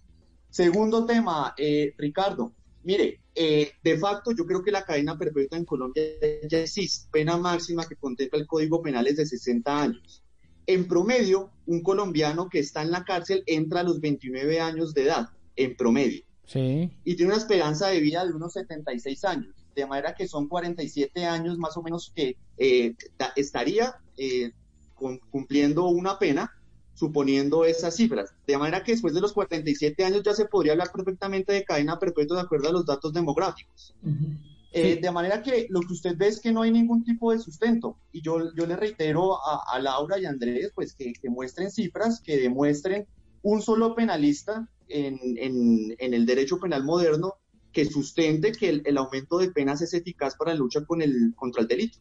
Segundo 0.50 1.06
tema, 1.06 1.54
eh, 1.58 1.94
Ricardo, 1.98 2.54
Mire, 2.84 3.22
eh, 3.36 3.72
de 3.84 3.98
facto 3.98 4.32
yo 4.32 4.46
creo 4.46 4.64
que 4.64 4.72
la 4.72 4.84
cadena 4.84 5.18
perpetua 5.18 5.58
en 5.58 5.66
Colombia 5.66 6.04
ya 6.48 6.60
existe. 6.60 7.08
Pena 7.12 7.38
máxima 7.38 7.88
que 7.88 7.96
contempla 7.96 8.40
el 8.40 8.48
Código 8.48 8.82
Penal 8.82 9.08
es 9.08 9.18
de 9.18 9.26
60 9.26 9.82
años. 9.82 10.24
En 10.66 10.88
promedio, 10.88 11.52
un 11.66 11.82
colombiano 11.82 12.48
que 12.48 12.60
está 12.60 12.82
en 12.82 12.92
la 12.92 13.04
cárcel 13.04 13.44
entra 13.48 13.82
a 13.82 13.84
los 13.84 14.00
29 14.00 14.60
años 14.60 14.94
de 14.94 15.04
edad, 15.04 15.30
en 15.56 15.76
promedio. 15.76 16.24
Sí. 16.46 16.92
Y 17.04 17.16
tiene 17.16 17.34
una 17.34 17.42
esperanza 17.42 17.88
de 17.88 18.00
vida 18.00 18.26
de 18.26 18.34
unos 18.34 18.54
76 18.54 19.26
años. 19.26 19.56
De 19.76 19.86
manera 19.86 20.16
que 20.16 20.28
son 20.28 20.48
47 20.48 21.26
años 21.26 21.58
más 21.58 21.76
o 21.78 21.84
menos 21.84 22.12
que 22.16 22.38
eh, 22.58 22.96
estaría 23.36 23.96
eh, 24.18 24.52
cumpliendo 25.32 25.88
una 25.88 26.20
pena 26.20 26.59
suponiendo 27.00 27.64
esas 27.64 27.96
cifras. 27.96 28.34
De 28.46 28.58
manera 28.58 28.84
que 28.84 28.92
después 28.92 29.14
de 29.14 29.22
los 29.22 29.32
47 29.32 30.04
años 30.04 30.22
ya 30.22 30.34
se 30.34 30.46
podría 30.46 30.74
hablar 30.74 30.92
perfectamente 30.92 31.54
de 31.54 31.64
cadena 31.64 31.98
perpetua 31.98 32.36
de 32.38 32.44
acuerdo 32.44 32.68
a 32.68 32.74
los 32.74 32.86
datos 32.86 33.14
demográficos. 33.14 33.96
Eh, 34.74 35.00
de 35.02 35.12
manera 35.12 35.42
que 35.42 35.68
lo 35.70 35.80
que 35.80 35.94
usted 35.94 36.18
ve 36.18 36.28
es 36.28 36.42
que 36.42 36.52
no 36.52 36.62
hay 36.62 36.72
ningún 36.72 37.06
tipo 37.06 37.32
de 37.32 37.40
sustento. 37.40 37.96
Y 38.12 38.22
yo, 38.22 38.54
yo 38.54 38.66
le 38.66 38.76
reitero 38.76 39.38
a, 39.42 39.80
Laura 39.80 40.20
y 40.20 40.26
a 40.26 40.30
Andrés 40.30 40.74
pues 40.76 40.94
que, 40.94 41.14
muestren 41.30 41.72
cifras, 41.72 42.20
que 42.20 42.38
demuestren 42.38 43.08
un 43.44 43.62
solo 43.62 43.96
penalista 43.96 44.68
en, 44.90 45.18
en, 45.38 46.14
el 46.14 46.26
derecho 46.26 46.60
penal 46.60 46.84
moderno 46.84 47.36
que 47.72 47.86
sustente 47.86 48.52
que 48.52 48.68
el, 48.68 48.82
el, 48.84 48.98
aumento 48.98 49.38
de 49.38 49.52
penas 49.52 49.82
es 49.82 49.94
eficaz 49.94 50.36
para 50.36 50.52
la 50.52 50.58
lucha 50.58 50.84
con 50.84 51.02
el, 51.02 51.34
contra 51.38 51.62
el 51.62 51.68
delito. 51.70 52.00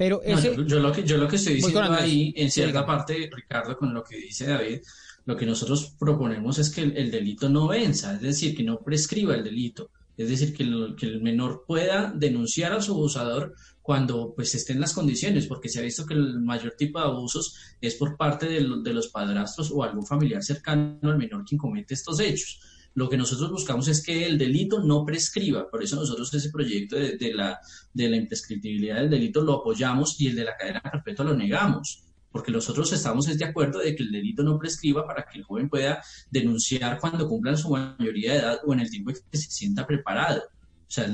Pero 0.00 0.22
yo, 0.24 0.80
lo 0.80 0.92
que, 0.92 1.04
yo 1.04 1.18
lo 1.18 1.28
que 1.28 1.36
estoy 1.36 1.56
diciendo 1.56 1.92
ahí, 1.92 2.32
en 2.34 2.50
cierta 2.50 2.86
parte, 2.86 3.28
Ricardo, 3.30 3.76
con 3.76 3.92
lo 3.92 4.02
que 4.02 4.16
dice 4.16 4.46
David, 4.46 4.80
lo 5.26 5.36
que 5.36 5.44
nosotros 5.44 5.94
proponemos 5.98 6.58
es 6.58 6.70
que 6.70 6.80
el, 6.80 7.10
delito 7.10 7.50
no 7.50 7.68
venza, 7.68 8.14
es 8.14 8.22
decir, 8.22 8.56
que 8.56 8.62
no 8.62 8.80
prescriba 8.80 9.34
el 9.34 9.44
delito, 9.44 9.90
es 10.16 10.30
decir, 10.30 10.56
que, 10.56 10.64
que 10.96 11.04
el 11.04 11.20
menor 11.20 11.64
pueda 11.66 12.14
denunciar 12.16 12.72
a 12.72 12.80
su 12.80 12.92
abusador 12.92 13.54
cuando 13.82 14.32
pues 14.34 14.54
estén 14.54 14.80
las 14.80 14.94
condiciones, 14.94 15.46
porque 15.46 15.68
se 15.68 15.80
ha 15.80 15.82
visto 15.82 16.06
que 16.06 16.14
el 16.14 16.40
mayor 16.40 16.72
tipo 16.78 16.98
de 16.98 17.04
abusos 17.04 17.54
es 17.78 17.96
por 17.96 18.16
parte 18.16 18.46
de, 18.46 18.66
de 18.82 18.94
los 18.94 19.08
padrastros 19.08 19.70
o 19.70 19.84
algún 19.84 20.06
familiar 20.06 20.42
cercano 20.42 20.98
al 21.02 21.18
menor 21.18 21.44
quien 21.44 21.58
comete 21.58 21.92
estos 21.92 22.20
hechos. 22.20 22.58
Lo 23.00 23.08
que 23.08 23.16
nosotros 23.16 23.50
buscamos 23.50 23.88
es 23.88 24.02
que 24.04 24.26
el 24.26 24.36
delito 24.36 24.80
no 24.80 25.06
prescriba, 25.06 25.70
por 25.70 25.82
eso 25.82 25.96
nosotros 25.96 26.34
ese 26.34 26.50
proyecto 26.50 26.96
de, 26.96 27.32
la, 27.32 27.58
de 27.94 28.10
la 28.10 28.16
imprescriptibilidad 28.16 28.96
del 28.96 29.08
delito 29.08 29.40
lo 29.40 29.54
apoyamos 29.54 30.20
y 30.20 30.26
el 30.26 30.36
de 30.36 30.44
la 30.44 30.54
cadena 30.54 30.82
perpetua 30.82 31.24
lo 31.24 31.34
negamos 31.34 32.04
porque 32.30 32.52
nosotros 32.52 32.92
estamos 32.92 33.24
de 33.24 33.42
acuerdo 33.42 33.78
de 33.78 33.96
que 33.96 34.02
el 34.02 34.12
delito 34.12 34.42
no 34.42 34.58
prescriba 34.58 35.06
para 35.06 35.24
que 35.24 35.38
el 35.38 35.44
joven 35.44 35.70
pueda 35.70 36.02
denunciar 36.30 37.00
cuando 37.00 37.26
cumpla 37.26 37.56
su 37.56 37.70
mayoría 37.70 38.32
de 38.32 38.38
edad 38.38 38.60
o 38.66 38.74
en 38.74 38.80
el 38.80 38.90
tiempo 38.90 39.12
que 39.12 39.38
se 39.38 39.50
sienta 39.50 39.86
preparado. 39.86 40.42
O 40.90 40.92
sea, 40.92 41.06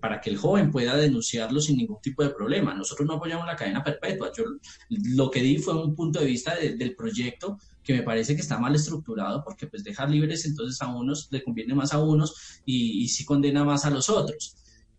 para 0.00 0.20
que 0.20 0.30
el 0.30 0.36
joven 0.36 0.70
pueda 0.70 0.96
denunciarlo 0.96 1.60
sin 1.60 1.78
ningún 1.78 2.00
tipo 2.00 2.22
de 2.22 2.30
problema. 2.30 2.74
Nosotros 2.74 3.08
no 3.08 3.14
apoyamos 3.14 3.44
la 3.44 3.56
cadena 3.56 3.82
perpetua. 3.82 4.30
Yo 4.32 4.44
lo 4.88 5.32
que 5.32 5.42
di 5.42 5.58
fue 5.58 5.74
un 5.74 5.96
punto 5.96 6.20
de 6.20 6.26
vista 6.26 6.54
del 6.54 6.94
proyecto 6.94 7.58
que 7.82 7.94
me 7.94 8.04
parece 8.04 8.36
que 8.36 8.42
está 8.42 8.56
mal 8.56 8.76
estructurado 8.76 9.42
porque 9.42 9.66
pues 9.66 9.82
deja 9.82 10.06
libres 10.06 10.46
entonces 10.46 10.80
a 10.80 10.94
unos, 10.94 11.26
le 11.32 11.42
conviene 11.42 11.74
más 11.74 11.92
a 11.92 12.00
unos 12.00 12.60
y, 12.64 13.02
y 13.02 13.08
sí 13.08 13.24
condena 13.24 13.64
más 13.64 13.84
a 13.84 13.90
los 13.90 14.08
otros 14.08 14.56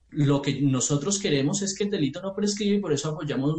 lo 0.10 0.42
que 0.42 0.62
nosotros 0.62 1.20
queremos 1.20 1.62
es 1.62 1.76
que 1.76 1.84
el 1.84 1.90
delito 1.90 2.22
no 2.22 2.34
prescribe 2.34 2.78
y 2.78 2.80
por 2.80 2.94
eso 2.94 3.10
apoyamos, 3.10 3.56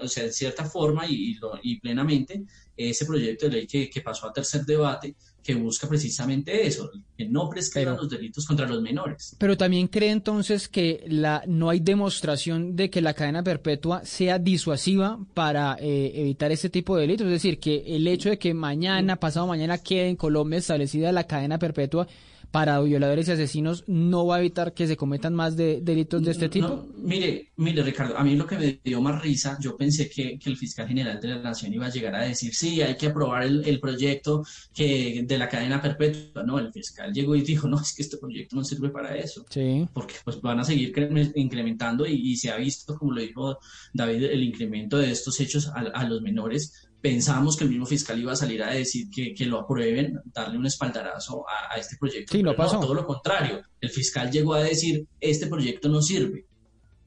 o 0.00 0.08
sea, 0.08 0.24
en 0.24 0.32
cierta 0.32 0.64
forma 0.64 1.06
y, 1.08 1.36
y, 1.62 1.80
plenamente 1.80 2.44
ese 2.76 3.04
proyecto 3.04 3.46
de 3.46 3.52
ley 3.52 3.66
que, 3.66 3.90
que, 3.90 4.00
pasó 4.00 4.28
a 4.28 4.32
tercer 4.32 4.64
debate 4.64 5.16
que 5.42 5.54
busca 5.54 5.88
precisamente 5.88 6.66
eso, 6.66 6.90
que 7.16 7.28
no 7.28 7.48
prescriban 7.48 7.96
los 7.96 8.08
delitos 8.08 8.46
contra 8.46 8.66
los 8.66 8.80
menores. 8.80 9.36
Pero 9.38 9.56
también 9.56 9.88
cree 9.88 10.10
entonces 10.10 10.68
que 10.68 11.04
la, 11.06 11.42
no 11.46 11.70
hay 11.70 11.80
demostración 11.80 12.76
de 12.76 12.90
que 12.90 13.00
la 13.00 13.14
cadena 13.14 13.42
perpetua 13.42 14.04
sea 14.04 14.38
disuasiva 14.38 15.18
para 15.34 15.76
eh, 15.80 16.12
evitar 16.14 16.52
este 16.52 16.70
tipo 16.70 16.96
de 16.96 17.02
delitos. 17.02 17.26
Es 17.26 17.32
decir, 17.32 17.58
que 17.58 17.82
el 17.86 18.06
hecho 18.06 18.30
de 18.30 18.38
que 18.38 18.54
mañana, 18.54 19.16
pasado 19.16 19.46
mañana, 19.46 19.78
quede 19.78 20.08
en 20.08 20.16
Colombia 20.16 20.58
establecida 20.58 21.12
la 21.12 21.24
cadena 21.24 21.58
perpetua 21.58 22.06
para 22.52 22.78
violadores 22.80 23.26
y 23.28 23.32
asesinos 23.32 23.82
no 23.86 24.26
va 24.26 24.36
a 24.36 24.40
evitar 24.40 24.74
que 24.74 24.86
se 24.86 24.96
cometan 24.96 25.34
más 25.34 25.56
de, 25.56 25.80
delitos 25.80 26.22
de 26.22 26.30
este 26.30 26.50
tipo? 26.50 26.86
mire, 26.98 27.50
mire, 27.56 27.82
Ricardo, 27.82 28.16
a 28.16 28.22
mí 28.22 28.36
lo 28.36 28.46
que 28.46 28.58
me 28.58 28.80
dio 28.84 29.00
más 29.00 29.22
risa, 29.22 29.56
yo 29.58 29.74
pensé 29.74 30.08
que, 30.08 30.38
el 30.44 30.56
fiscal 30.56 30.86
general 30.86 31.18
de 31.18 31.28
la 31.28 31.38
Nación 31.38 31.72
iba 31.72 31.86
a 31.86 31.90
llegar 31.90 32.14
a 32.14 32.24
decir, 32.24 32.54
sí, 32.54 32.82
hay 32.82 32.96
que 32.96 33.06
aprobar 33.06 33.44
el, 33.44 33.80
proyecto 33.80 34.44
que 34.74 35.24
de 35.26 35.38
la 35.38 35.48
cadena 35.48 35.80
perpetua. 35.80 36.42
No, 36.44 36.58
el 36.58 36.70
fiscal 36.72 37.12
llegó 37.12 37.34
y 37.34 37.40
dijo, 37.40 37.66
no, 37.66 37.80
es 37.80 37.94
que 37.94 38.02
este 38.02 38.18
proyecto 38.18 38.54
no 38.54 38.64
sirve 38.64 38.90
para 38.90 39.16
eso. 39.16 39.44
Sí. 39.48 39.88
Porque 39.94 40.16
pues 40.22 40.40
van 40.42 40.60
a 40.60 40.64
seguir 40.64 40.92
incrementando 41.34 42.06
y, 42.06 42.36
se 42.36 42.50
ha 42.50 42.56
visto, 42.56 42.98
como 42.98 43.12
lo 43.12 43.22
dijo 43.22 43.58
David, 43.94 44.24
el 44.24 44.42
incremento 44.42 44.98
de 44.98 45.10
estos 45.10 45.40
hechos 45.40 45.68
a, 45.68 45.80
a 45.80 46.04
los 46.04 46.20
menores 46.20 46.91
pensamos 47.02 47.56
que 47.56 47.64
el 47.64 47.70
mismo 47.70 47.84
fiscal 47.84 48.18
iba 48.18 48.32
a 48.32 48.36
salir 48.36 48.62
a 48.62 48.70
decir 48.70 49.10
que, 49.10 49.34
que 49.34 49.44
lo 49.44 49.58
aprueben, 49.58 50.20
darle 50.26 50.56
un 50.56 50.66
espaldarazo 50.66 51.44
a, 51.48 51.76
este 51.76 51.96
proyecto. 51.96 52.32
Sí, 52.32 52.42
no 52.42 52.54
pasó. 52.54 52.78
todo 52.78 52.94
lo 52.94 53.04
contrario. 53.04 53.60
El 53.80 53.90
fiscal 53.90 54.30
llegó 54.30 54.54
a 54.54 54.62
decir, 54.62 55.06
este 55.20 55.48
proyecto 55.48 55.88
no 55.88 56.00
sirve. 56.00 56.46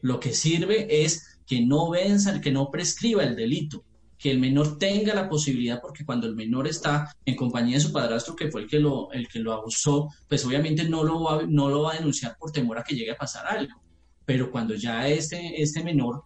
Lo 0.02 0.20
que 0.20 0.34
sirve 0.34 1.04
es 1.04 1.40
que 1.48 1.66
no 1.66 1.90
venza, 1.90 2.42
que 2.42 2.52
no 2.52 2.70
prescriba 2.70 3.24
el 3.24 3.38
delito, 3.38 3.86
que 4.18 4.32
el 4.32 4.40
menor 4.40 4.78
tenga 4.78 5.16
la 5.16 5.30
posibilidad, 5.30 5.80
porque 5.82 6.06
cuando 6.06 6.28
el 6.28 6.36
menor 6.36 6.68
está 6.68 7.16
en 7.26 7.36
compañía 7.36 7.78
de 7.78 7.82
su 7.82 7.94
padrastro, 7.94 8.36
que 8.36 8.52
fue 8.52 8.64
el 8.64 8.68
que 8.68 8.80
lo, 8.80 9.12
el 9.14 9.30
que 9.30 9.40
lo 9.40 9.54
abusó, 9.54 10.10
pues 10.28 10.46
obviamente 10.46 10.84
no 10.84 11.06
lo, 11.06 11.24
va, 11.24 11.44
no 11.48 11.70
lo 11.70 11.84
va 11.84 11.94
a 11.94 11.98
denunciar 11.98 12.36
por 12.38 12.52
temor 12.52 12.78
a 12.78 12.84
que 12.84 12.96
llegue 12.96 13.12
a 13.12 13.18
pasar 13.18 13.48
algo. 13.48 13.82
Pero 14.26 14.52
cuando 14.52 14.76
ya 14.76 15.08
este, 15.08 15.62
este 15.62 15.84
menor 15.84 16.24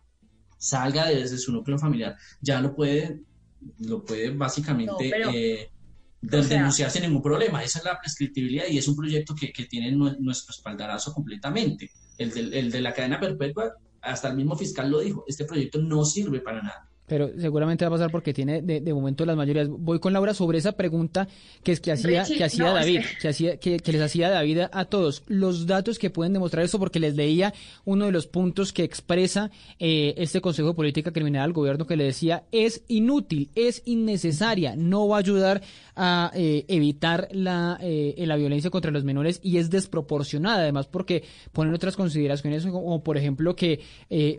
salga 0.58 1.08
desde 1.08 1.38
su 1.38 1.52
núcleo 1.52 1.78
familiar, 1.78 2.16
ya 2.42 2.60
lo 2.62 2.76
puede 2.76 3.22
lo 3.80 4.04
puede 4.04 4.30
básicamente 4.32 5.12
eh, 5.34 5.70
denunciar 6.22 6.92
sin 6.92 7.04
ningún 7.04 7.22
problema. 7.22 7.64
Esa 7.64 7.80
es 7.80 7.86
la 7.86 8.00
prescriptibilidad 8.00 8.66
y 8.68 8.78
es 8.78 8.88
un 8.88 8.96
proyecto 8.96 9.36
que, 9.36 9.52
que 9.52 9.66
tiene 9.66 9.92
nuestro 9.92 10.54
espaldarazo 10.54 11.14
completamente. 11.14 11.92
El 12.18 12.54
el 12.54 12.72
de 12.72 12.82
la 12.82 12.94
cadena 12.94 13.20
perpetua, 13.20 13.74
hasta 14.02 14.30
el 14.30 14.36
mismo 14.36 14.56
fiscal 14.56 14.90
lo 14.90 15.00
dijo, 15.00 15.24
este 15.28 15.46
proyecto 15.46 15.80
no 15.80 16.04
sirve 16.04 16.42
para 16.42 16.62
nada 16.62 16.89
pero 17.10 17.32
seguramente 17.38 17.84
va 17.84 17.90
a 17.90 17.92
pasar 17.92 18.12
porque 18.12 18.34
tiene 18.34 18.62
de, 18.62 18.80
de, 18.80 18.94
momento 18.94 19.26
las 19.26 19.36
mayorías. 19.36 19.68
Voy 19.68 20.00
con 20.00 20.14
Laura 20.14 20.34
sobre 20.34 20.60
esa 20.60 20.74
pregunta 20.74 21.28
que 21.64 21.72
es 21.72 21.82
que 21.82 21.92
hacía, 21.92 22.24
que 22.24 22.44
hacía 22.44 22.72
David, 22.72 23.02
que... 23.20 23.28
hacía, 23.28 23.58
que, 23.58 23.82
les 23.84 24.02
hacía 24.02 24.30
David 24.30 24.60
a, 24.72 24.86
todos. 24.86 25.24
Los 25.28 25.66
datos 25.66 25.98
que 25.98 26.12
pueden 26.12 26.34
demostrar 26.34 26.64
eso, 26.64 26.80
porque 26.80 27.00
les 27.00 27.16
leía 27.16 27.54
uno 27.84 28.06
de 28.06 28.12
los 28.12 28.28
puntos 28.28 28.72
que 28.72 28.84
expresa 28.84 29.50
eh, 29.80 30.14
este 30.18 30.40
Consejo 30.40 30.70
de 30.70 30.74
Política 30.76 31.12
Criminal 31.12 31.44
al 31.44 31.54
gobierno 31.54 31.88
que 31.88 31.98
le 31.98 32.04
decía 32.04 32.44
es 32.52 32.84
inútil, 32.88 33.50
es 33.56 33.82
innecesaria, 33.86 34.76
no 34.76 35.08
va 35.08 35.18
a 35.18 35.20
ayudar 35.20 35.62
a 35.96 36.32
eh, 36.36 36.66
evitar 36.68 37.28
la, 37.32 37.78
eh, 37.82 38.14
la 38.20 38.36
violencia 38.36 38.70
contra 38.70 38.92
los 38.92 39.04
menores 39.04 39.40
y 39.42 39.58
es 39.58 39.72
desproporcionada, 39.72 40.60
además 40.60 40.88
porque 40.88 41.24
ponen 41.52 41.74
otras 41.74 41.96
consideraciones 41.96 42.66
como 42.68 43.04
por 43.04 43.18
ejemplo 43.18 43.56
que 43.56 43.82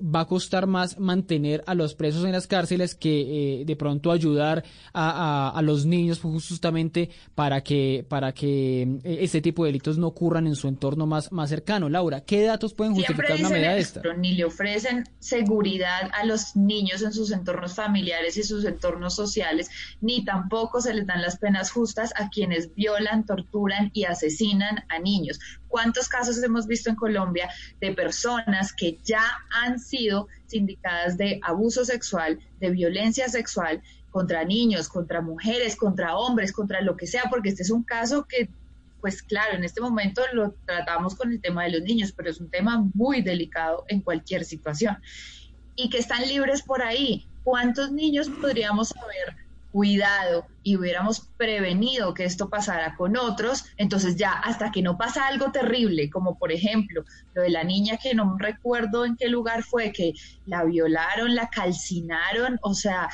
va 0.03 0.21
a 0.21 0.27
costar 0.27 0.66
más 0.66 0.99
mantener 1.01 1.64
a 1.66 1.75
los 1.75 1.95
presos 1.95 2.25
en 2.25 2.33
las 2.33 2.47
cárceles 2.47 2.60
cárceles 2.61 2.95
que 2.95 3.61
eh, 3.61 3.65
de 3.65 3.77
pronto 3.77 4.13
ayudar 4.13 4.65
a, 4.93 5.51
a, 5.51 5.63
los 5.63 5.87
niños 5.87 6.21
justamente 6.21 7.09
para 7.35 7.63
que 7.63 8.05
para 8.09 8.33
que 8.33 8.83
eh, 8.83 9.19
este 9.21 9.41
tipo 9.41 9.65
de 9.65 9.69
delitos 9.69 9.97
no 9.97 10.09
ocurran 10.09 10.47
en 10.47 10.57
su 10.57 10.69
entorno 10.69 11.07
más, 11.07 11.33
más 11.33 11.49
cercano. 11.49 11.89
Laura, 11.89 12.21
¿qué 12.21 12.43
datos 12.43 12.75
pueden 12.75 12.95
justificar 12.95 13.39
una 13.39 13.49
medida 13.49 13.73
de 13.73 13.81
esta? 13.81 14.03
Ni 14.15 14.35
le 14.35 14.45
ofrecen 14.45 15.05
seguridad 15.19 16.11
a 16.13 16.27
los 16.27 16.55
niños 16.55 17.03
en 17.03 17.13
sus 17.13 17.31
entornos 17.31 17.75
familiares 17.75 18.37
y 18.37 18.43
sus 18.43 18.65
entornos 18.65 19.15
sociales, 19.15 19.71
ni 20.03 20.25
tampoco 20.25 20.83
se 20.83 20.93
les 20.93 21.07
dan 21.07 21.23
las 21.23 21.39
penas 21.39 21.71
justas 21.71 22.13
a 22.17 22.29
quienes 22.29 22.75
violan, 22.75 23.25
torturan 23.25 23.91
y 23.95 24.05
asesinan 24.05 24.85
a 24.89 24.99
niños. 24.99 25.39
¿Cuántos 25.71 26.09
casos 26.09 26.43
hemos 26.43 26.66
visto 26.66 26.91
en 26.91 26.97
Colombia 26.97 27.49
de 27.81 27.95
personas 27.95 28.73
que 28.73 28.99
ya 29.05 29.23
han 29.51 29.79
sido 29.79 30.27
sindicadas 30.47 31.16
de 31.16 31.39
abuso 31.43 31.85
sexual, 31.85 32.41
de 32.59 32.71
violencia 32.71 33.29
sexual 33.29 33.81
contra 34.11 34.45
niños, 34.45 34.89
contra 34.89 35.21
mujeres, 35.21 35.77
contra 35.77 36.16
hombres, 36.16 36.53
contra 36.53 36.81
lo 36.81 36.97
que 36.97 37.07
sea, 37.07 37.25
porque 37.31 37.51
este 37.51 37.62
es 37.62 37.71
un 37.71 37.85
caso 37.85 38.27
que, 38.29 38.51
pues 39.01 39.23
claro, 39.23 39.57
en 39.57 39.62
este 39.62 39.81
momento 39.81 40.23
lo 40.33 40.57
tratamos 40.66 41.14
con 41.14 41.31
el 41.31 41.41
tema 41.41 41.62
de 41.62 41.71
los 41.71 41.83
niños, 41.83 42.12
pero 42.16 42.29
es 42.29 42.41
un 42.41 42.51
tema 42.51 42.85
muy 42.93 43.23
delicado 43.23 43.85
en 43.87 44.01
cualquier 44.01 44.45
situación. 44.45 44.99
Y 45.77 45.89
que 45.89 45.99
están 45.99 46.27
libres 46.27 46.62
por 46.62 46.83
ahí. 46.83 47.29
¿Cuántos 47.45 47.93
niños 47.93 48.29
podríamos 48.29 48.93
haber 48.97 49.37
cuidado 49.73 50.47
y 50.62 50.77
hubiéramos 50.77 51.29
prevenido 51.37 52.14
que 52.14 52.25
esto 52.25 52.49
pasara 52.49 52.97
con 52.97 53.16
otros, 53.16 53.64
entonces 53.77 54.16
ya 54.16 54.33
hasta 54.33 54.71
que 54.71 54.83
no 54.83 54.99
pasa 54.99 55.27
algo 55.27 55.53
terrible, 55.53 56.11
como 56.11 56.39
por 56.39 56.53
ejemplo 56.53 57.05
lo 57.35 57.43
de 57.43 57.51
la 57.51 57.64
niña 57.64 57.97
que 57.97 58.14
no 58.14 58.37
recuerdo 58.39 59.05
en 59.05 59.16
qué 59.16 59.29
lugar 59.29 59.62
fue, 59.62 59.93
que 59.93 60.14
la 60.47 60.64
violaron, 60.64 61.35
la 61.35 61.49
calcinaron, 61.49 62.59
o 62.62 62.75
sea, 62.75 63.09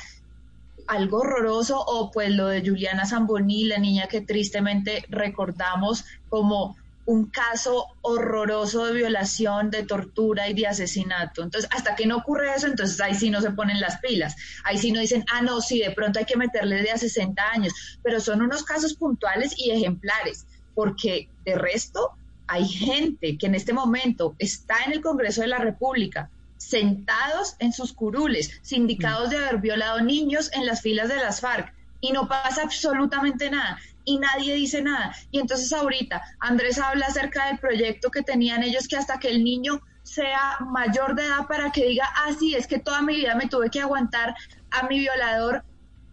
algo 0.87 1.19
horroroso, 1.19 1.79
o 1.79 2.11
pues 2.11 2.31
lo 2.31 2.47
de 2.47 2.61
Juliana 2.61 3.05
Zamboni, 3.05 3.65
la 3.65 3.77
niña 3.77 4.07
que 4.07 4.21
tristemente 4.21 5.05
recordamos 5.09 6.05
como 6.29 6.75
un 7.07 7.27
caso 7.27 7.87
horroroso 8.01 8.85
de 8.85 8.91
violación, 8.91 9.71
de 9.71 9.83
tortura 9.83 10.49
y 10.49 10.53
de 10.53 10.67
asesinato. 10.67 11.41
Entonces, 11.41 11.69
hasta 11.73 11.95
que 11.95 12.05
no 12.05 12.17
ocurre 12.17 12.53
eso, 12.53 12.67
entonces 12.67 12.99
ahí 12.99 13.15
sí 13.15 13.29
no 13.29 13.39
se 13.41 13.51
ponen 13.51 13.79
las 13.79 13.99
pilas. 14.01 14.35
Ahí 14.65 14.77
sí 14.77 14.91
no 14.91 14.99
dicen, 14.99 15.23
ah, 15.31 15.41
no, 15.41 15.61
sí, 15.61 15.79
de 15.79 15.91
pronto 15.91 16.19
hay 16.19 16.25
que 16.25 16.35
meterle 16.35 16.81
de 16.81 16.91
a 16.91 16.97
60 16.97 17.41
años. 17.49 17.99
Pero 18.03 18.19
son 18.19 18.41
unos 18.41 18.63
casos 18.63 18.93
puntuales 18.93 19.53
y 19.57 19.71
ejemplares, 19.71 20.45
porque 20.75 21.29
de 21.45 21.55
resto 21.55 22.11
hay 22.45 22.67
gente 22.67 23.37
que 23.37 23.47
en 23.47 23.55
este 23.55 23.71
momento 23.71 24.35
está 24.37 24.75
en 24.85 24.91
el 24.91 25.01
Congreso 25.01 25.41
de 25.41 25.47
la 25.47 25.59
República, 25.59 26.29
sentados 26.57 27.55
en 27.59 27.71
sus 27.71 27.93
curules, 27.93 28.59
sindicados 28.63 29.29
de 29.29 29.37
haber 29.37 29.59
violado 29.59 30.01
niños 30.01 30.51
en 30.51 30.65
las 30.65 30.81
filas 30.81 31.07
de 31.07 31.15
las 31.15 31.39
FARC, 31.39 31.73
y 32.01 32.11
no 32.11 32.27
pasa 32.27 32.63
absolutamente 32.63 33.49
nada 33.49 33.79
y 34.07 34.17
nadie 34.19 34.55
dice 34.55 34.81
nada. 34.81 35.13
Y 35.31 35.39
entonces 35.39 35.71
ahorita 35.73 36.23
Andrés 36.39 36.79
habla 36.79 37.07
acerca 37.07 37.47
del 37.47 37.59
proyecto 37.59 38.09
que 38.09 38.23
tenían 38.23 38.63
ellos 38.63 38.87
que 38.87 38.95
hasta 38.95 39.19
que 39.19 39.27
el 39.27 39.43
niño 39.43 39.81
sea 40.03 40.57
mayor 40.61 41.13
de 41.13 41.25
edad 41.25 41.45
para 41.47 41.73
que 41.73 41.85
diga, 41.85 42.07
ah, 42.15 42.31
sí, 42.39 42.55
es 42.55 42.67
que 42.67 42.79
toda 42.79 43.01
mi 43.01 43.17
vida 43.17 43.35
me 43.35 43.49
tuve 43.49 43.69
que 43.69 43.81
aguantar 43.81 44.33
a 44.71 44.87
mi 44.87 44.99
violador. 44.99 45.65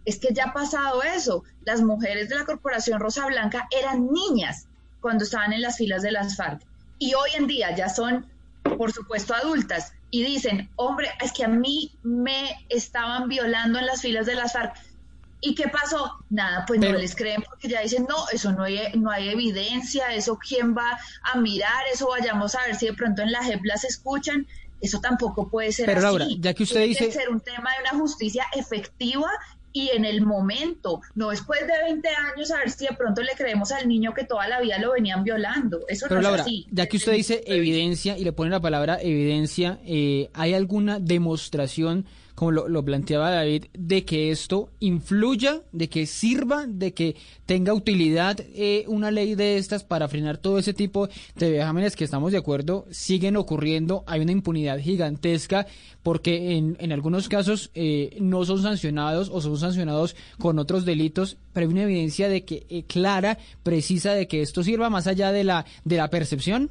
Es 0.03 0.19
que 0.19 0.33
ya 0.33 0.47
ha 0.47 0.53
pasado 0.53 1.03
eso. 1.03 1.43
Las 1.63 1.81
mujeres 1.81 2.27
de 2.27 2.35
la 2.35 2.43
Corporación 2.43 2.99
Rosa 2.99 3.25
Blanca 3.27 3.65
eran 3.71 4.11
niñas 4.11 4.67
cuando 4.99 5.23
estaban 5.23 5.53
en 5.53 5.61
las 5.61 5.77
filas 5.77 6.01
de 6.01 6.11
las 6.11 6.35
FARC. 6.35 6.61
Y 6.99 7.13
hoy 7.13 7.29
en 7.35 7.47
día 7.47 7.73
ya 7.73 7.87
son, 7.87 8.29
por 8.77 8.91
supuesto, 8.91 9.33
adultas. 9.33 9.93
Y 10.11 10.23
dicen, 10.23 10.69
hombre, 10.75 11.09
es 11.23 11.31
que 11.31 11.45
a 11.45 11.47
mí 11.47 11.93
me 12.03 12.57
estaban 12.67 13.29
violando 13.29 13.79
en 13.79 13.85
las 13.85 14.01
filas 14.01 14.25
de 14.25 14.35
las 14.35 14.51
FARC. 14.51 14.75
¿Y 15.41 15.53
qué 15.53 15.67
pasó? 15.67 16.11
Nada, 16.29 16.65
pues 16.65 16.79
no 16.79 16.91
les 16.93 17.15
creen 17.15 17.43
porque 17.43 17.67
ya 17.67 17.81
dicen, 17.81 18.05
no, 18.09 18.15
eso 18.31 18.51
no 18.51 18.63
hay, 18.63 18.79
no 18.95 19.11
hay 19.11 19.29
evidencia, 19.29 20.13
eso 20.13 20.37
quién 20.39 20.75
va 20.75 20.97
a 21.21 21.37
mirar, 21.37 21.83
eso 21.93 22.07
vayamos 22.09 22.55
a 22.55 22.61
ver 22.65 22.75
si 22.75 22.87
de 22.87 22.93
pronto 22.93 23.21
en 23.21 23.31
la 23.31 23.43
JEP 23.43 23.63
las 23.65 23.83
escuchan. 23.83 24.47
Eso 24.81 24.99
tampoco 24.99 25.47
puede 25.47 25.71
ser 25.71 25.85
Pero 25.85 25.99
así. 25.99 26.05
Laura, 26.07 26.25
ya 26.39 26.53
que 26.53 26.63
usted 26.63 26.75
Tiene 26.75 26.89
dice... 26.89 27.05
que 27.07 27.11
ser 27.11 27.29
un 27.29 27.39
tema 27.41 27.69
de 27.75 27.89
una 27.89 27.99
justicia 28.01 28.45
efectiva 28.55 29.29
y 29.71 29.89
en 29.89 30.05
el 30.05 30.21
momento, 30.21 31.01
no 31.15 31.29
después 31.29 31.59
de 31.61 31.73
20 31.83 32.07
años 32.07 32.49
a 32.51 32.59
ver 32.59 32.71
si 32.71 32.85
de 32.85 32.93
pronto 32.93 33.21
le 33.21 33.33
creemos 33.33 33.71
al 33.73 33.87
niño 33.89 34.13
que 34.13 34.23
toda 34.23 34.47
la 34.47 34.61
vida 34.61 34.79
lo 34.79 34.93
venían 34.93 35.23
violando. 35.23 35.81
Eso 35.89 36.05
Pero 36.07 36.21
no 36.21 36.29
Laura, 36.29 36.41
es 36.43 36.47
así. 36.47 36.67
ya 36.71 36.85
que 36.87 36.95
usted 36.97 37.11
dice 37.13 37.43
evidencia 37.45 38.17
y 38.17 38.23
le 38.23 38.31
pone 38.31 38.51
la 38.51 38.61
palabra 38.61 38.97
evidencia, 39.01 39.79
eh, 39.85 40.29
¿hay 40.33 40.53
alguna 40.53 40.99
demostración, 40.99 42.05
como 42.35 42.51
lo, 42.51 42.67
lo 42.67 42.83
planteaba 42.83 43.31
David, 43.31 43.65
de 43.73 44.05
que 44.05 44.29
esto 44.29 44.69
influya, 44.79 45.61
de 45.71 45.89
que 45.89 46.05
sirva, 46.05 46.67
de 46.67 46.93
que 46.93 47.15
tenga 47.45 47.73
utilidad 47.73 48.39
eh, 48.53 48.83
una 48.87 49.09
ley 49.09 49.35
de 49.35 49.57
estas 49.57 49.83
para 49.83 50.07
frenar 50.07 50.37
todo 50.37 50.59
ese 50.59 50.73
tipo 50.73 51.07
de 51.35 51.51
vejámenes 51.51 51.95
que 51.95 52.03
estamos 52.03 52.33
de 52.33 52.37
acuerdo, 52.37 52.85
siguen 52.91 53.37
ocurriendo, 53.37 54.03
hay 54.05 54.21
una 54.21 54.33
impunidad 54.33 54.79
gigantesca 54.79 55.65
porque 56.03 56.57
en, 56.57 56.77
en 56.79 56.91
algunos 56.91 57.29
casos 57.29 57.71
eh, 57.73 58.17
no 58.19 58.45
son 58.45 58.61
sancionados 58.61 59.29
o 59.31 59.41
son 59.41 59.57
sancionados 59.57 60.15
con 60.37 60.59
otros 60.59 60.85
delitos, 60.85 61.37
pero 61.53 61.65
hay 61.67 61.73
una 61.73 61.83
evidencia 61.83 62.29
de 62.29 62.43
que 62.43 62.67
eh, 62.69 62.83
clara, 62.83 63.39
precisa 63.63 64.13
de 64.13 64.27
que 64.27 64.41
esto 64.41 64.63
sirva 64.63 64.89
más 64.89 65.07
allá 65.07 65.31
de 65.31 65.43
la 65.43 65.65
de 65.83 65.97
la 65.97 66.09
percepción. 66.09 66.69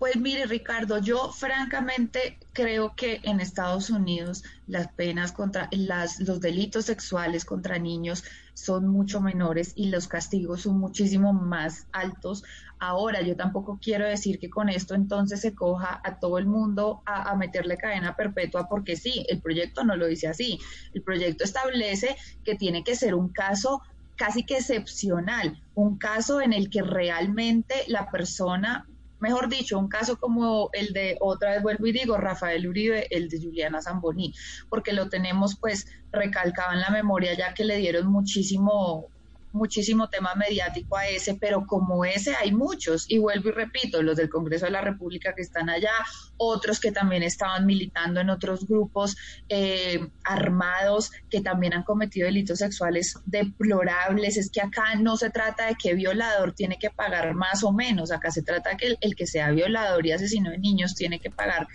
Pues 0.00 0.16
mire, 0.16 0.46
Ricardo, 0.46 0.96
yo 0.96 1.30
francamente 1.30 2.38
creo 2.54 2.96
que 2.96 3.20
en 3.22 3.38
Estados 3.38 3.90
Unidos 3.90 4.42
las 4.66 4.90
penas 4.94 5.30
contra 5.30 5.68
las, 5.72 6.20
los 6.20 6.40
delitos 6.40 6.86
sexuales 6.86 7.44
contra 7.44 7.78
niños 7.78 8.24
son 8.54 8.88
mucho 8.88 9.20
menores 9.20 9.74
y 9.76 9.90
los 9.90 10.08
castigos 10.08 10.62
son 10.62 10.78
muchísimo 10.78 11.34
más 11.34 11.86
altos. 11.92 12.42
Ahora, 12.78 13.20
yo 13.20 13.36
tampoco 13.36 13.78
quiero 13.78 14.06
decir 14.06 14.38
que 14.38 14.48
con 14.48 14.70
esto 14.70 14.94
entonces 14.94 15.42
se 15.42 15.54
coja 15.54 16.00
a 16.02 16.18
todo 16.18 16.38
el 16.38 16.46
mundo 16.46 17.02
a, 17.04 17.30
a 17.30 17.36
meterle 17.36 17.76
cadena 17.76 18.16
perpetua, 18.16 18.68
porque 18.70 18.96
sí, 18.96 19.26
el 19.28 19.42
proyecto 19.42 19.84
no 19.84 19.96
lo 19.96 20.06
dice 20.06 20.28
así. 20.28 20.58
El 20.94 21.02
proyecto 21.02 21.44
establece 21.44 22.16
que 22.42 22.54
tiene 22.54 22.84
que 22.84 22.96
ser 22.96 23.14
un 23.14 23.28
caso 23.28 23.82
casi 24.16 24.44
que 24.44 24.56
excepcional, 24.56 25.62
un 25.74 25.98
caso 25.98 26.40
en 26.40 26.54
el 26.54 26.70
que 26.70 26.80
realmente 26.80 27.74
la 27.86 28.10
persona 28.10 28.86
mejor 29.20 29.48
dicho, 29.48 29.78
un 29.78 29.88
caso 29.88 30.18
como 30.18 30.70
el 30.72 30.92
de, 30.92 31.16
otra 31.20 31.52
vez 31.52 31.62
vuelvo 31.62 31.86
y 31.86 31.92
digo, 31.92 32.16
Rafael 32.16 32.66
Uribe, 32.66 33.06
el 33.10 33.28
de 33.28 33.40
Juliana 33.40 33.82
Zamboni, 33.82 34.34
porque 34.68 34.92
lo 34.92 35.08
tenemos 35.08 35.56
pues 35.56 35.86
recalcado 36.10 36.72
en 36.72 36.80
la 36.80 36.90
memoria 36.90 37.34
ya 37.34 37.54
que 37.54 37.64
le 37.64 37.76
dieron 37.76 38.06
muchísimo 38.06 39.08
muchísimo 39.52 40.08
tema 40.08 40.34
mediático 40.34 40.96
a 40.96 41.08
ese, 41.08 41.34
pero 41.34 41.66
como 41.66 42.04
ese 42.04 42.34
hay 42.34 42.52
muchos, 42.52 43.10
y 43.10 43.18
vuelvo 43.18 43.48
y 43.48 43.52
repito, 43.52 44.02
los 44.02 44.16
del 44.16 44.28
Congreso 44.28 44.66
de 44.66 44.72
la 44.72 44.80
República 44.80 45.34
que 45.34 45.42
están 45.42 45.68
allá, 45.70 45.92
otros 46.36 46.80
que 46.80 46.92
también 46.92 47.22
estaban 47.22 47.66
militando 47.66 48.20
en 48.20 48.30
otros 48.30 48.66
grupos 48.66 49.16
eh, 49.48 50.08
armados 50.24 51.10
que 51.28 51.40
también 51.40 51.74
han 51.74 51.82
cometido 51.82 52.26
delitos 52.26 52.58
sexuales 52.58 53.18
deplorables, 53.26 54.36
es 54.36 54.50
que 54.50 54.60
acá 54.60 54.94
no 54.96 55.16
se 55.16 55.30
trata 55.30 55.66
de 55.66 55.74
que 55.74 55.94
violador 55.94 56.52
tiene 56.52 56.78
que 56.78 56.90
pagar 56.90 57.34
más 57.34 57.64
o 57.64 57.72
menos, 57.72 58.10
acá 58.10 58.30
se 58.30 58.42
trata 58.42 58.70
de 58.70 58.76
que 58.76 58.86
el, 58.86 58.98
el 59.00 59.14
que 59.14 59.26
sea 59.26 59.50
violador 59.50 60.06
y 60.06 60.12
asesino 60.12 60.50
de 60.50 60.58
niños 60.58 60.94
tiene 60.94 61.20
que 61.20 61.30
pagar 61.30 61.66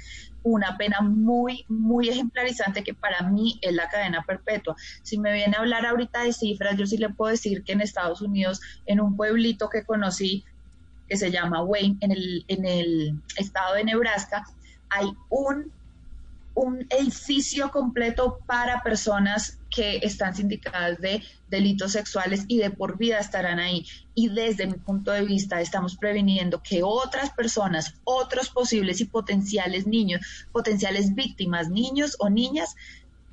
una 0.45 0.77
pena 0.77 1.01
muy, 1.01 1.65
muy 1.67 2.07
ejemplarizante 2.07 2.83
que 2.83 2.93
para 2.93 3.23
mí 3.23 3.59
es 3.63 3.73
la 3.73 3.89
cadena 3.89 4.23
perpetua. 4.25 4.75
Si 5.01 5.17
me 5.17 5.33
viene 5.33 5.57
a 5.57 5.59
hablar 5.59 5.85
ahorita 5.87 6.21
de 6.21 6.33
cifras, 6.33 6.77
yo 6.77 6.85
sí 6.85 6.97
le 6.97 7.09
puedo 7.09 7.31
decir 7.31 7.63
que 7.63 7.73
en 7.73 7.81
Estados 7.81 8.21
Unidos, 8.21 8.61
en 8.85 9.01
un 9.01 9.17
pueblito 9.17 9.69
que 9.69 9.83
conocí, 9.83 10.45
que 11.09 11.17
se 11.17 11.31
llama 11.31 11.63
Wayne, 11.63 11.97
en 12.01 12.11
el, 12.11 12.45
en 12.47 12.65
el 12.65 13.19
estado 13.37 13.73
de 13.73 13.85
Nebraska, 13.85 14.45
hay 14.89 15.07
un, 15.29 15.71
un 16.53 16.85
edificio 16.91 17.71
completo 17.71 18.37
para 18.45 18.83
personas 18.83 19.59
que 19.75 19.97
están 19.97 20.33
sindicadas 20.33 21.01
de 21.01 21.21
delitos 21.49 21.91
sexuales 21.91 22.45
y 22.47 22.59
de 22.59 22.69
por 22.69 22.97
vida 22.97 23.19
estarán 23.19 23.59
ahí. 23.59 23.85
Y 24.15 24.29
desde 24.29 24.67
mi 24.67 24.77
punto 24.77 25.11
de 25.11 25.25
vista 25.25 25.59
estamos 25.59 25.97
previniendo 25.97 26.63
que 26.63 26.81
otras 26.81 27.31
personas, 27.31 27.95
otros 28.05 28.49
posibles 28.49 29.01
y 29.01 29.05
potenciales 29.05 29.85
niños, 29.85 30.47
potenciales 30.53 31.13
víctimas, 31.13 31.69
niños 31.69 32.15
o 32.19 32.29
niñas, 32.29 32.75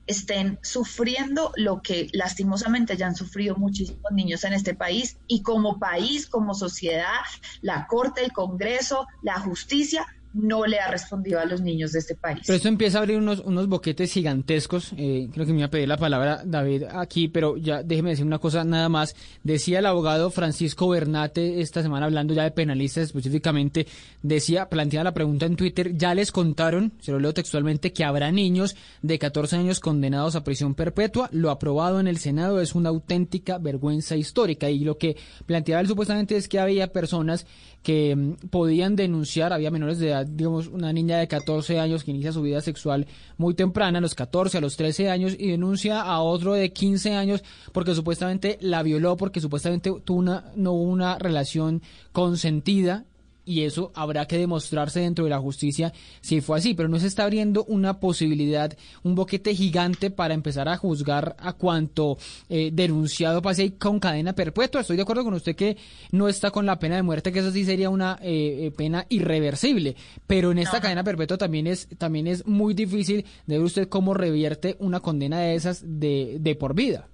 estén 0.08 0.58
sufriendo 0.62 1.52
lo 1.54 1.80
que 1.80 2.08
lastimosamente 2.12 2.96
ya 2.96 3.06
han 3.06 3.14
sufrido 3.14 3.54
muchísimos 3.54 4.10
niños 4.10 4.42
en 4.42 4.52
este 4.52 4.74
país 4.74 5.16
y 5.28 5.42
como 5.42 5.78
país, 5.78 6.26
como 6.26 6.54
sociedad, 6.54 7.22
la 7.60 7.86
Corte, 7.86 8.24
el 8.24 8.32
Congreso, 8.32 9.06
la 9.22 9.38
justicia 9.38 10.04
no 10.34 10.66
le 10.66 10.78
ha 10.78 10.90
respondido 10.90 11.40
a 11.40 11.44
los 11.44 11.60
niños 11.60 11.92
de 11.92 11.98
este 11.98 12.14
país. 12.14 12.40
Pero 12.46 12.56
esto 12.56 12.68
empieza 12.68 12.98
a 12.98 13.02
abrir 13.02 13.18
unos, 13.18 13.40
unos 13.40 13.68
boquetes 13.68 14.12
gigantescos. 14.12 14.92
Eh, 14.96 15.28
creo 15.32 15.46
que 15.46 15.52
me 15.52 15.58
iba 15.58 15.66
a 15.66 15.70
pedir 15.70 15.88
la 15.88 15.96
palabra 15.96 16.42
David 16.44 16.84
aquí, 16.90 17.28
pero 17.28 17.56
ya 17.56 17.82
déjeme 17.82 18.10
decir 18.10 18.24
una 18.24 18.38
cosa 18.38 18.64
nada 18.64 18.88
más. 18.88 19.14
Decía 19.42 19.80
el 19.80 19.86
abogado 19.86 20.30
Francisco 20.30 20.88
Bernate 20.88 21.60
esta 21.60 21.82
semana 21.82 22.06
hablando 22.06 22.34
ya 22.34 22.44
de 22.44 22.50
penalistas 22.50 23.04
específicamente, 23.04 23.86
decía, 24.22 24.68
planteaba 24.68 25.04
la 25.04 25.14
pregunta 25.14 25.46
en 25.46 25.56
Twitter, 25.56 25.96
ya 25.96 26.14
les 26.14 26.32
contaron, 26.32 26.92
se 27.00 27.12
lo 27.12 27.18
leo 27.18 27.34
textualmente, 27.34 27.92
que 27.92 28.04
habrá 28.04 28.30
niños 28.32 28.76
de 29.02 29.18
14 29.18 29.56
años 29.56 29.80
condenados 29.80 30.36
a 30.36 30.44
prisión 30.44 30.74
perpetua. 30.74 31.28
Lo 31.32 31.50
aprobado 31.50 32.00
en 32.00 32.06
el 32.06 32.18
Senado 32.18 32.60
es 32.60 32.74
una 32.74 32.88
auténtica 32.88 33.58
vergüenza 33.58 34.16
histórica. 34.16 34.70
Y 34.70 34.80
lo 34.80 34.98
que 34.98 35.16
planteaba 35.46 35.80
él 35.80 35.88
supuestamente 35.88 36.36
es 36.36 36.48
que 36.48 36.58
había 36.58 36.92
personas 36.92 37.46
que 37.82 38.14
mm, 38.14 38.48
podían 38.48 38.96
denunciar, 38.96 39.52
había 39.52 39.70
menores 39.70 39.98
de 39.98 40.08
edad, 40.08 40.26
digamos, 40.26 40.68
una 40.68 40.92
niña 40.92 41.18
de 41.18 41.28
14 41.28 41.78
años 41.78 42.04
que 42.04 42.10
inicia 42.10 42.32
su 42.32 42.42
vida 42.42 42.60
sexual 42.60 43.06
muy 43.36 43.54
temprana, 43.54 43.98
a 43.98 44.00
los 44.00 44.14
14, 44.14 44.58
a 44.58 44.60
los 44.60 44.76
13 44.76 45.10
años, 45.10 45.36
y 45.38 45.48
denuncia 45.48 46.00
a 46.00 46.20
otro 46.20 46.54
de 46.54 46.72
15 46.72 47.14
años 47.14 47.42
porque 47.72 47.94
supuestamente 47.94 48.58
la 48.60 48.82
violó, 48.82 49.16
porque 49.16 49.40
supuestamente 49.40 49.92
tuvo 50.04 50.18
una, 50.18 50.52
no 50.56 50.72
hubo 50.72 50.90
una 50.90 51.18
relación 51.18 51.82
consentida 52.12 53.04
y 53.44 53.62
eso 53.62 53.92
habrá 53.94 54.26
que 54.26 54.38
demostrarse 54.38 55.00
dentro 55.00 55.24
de 55.24 55.30
la 55.30 55.38
justicia 55.38 55.92
si 56.20 56.40
fue 56.40 56.58
así, 56.58 56.74
pero 56.74 56.88
no 56.88 56.98
se 56.98 57.06
está 57.06 57.24
abriendo 57.24 57.64
una 57.64 58.00
posibilidad, 58.00 58.76
un 59.02 59.14
boquete 59.14 59.54
gigante 59.54 60.10
para 60.10 60.34
empezar 60.34 60.68
a 60.68 60.76
juzgar 60.76 61.36
a 61.38 61.52
cuanto 61.54 62.18
eh, 62.48 62.70
denunciado 62.72 63.42
pase 63.42 63.74
con 63.74 63.98
cadena 63.98 64.32
perpetua. 64.32 64.80
Estoy 64.80 64.96
de 64.96 65.02
acuerdo 65.02 65.24
con 65.24 65.34
usted 65.34 65.56
que 65.56 65.76
no 66.10 66.28
está 66.28 66.50
con 66.50 66.66
la 66.66 66.78
pena 66.78 66.96
de 66.96 67.02
muerte, 67.02 67.32
que 67.32 67.40
eso 67.40 67.50
sí 67.50 67.64
sería 67.64 67.90
una 67.90 68.18
eh, 68.22 68.72
pena 68.76 69.06
irreversible, 69.08 69.96
pero 70.26 70.52
en 70.52 70.58
esta 70.58 70.80
cadena 70.80 71.04
perpetua 71.04 71.38
también 71.38 71.66
es 71.66 71.88
también 71.98 72.26
es 72.26 72.46
muy 72.46 72.74
difícil 72.74 73.24
de 73.46 73.58
ver 73.58 73.64
usted 73.64 73.88
cómo 73.88 74.14
revierte 74.14 74.76
una 74.78 75.00
condena 75.00 75.40
de 75.40 75.54
esas 75.54 75.82
de, 75.84 76.38
de 76.40 76.54
por 76.54 76.74
vida 76.74 77.08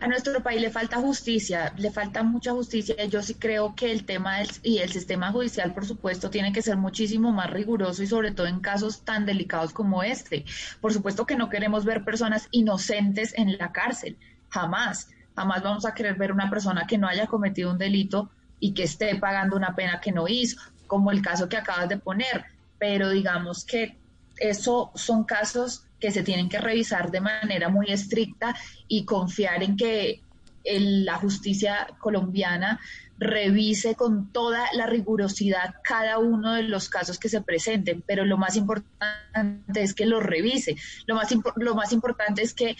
a 0.00 0.06
nuestro 0.06 0.42
país 0.42 0.60
le 0.60 0.70
falta 0.70 0.98
justicia, 0.98 1.72
le 1.76 1.90
falta 1.90 2.22
mucha 2.22 2.52
justicia. 2.52 2.94
Yo 3.06 3.22
sí 3.22 3.34
creo 3.34 3.74
que 3.74 3.92
el 3.92 4.04
tema 4.04 4.38
del, 4.38 4.48
y 4.62 4.78
el 4.78 4.90
sistema 4.90 5.32
judicial, 5.32 5.74
por 5.74 5.86
supuesto, 5.86 6.30
tiene 6.30 6.52
que 6.52 6.62
ser 6.62 6.76
muchísimo 6.76 7.32
más 7.32 7.50
riguroso 7.50 8.02
y 8.02 8.06
sobre 8.06 8.32
todo 8.32 8.46
en 8.46 8.60
casos 8.60 9.02
tan 9.02 9.26
delicados 9.26 9.72
como 9.72 10.02
este. 10.02 10.44
Por 10.80 10.92
supuesto 10.92 11.26
que 11.26 11.36
no 11.36 11.48
queremos 11.48 11.84
ver 11.84 12.04
personas 12.04 12.48
inocentes 12.50 13.34
en 13.36 13.56
la 13.58 13.72
cárcel, 13.72 14.16
jamás. 14.48 15.08
Jamás 15.34 15.62
vamos 15.62 15.86
a 15.86 15.94
querer 15.94 16.14
ver 16.16 16.32
una 16.32 16.50
persona 16.50 16.86
que 16.86 16.98
no 16.98 17.08
haya 17.08 17.26
cometido 17.26 17.70
un 17.70 17.78
delito 17.78 18.30
y 18.60 18.74
que 18.74 18.84
esté 18.84 19.14
pagando 19.16 19.56
una 19.56 19.74
pena 19.74 20.00
que 20.00 20.12
no 20.12 20.28
hizo, 20.28 20.60
como 20.86 21.10
el 21.10 21.22
caso 21.22 21.48
que 21.48 21.56
acabas 21.56 21.88
de 21.88 21.96
poner. 21.96 22.44
Pero 22.78 23.10
digamos 23.10 23.64
que 23.64 23.96
eso 24.42 24.90
son 24.94 25.24
casos 25.24 25.86
que 26.00 26.10
se 26.10 26.22
tienen 26.22 26.48
que 26.48 26.58
revisar 26.58 27.10
de 27.10 27.20
manera 27.20 27.68
muy 27.68 27.86
estricta 27.86 28.54
y 28.88 29.04
confiar 29.04 29.62
en 29.62 29.76
que 29.76 30.20
la 30.64 31.16
justicia 31.16 31.88
colombiana 31.98 32.80
revise 33.18 33.94
con 33.94 34.32
toda 34.32 34.66
la 34.74 34.86
rigurosidad 34.86 35.76
cada 35.84 36.18
uno 36.18 36.54
de 36.54 36.64
los 36.64 36.88
casos 36.88 37.18
que 37.18 37.28
se 37.28 37.40
presenten, 37.40 38.02
pero 38.04 38.24
lo 38.24 38.36
más 38.36 38.56
importante 38.56 39.82
es 39.82 39.94
que 39.94 40.06
lo 40.06 40.18
revise. 40.18 40.74
Lo 41.06 41.14
más, 41.14 41.28
lo 41.56 41.74
más 41.76 41.92
importante 41.92 42.42
es 42.42 42.52
que, 42.52 42.76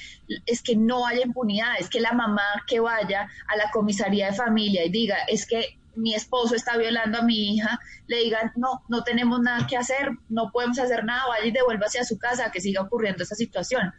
es 0.47 0.63
que 0.63 0.75
no 0.75 1.07
haya 1.07 1.23
impunidad, 1.23 1.75
es 1.79 1.89
que 1.89 2.01
la 2.01 2.13
mamá 2.13 2.43
que 2.67 2.81
vaya 2.81 3.29
a 3.47 3.57
la 3.57 3.71
comisaría 3.71 4.27
de 4.27 4.37
familia 4.37 4.85
y 4.85 4.91
diga, 4.91 5.17
es 5.29 5.47
que 5.47 5.79
mi 5.95 6.15
esposo 6.15 6.55
está 6.55 6.77
violando 6.77 7.19
a 7.19 7.23
mi 7.23 7.55
hija, 7.55 7.79
le 8.07 8.19
digan, 8.19 8.53
no, 8.57 8.83
no 8.89 9.03
tenemos 9.03 9.41
nada 9.41 9.67
que 9.67 9.77
hacer, 9.77 10.11
no 10.29 10.51
podemos 10.53 10.79
hacer 10.79 11.05
nada, 11.05 11.27
vaya 11.29 11.47
y 11.47 11.51
devuélvase 11.51 11.99
a 11.99 12.05
su 12.05 12.19
casa, 12.19 12.51
que 12.51 12.61
siga 12.61 12.83
ocurriendo 12.83 13.23
esa 13.23 13.35
situación. 13.35 13.93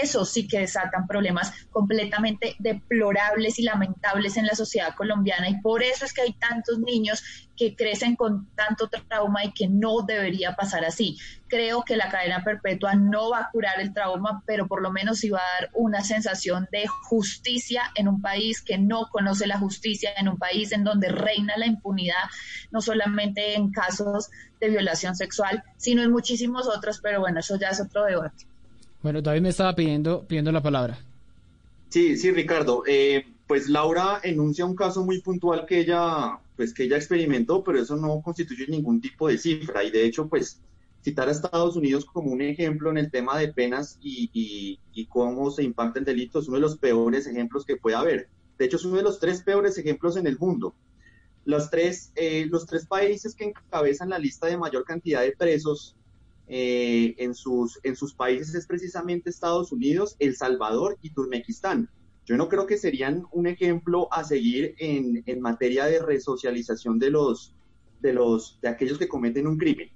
Eso 0.00 0.24
sí 0.24 0.46
que 0.46 0.60
desatan 0.60 1.06
problemas 1.06 1.52
completamente 1.70 2.56
deplorables 2.58 3.58
y 3.58 3.62
lamentables 3.62 4.36
en 4.36 4.46
la 4.46 4.54
sociedad 4.54 4.94
colombiana 4.94 5.48
y 5.48 5.60
por 5.60 5.82
eso 5.82 6.04
es 6.04 6.12
que 6.12 6.22
hay 6.22 6.32
tantos 6.34 6.78
niños 6.78 7.22
que 7.56 7.76
crecen 7.76 8.16
con 8.16 8.48
tanto 8.54 8.88
trauma 8.88 9.44
y 9.44 9.52
que 9.52 9.68
no 9.68 10.02
debería 10.02 10.56
pasar 10.56 10.84
así. 10.84 11.18
Creo 11.48 11.82
que 11.82 11.96
la 11.96 12.08
cadena 12.08 12.42
perpetua 12.42 12.94
no 12.94 13.30
va 13.30 13.40
a 13.40 13.50
curar 13.50 13.80
el 13.80 13.92
trauma, 13.92 14.42
pero 14.46 14.66
por 14.66 14.82
lo 14.82 14.90
menos 14.90 15.18
sí 15.18 15.30
va 15.30 15.40
a 15.40 15.60
dar 15.60 15.70
una 15.74 16.02
sensación 16.02 16.66
de 16.72 16.86
justicia 16.86 17.82
en 17.94 18.08
un 18.08 18.22
país 18.22 18.62
que 18.62 18.78
no 18.78 19.08
conoce 19.10 19.46
la 19.46 19.58
justicia, 19.58 20.10
en 20.16 20.28
un 20.28 20.38
país 20.38 20.72
en 20.72 20.84
donde 20.84 21.08
reina 21.08 21.56
la 21.56 21.66
impunidad, 21.66 22.24
no 22.70 22.80
solamente 22.80 23.54
en 23.54 23.70
casos 23.70 24.30
de 24.60 24.70
violación 24.70 25.14
sexual, 25.14 25.62
sino 25.76 26.02
en 26.02 26.10
muchísimos 26.10 26.66
otros, 26.68 27.00
pero 27.02 27.20
bueno, 27.20 27.40
eso 27.40 27.56
ya 27.56 27.68
es 27.68 27.80
otro 27.80 28.04
debate. 28.04 28.51
Bueno, 29.02 29.20
David 29.20 29.42
me 29.42 29.48
estaba 29.48 29.74
pidiendo, 29.74 30.22
pidiendo 30.26 30.52
la 30.52 30.62
palabra. 30.62 30.98
Sí, 31.88 32.16
sí, 32.16 32.30
Ricardo. 32.30 32.84
Eh, 32.86 33.26
pues 33.46 33.68
Laura 33.68 34.20
enuncia 34.22 34.64
un 34.64 34.76
caso 34.76 35.04
muy 35.04 35.20
puntual 35.20 35.66
que 35.66 35.80
ella, 35.80 36.38
pues 36.56 36.72
que 36.72 36.84
ella 36.84 36.96
experimentó, 36.96 37.62
pero 37.62 37.80
eso 37.80 37.96
no 37.96 38.22
constituye 38.22 38.66
ningún 38.68 39.00
tipo 39.00 39.28
de 39.28 39.38
cifra. 39.38 39.84
Y 39.84 39.90
de 39.90 40.06
hecho, 40.06 40.28
pues 40.28 40.60
citar 41.02 41.28
a 41.28 41.32
Estados 41.32 41.76
Unidos 41.76 42.04
como 42.04 42.30
un 42.30 42.40
ejemplo 42.40 42.90
en 42.90 42.98
el 42.98 43.10
tema 43.10 43.36
de 43.38 43.52
penas 43.52 43.98
y, 44.00 44.78
y, 44.94 45.06
cómo 45.06 45.50
se 45.50 45.64
impacta 45.64 45.98
el 45.98 46.04
delito 46.04 46.38
es 46.38 46.48
uno 46.48 46.56
de 46.56 46.62
los 46.62 46.78
peores 46.78 47.26
ejemplos 47.26 47.66
que 47.66 47.76
puede 47.76 47.96
haber. 47.96 48.28
De 48.56 48.66
hecho, 48.66 48.76
es 48.76 48.84
uno 48.84 48.96
de 48.96 49.02
los 49.02 49.18
tres 49.18 49.42
peores 49.42 49.76
ejemplos 49.76 50.16
en 50.16 50.26
el 50.26 50.38
mundo. 50.38 50.74
Los 51.44 51.70
tres, 51.70 52.12
eh, 52.14 52.46
los 52.48 52.66
tres 52.66 52.86
países 52.86 53.34
que 53.34 53.46
encabezan 53.46 54.10
la 54.10 54.18
lista 54.18 54.46
de 54.46 54.56
mayor 54.56 54.84
cantidad 54.84 55.22
de 55.22 55.32
presos 55.32 55.96
eh, 56.48 57.14
en, 57.18 57.34
sus, 57.34 57.80
en 57.82 57.96
sus 57.96 58.14
países 58.14 58.54
es 58.54 58.66
precisamente 58.66 59.30
Estados 59.30 59.72
Unidos, 59.72 60.16
El 60.18 60.36
Salvador 60.36 60.98
y 61.02 61.10
Turmequistán. 61.10 61.88
Yo 62.24 62.36
no 62.36 62.48
creo 62.48 62.66
que 62.66 62.78
serían 62.78 63.26
un 63.32 63.46
ejemplo 63.46 64.08
a 64.12 64.24
seguir 64.24 64.74
en, 64.78 65.22
en 65.26 65.40
materia 65.40 65.86
de 65.86 66.00
resocialización 66.00 66.98
de 66.98 67.10
los, 67.10 67.54
de 68.00 68.12
los, 68.12 68.60
de 68.60 68.68
aquellos 68.68 68.98
que 68.98 69.08
cometen 69.08 69.46
un 69.46 69.56
crimen. 69.56 69.90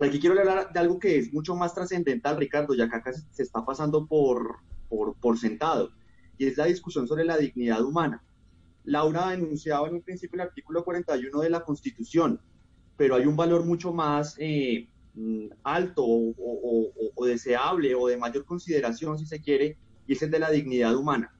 Aquí 0.00 0.18
quiero 0.18 0.38
hablar 0.38 0.72
de 0.72 0.80
algo 0.80 0.98
que 0.98 1.16
es 1.16 1.32
mucho 1.32 1.54
más 1.54 1.74
trascendental, 1.74 2.36
Ricardo, 2.36 2.74
ya 2.74 2.88
que 2.88 2.96
acá 2.96 3.12
se 3.12 3.42
está 3.42 3.64
pasando 3.64 4.06
por, 4.06 4.56
por, 4.88 5.14
por 5.14 5.38
sentado, 5.38 5.92
y 6.38 6.46
es 6.46 6.56
la 6.56 6.64
discusión 6.64 7.06
sobre 7.06 7.24
la 7.24 7.36
dignidad 7.36 7.84
humana. 7.84 8.22
Laura 8.84 9.32
enunciaba 9.32 9.86
en 9.86 9.94
un 9.94 10.02
principio 10.02 10.34
el 10.36 10.48
artículo 10.48 10.84
41 10.84 11.40
de 11.40 11.50
la 11.50 11.64
Constitución, 11.64 12.40
pero 12.96 13.14
hay 13.14 13.26
un 13.26 13.36
valor 13.36 13.64
mucho 13.64 13.92
más 13.92 14.34
eh, 14.38 14.88
alto 15.62 16.04
o, 16.04 17.26
deseable 17.26 17.94
o 17.94 18.08
de 18.08 18.16
mayor 18.16 18.44
consideración, 18.44 19.16
si 19.18 19.26
se 19.26 19.40
quiere, 19.40 19.76
y 20.06 20.14
es 20.14 20.22
el 20.22 20.30
de 20.30 20.38
la 20.38 20.50
dignidad 20.50 20.96
humana. 20.96 21.34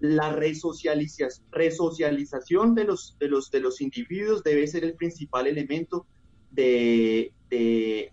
La 0.00 0.32
resocialización 0.32 2.74
de 2.74 2.84
los, 2.84 3.16
de, 3.18 3.28
los, 3.28 3.50
de 3.50 3.60
los 3.60 3.80
individuos 3.80 4.42
debe 4.42 4.66
ser 4.66 4.84
el 4.84 4.94
principal 4.94 5.46
elemento 5.46 6.06
de, 6.50 7.32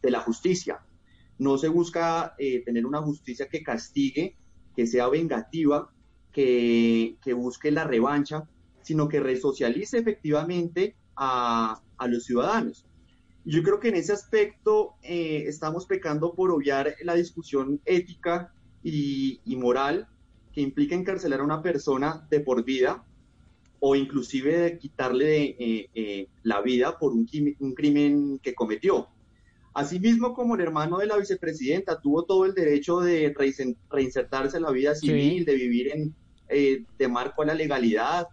la 0.04 0.20
justicia. 0.20 0.80
No 1.38 1.58
se 1.58 1.70
busca 1.70 2.36
eh, 2.38 2.62
tener 2.64 2.86
una 2.86 3.02
justicia 3.02 3.48
que 3.48 3.64
castigue, 3.64 4.36
que 4.76 4.86
sea 4.86 5.10
vengativa, 5.10 5.92
que, 6.32 7.18
que 7.22 7.34
busque 7.34 7.72
la 7.72 7.86
revancha, 7.86 8.48
sino 8.82 9.08
que 9.08 9.20
resocialice 9.20 10.00
efectivamente 10.00 10.96
a, 11.16 11.82
los 12.08 12.24
ciudadanos. 12.24 12.86
Yo 13.50 13.64
creo 13.64 13.80
que 13.80 13.90
en 13.90 13.96
ese 13.96 14.14
aspecto 14.14 14.94
eh, 15.02 15.46
estamos 15.48 15.88
pecando 15.88 16.36
por 16.36 16.52
obviar 16.52 16.94
la 17.02 17.16
discusión 17.16 17.82
ética 17.84 18.54
y, 18.84 19.42
moral 19.58 20.08
que 20.54 20.62
implica 20.62 20.94
encarcelar 20.94 21.40
a 21.40 21.44
una 21.44 21.64
persona 21.64 22.28
de 22.30 22.42
por 22.42 22.64
vida 22.64 23.04
o 23.80 23.96
inclusive 23.96 24.78
quitarle 24.78 25.56
eh, 25.58 25.90
eh, 25.96 26.28
la 26.44 26.62
vida 26.62 27.00
por 27.00 27.12
un, 27.12 27.28
un, 27.60 27.74
crimen 27.74 28.38
que 28.38 28.54
cometió. 28.54 29.08
Asimismo, 29.74 30.36
como 30.36 30.54
el 30.54 30.62
hermano 30.62 31.00
de 31.00 31.08
la 31.08 31.18
vicepresidenta 31.18 32.00
tuvo 32.00 32.26
todo 32.26 32.46
el 32.46 32.54
derecho 32.54 33.00
de 33.00 33.34
reinsertarse 33.90 34.58
en 34.58 34.64
la 34.64 34.72
vida 34.72 34.94
civil, 34.94 35.44
de 35.44 35.56
vivir 35.56 35.88
en, 35.88 36.16
de 37.00 37.08
marco 37.08 37.42
a 37.42 37.46
la 37.46 37.56
legalidad, 37.56 38.28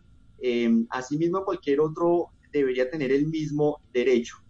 asimismo, 0.90 1.42
cualquier 1.42 1.80
otro 1.80 2.28
debería 2.52 2.90
tener 2.90 3.12
el 3.12 3.28
mismo 3.28 3.80
derecho. 3.94 4.45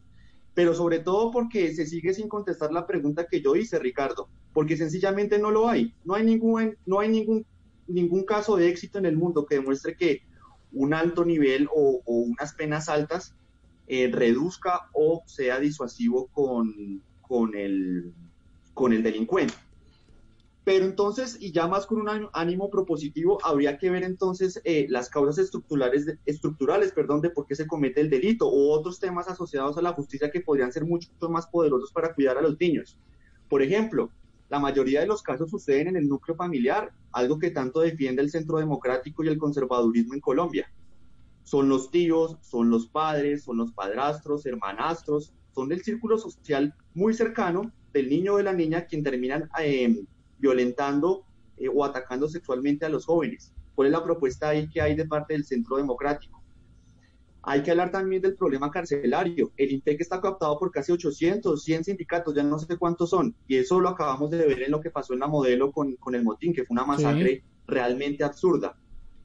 Pero 0.57 0.75
sobre 0.75 1.01
todo 1.01 1.31
porque 1.33 1.75
se 1.75 1.85
sigue 1.85 2.15
sin 2.15 2.29
contestar 2.29 2.73
la 2.73 2.87
pregunta 2.87 3.27
que 3.31 3.43
yo 3.43 3.57
hice, 3.57 3.79
Ricardo, 3.79 4.31
porque 4.55 4.79
sencillamente 4.79 5.39
no 5.39 5.51
lo 5.51 5.69
hay. 5.69 5.93
No 6.03 6.15
hay 6.15 6.25
ningún, 6.25 6.79
no 6.87 6.99
hay 6.99 7.11
ningún, 7.11 7.45
ningún 7.87 8.25
caso 8.25 8.57
de 8.57 8.69
éxito 8.71 8.99
en 8.99 9.05
el 9.05 9.19
mundo 9.19 9.45
que 9.45 9.57
demuestre 9.57 9.99
que 9.99 10.23
un 10.73 10.95
alto 10.95 11.27
nivel 11.27 11.69
o, 11.75 12.01
unas 12.07 12.55
penas 12.55 12.89
altas 12.89 13.35
eh, 13.87 14.09
reduzca 14.11 14.89
o 14.95 15.23
sea 15.27 15.61
disuasivo 15.61 16.29
con, 16.29 17.03
con, 17.21 17.55
el, 17.55 18.15
con 18.73 18.95
el 18.95 19.03
delincuente. 19.03 19.66
Pero 20.67 20.85
entonces, 20.85 21.39
y 21.39 21.53
ya 21.53 21.69
más 21.69 21.87
con 21.87 22.01
un 22.01 22.29
ánimo 22.33 22.71
propositivo, 22.71 23.39
habría 23.45 23.79
que 23.79 23.89
ver 23.89 24.03
entonces 24.03 24.61
eh, 24.65 24.89
las 24.89 25.09
causas 25.09 25.39
estructurales, 25.39 26.07
de, 26.07 26.19
estructurales 26.27 26.91
perdón, 26.91 27.21
de 27.21 27.31
por 27.31 27.47
qué 27.47 27.55
se 27.55 27.69
comete 27.69 28.01
el 28.01 28.11
delito 28.11 28.49
o 28.49 28.73
otros 28.73 28.99
temas 28.99 29.29
asociados 29.29 29.79
a 29.79 29.83
la 29.83 29.93
justicia 29.93 30.29
que 30.29 30.41
podrían 30.41 30.73
ser 30.73 30.85
mucho 30.85 31.09
más 31.31 31.47
poderosos 31.47 31.93
para 31.93 32.13
cuidar 32.13 32.37
a 32.37 32.43
los 32.43 32.59
niños. 32.59 32.99
Por 33.49 33.63
ejemplo, 33.63 34.11
la 34.49 34.59
mayoría 34.59 34.99
de 34.99 35.07
los 35.07 35.23
casos 35.23 35.51
suceden 35.51 35.87
en 35.87 35.97
el 35.99 36.09
núcleo 36.09 36.37
familiar, 36.37 36.93
algo 37.13 37.39
que 37.39 37.53
tanto 37.53 37.79
defiende 37.79 38.23
el 38.23 38.33
Centro 38.33 38.59
Democrático 38.59 39.23
y 39.23 39.29
el 39.29 39.39
conservadurismo 39.39 40.15
en 40.15 40.21
Colombia. 40.21 40.69
Son 41.45 41.69
los 41.69 41.93
tíos, 41.93 42.39
son 42.41 42.71
los 42.71 42.89
padres, 42.89 43.45
son 43.45 43.59
los 43.59 43.71
padrastros, 43.71 44.45
hermanastros, 44.47 45.33
son 45.55 45.69
del 45.69 45.85
círculo 45.85 46.19
social 46.19 46.75
muy 46.93 47.15
cercano 47.15 47.71
del 47.93 48.09
niño 48.09 48.35
o 48.35 48.39
de 48.39 48.43
la 48.43 48.53
niña 48.53 48.87
quien 48.87 49.05
terminan 49.05 49.49
eh, 49.63 50.05
violentando 50.39 51.25
eh, 51.57 51.69
o 51.69 51.85
atacando 51.85 52.29
sexualmente 52.29 52.85
a 52.85 52.89
los 52.89 53.07
jóvenes. 53.07 53.53
¿Cuál 53.75 53.89
es 53.89 53.93
la 53.93 54.05
propuesta 54.05 54.49
ahí 54.49 54.69
que 54.69 54.81
hay 54.81 54.95
de 54.95 55.07
parte 55.07 55.35
del 55.35 55.45
Centro 55.45 55.77
Democrático? 55.77 56.43
Hay 57.49 57.63
que 57.63 57.71
hablar 57.71 57.93
también 57.93 58.21
del 58.23 58.35
problema 58.35 58.71
carcelario. 58.73 59.53
El 59.57 59.71
INTEC 59.71 60.01
está 60.01 60.21
captado 60.21 60.59
por 60.59 60.73
casi 60.73 60.91
800, 60.91 61.63
100 61.63 61.85
sindicatos, 61.85 62.35
ya 62.35 62.43
no 62.43 62.59
sé 62.59 62.77
cuántos 62.77 63.11
son. 63.11 63.37
Y 63.47 63.57
eso 63.57 63.79
lo 63.79 63.91
acabamos 63.91 64.33
de 64.33 64.39
ver 64.39 64.63
en 64.63 64.73
lo 64.73 64.81
que 64.81 64.91
pasó 64.91 65.13
en 65.13 65.21
la 65.21 65.29
modelo 65.29 65.71
con, 65.71 65.95
con 65.97 66.17
el 66.17 66.25
motín, 66.25 66.53
que 66.53 66.65
fue 66.65 66.75
una 66.75 66.85
masacre 66.85 67.45
realmente 67.69 68.25
absurda. 68.25 68.77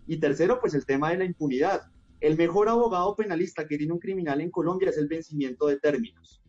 Y 0.05 0.17
tercero, 0.17 0.59
pues 0.59 0.75
el 0.75 0.85
tema 0.85 1.09
de 1.09 1.17
la 1.17 1.25
impunidad. 1.25 1.81
El 2.19 2.37
mejor 2.37 2.69
abogado 2.69 3.15
penalista 3.15 3.67
que 3.67 3.77
tiene 3.77 3.93
un 3.93 3.99
criminal 3.99 4.39
en 4.39 4.51
Colombia 4.51 4.89
es 4.89 4.97
el 4.97 5.07
vencimiento 5.07 5.65
de 5.65 5.79
términos. 5.79 6.40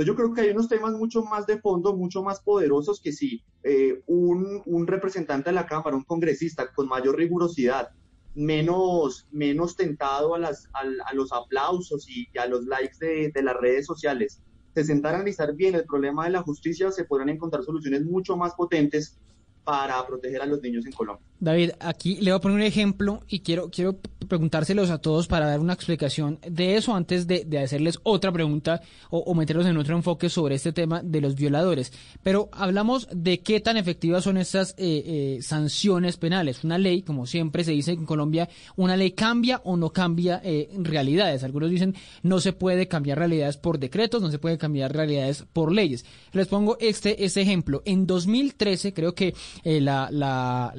Entonces 0.00 0.16
yo 0.16 0.16
creo 0.16 0.34
que 0.34 0.40
hay 0.40 0.56
unos 0.56 0.66
temas 0.66 0.94
mucho 0.94 1.22
más 1.24 1.46
de 1.46 1.58
fondo, 1.58 1.94
mucho 1.94 2.22
más 2.22 2.40
poderosos 2.40 3.02
que 3.02 3.12
si 3.12 3.42
eh, 3.62 4.00
un, 4.06 4.62
un, 4.64 4.86
representante 4.86 5.50
de 5.50 5.54
la 5.54 5.66
Cámara, 5.66 5.94
un 5.94 6.04
congresista 6.04 6.72
con 6.72 6.88
mayor 6.88 7.18
rigurosidad, 7.18 7.90
menos, 8.34 9.26
menos 9.30 9.76
tentado 9.76 10.34
a, 10.34 10.38
las, 10.38 10.70
a, 10.72 11.12
los 11.12 11.30
aplausos 11.34 12.08
y, 12.08 12.26
a 12.38 12.46
los 12.46 12.64
likes 12.64 12.96
de, 12.98 13.30
de 13.30 13.42
las 13.42 13.54
redes 13.58 13.84
sociales, 13.84 14.40
se 14.74 14.84
sentara 14.84 15.18
a 15.18 15.20
analizar 15.20 15.54
bien 15.54 15.74
el 15.74 15.84
problema 15.84 16.24
de 16.24 16.30
la 16.30 16.40
justicia, 16.40 16.90
se 16.90 17.04
podrán 17.04 17.28
encontrar 17.28 17.62
soluciones 17.62 18.02
mucho 18.02 18.38
más 18.38 18.54
potentes 18.54 19.18
para 19.64 20.06
proteger 20.06 20.40
a 20.40 20.46
los 20.46 20.62
niños 20.62 20.86
en 20.86 20.92
Colombia. 20.92 21.26
David, 21.40 21.72
aquí 21.78 22.16
le 22.16 22.30
voy 22.30 22.38
a 22.38 22.40
poner 22.40 22.56
un 22.56 22.62
ejemplo 22.62 23.20
y 23.28 23.40
quiero, 23.40 23.68
quiero 23.68 23.98
preguntárselos 24.30 24.88
a 24.88 24.96
todos 24.96 25.26
para 25.26 25.46
dar 25.46 25.60
una 25.60 25.74
explicación 25.74 26.38
de 26.48 26.76
eso 26.76 26.94
antes 26.94 27.26
de, 27.26 27.46
hacerles 27.58 27.98
otra 28.02 28.32
pregunta 28.32 28.80
o, 29.10 29.34
meterlos 29.34 29.66
en 29.66 29.76
otro 29.76 29.94
enfoque 29.94 30.30
sobre 30.30 30.54
este 30.54 30.72
tema 30.72 31.02
de 31.02 31.20
los 31.20 31.34
violadores. 31.34 31.92
Pero 32.22 32.48
hablamos 32.52 33.06
de 33.12 33.40
qué 33.40 33.60
tan 33.60 33.76
efectivas 33.76 34.24
son 34.24 34.38
estas 34.38 34.70
eh, 34.78 35.02
eh, 35.04 35.42
sanciones 35.42 36.16
penales. 36.16 36.64
Una 36.64 36.78
ley, 36.78 37.02
como 37.02 37.26
siempre 37.26 37.64
se 37.64 37.72
dice 37.72 37.92
en 37.92 38.06
Colombia, 38.06 38.48
una 38.76 38.96
ley 38.96 39.10
cambia 39.10 39.60
o 39.64 39.76
no 39.76 39.92
cambia 39.92 40.40
eh, 40.42 40.70
realidades. 40.78 41.44
Algunos 41.44 41.70
dicen 41.70 41.94
no 42.22 42.40
se 42.40 42.54
puede 42.54 42.88
cambiar 42.88 43.18
realidades 43.18 43.56
por 43.56 43.78
decretos, 43.78 44.22
no 44.22 44.30
se 44.30 44.38
puede 44.38 44.56
cambiar 44.56 44.94
realidades 44.94 45.44
por 45.52 45.72
leyes. 45.72 46.04
Les 46.32 46.46
pongo 46.46 46.76
este, 46.80 47.24
este 47.24 47.42
ejemplo. 47.42 47.82
En 47.84 48.06
2013 48.06 48.94
creo 48.94 49.14
que 49.14 49.34
eh, 49.64 49.80
la, 49.80 50.72